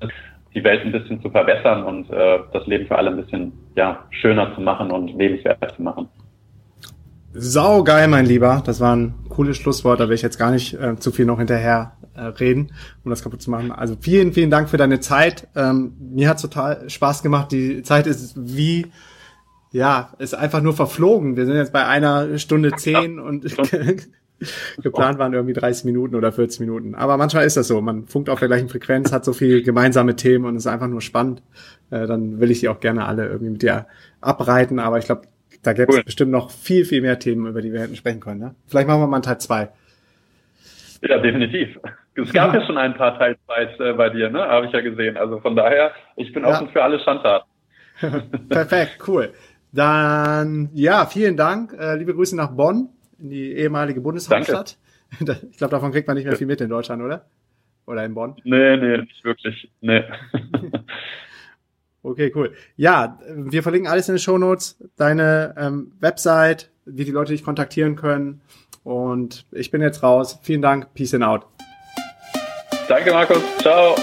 [0.58, 4.04] die Welt ein bisschen zu verbessern und äh, das Leben für alle ein bisschen ja,
[4.10, 6.08] schöner zu machen und lebenswerter zu machen.
[7.32, 8.62] Sau geil, mein Lieber.
[8.64, 10.00] Das war ein cooles Schlusswort.
[10.00, 12.72] Da will ich jetzt gar nicht äh, zu viel noch hinterher äh, reden,
[13.04, 13.70] um das kaputt zu machen.
[13.70, 15.46] Also vielen, vielen Dank für deine Zeit.
[15.54, 17.52] Ähm, mir hat total Spaß gemacht.
[17.52, 18.86] Die Zeit ist wie,
[19.70, 21.36] ja, ist einfach nur verflogen.
[21.36, 23.44] Wir sind jetzt bei einer Stunde zehn und
[24.82, 26.94] geplant waren irgendwie 30 Minuten oder 40 Minuten.
[26.94, 27.80] Aber manchmal ist das so.
[27.80, 31.00] Man funkt auf der gleichen Frequenz, hat so viele gemeinsame Themen und ist einfach nur
[31.00, 31.42] spannend.
[31.90, 33.86] Äh, dann will ich die auch gerne alle irgendwie mit dir
[34.20, 34.78] abreiten.
[34.78, 35.22] Aber ich glaube,
[35.62, 36.04] da gäbe es cool.
[36.04, 38.40] bestimmt noch viel, viel mehr Themen, über die wir hätten sprechen können.
[38.40, 38.54] Ne?
[38.66, 39.70] Vielleicht machen wir mal einen Teil zwei.
[41.02, 41.78] Ja, definitiv.
[42.14, 44.40] Es gab ja, ja schon ein paar Teil 2 äh, bei dir, ne?
[44.40, 45.16] Habe ich ja gesehen.
[45.16, 46.50] Also von daher, ich bin ja.
[46.50, 47.48] offen für alle Schandtaten.
[48.48, 49.32] Perfekt, cool.
[49.72, 51.74] Dann, ja, vielen Dank.
[51.78, 52.88] Äh, liebe Grüße nach Bonn,
[53.18, 54.78] in die ehemalige Bundeshauptstadt.
[54.78, 54.84] Danke.
[55.50, 57.24] Ich glaube, davon kriegt man nicht mehr viel mit in Deutschland, oder?
[57.86, 58.36] Oder in Bonn?
[58.44, 59.70] Nee, nee, nicht wirklich.
[59.80, 60.04] Nee.
[62.02, 62.54] Okay, cool.
[62.76, 67.44] Ja, wir verlinken alles in den Show Notes, deine ähm, Website, wie die Leute dich
[67.44, 68.40] kontaktieren können.
[68.84, 70.38] Und ich bin jetzt raus.
[70.42, 70.94] Vielen Dank.
[70.94, 71.46] Peace and out.
[72.88, 73.42] Danke, Markus.
[73.58, 73.96] Ciao.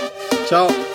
[0.46, 0.95] Ciao.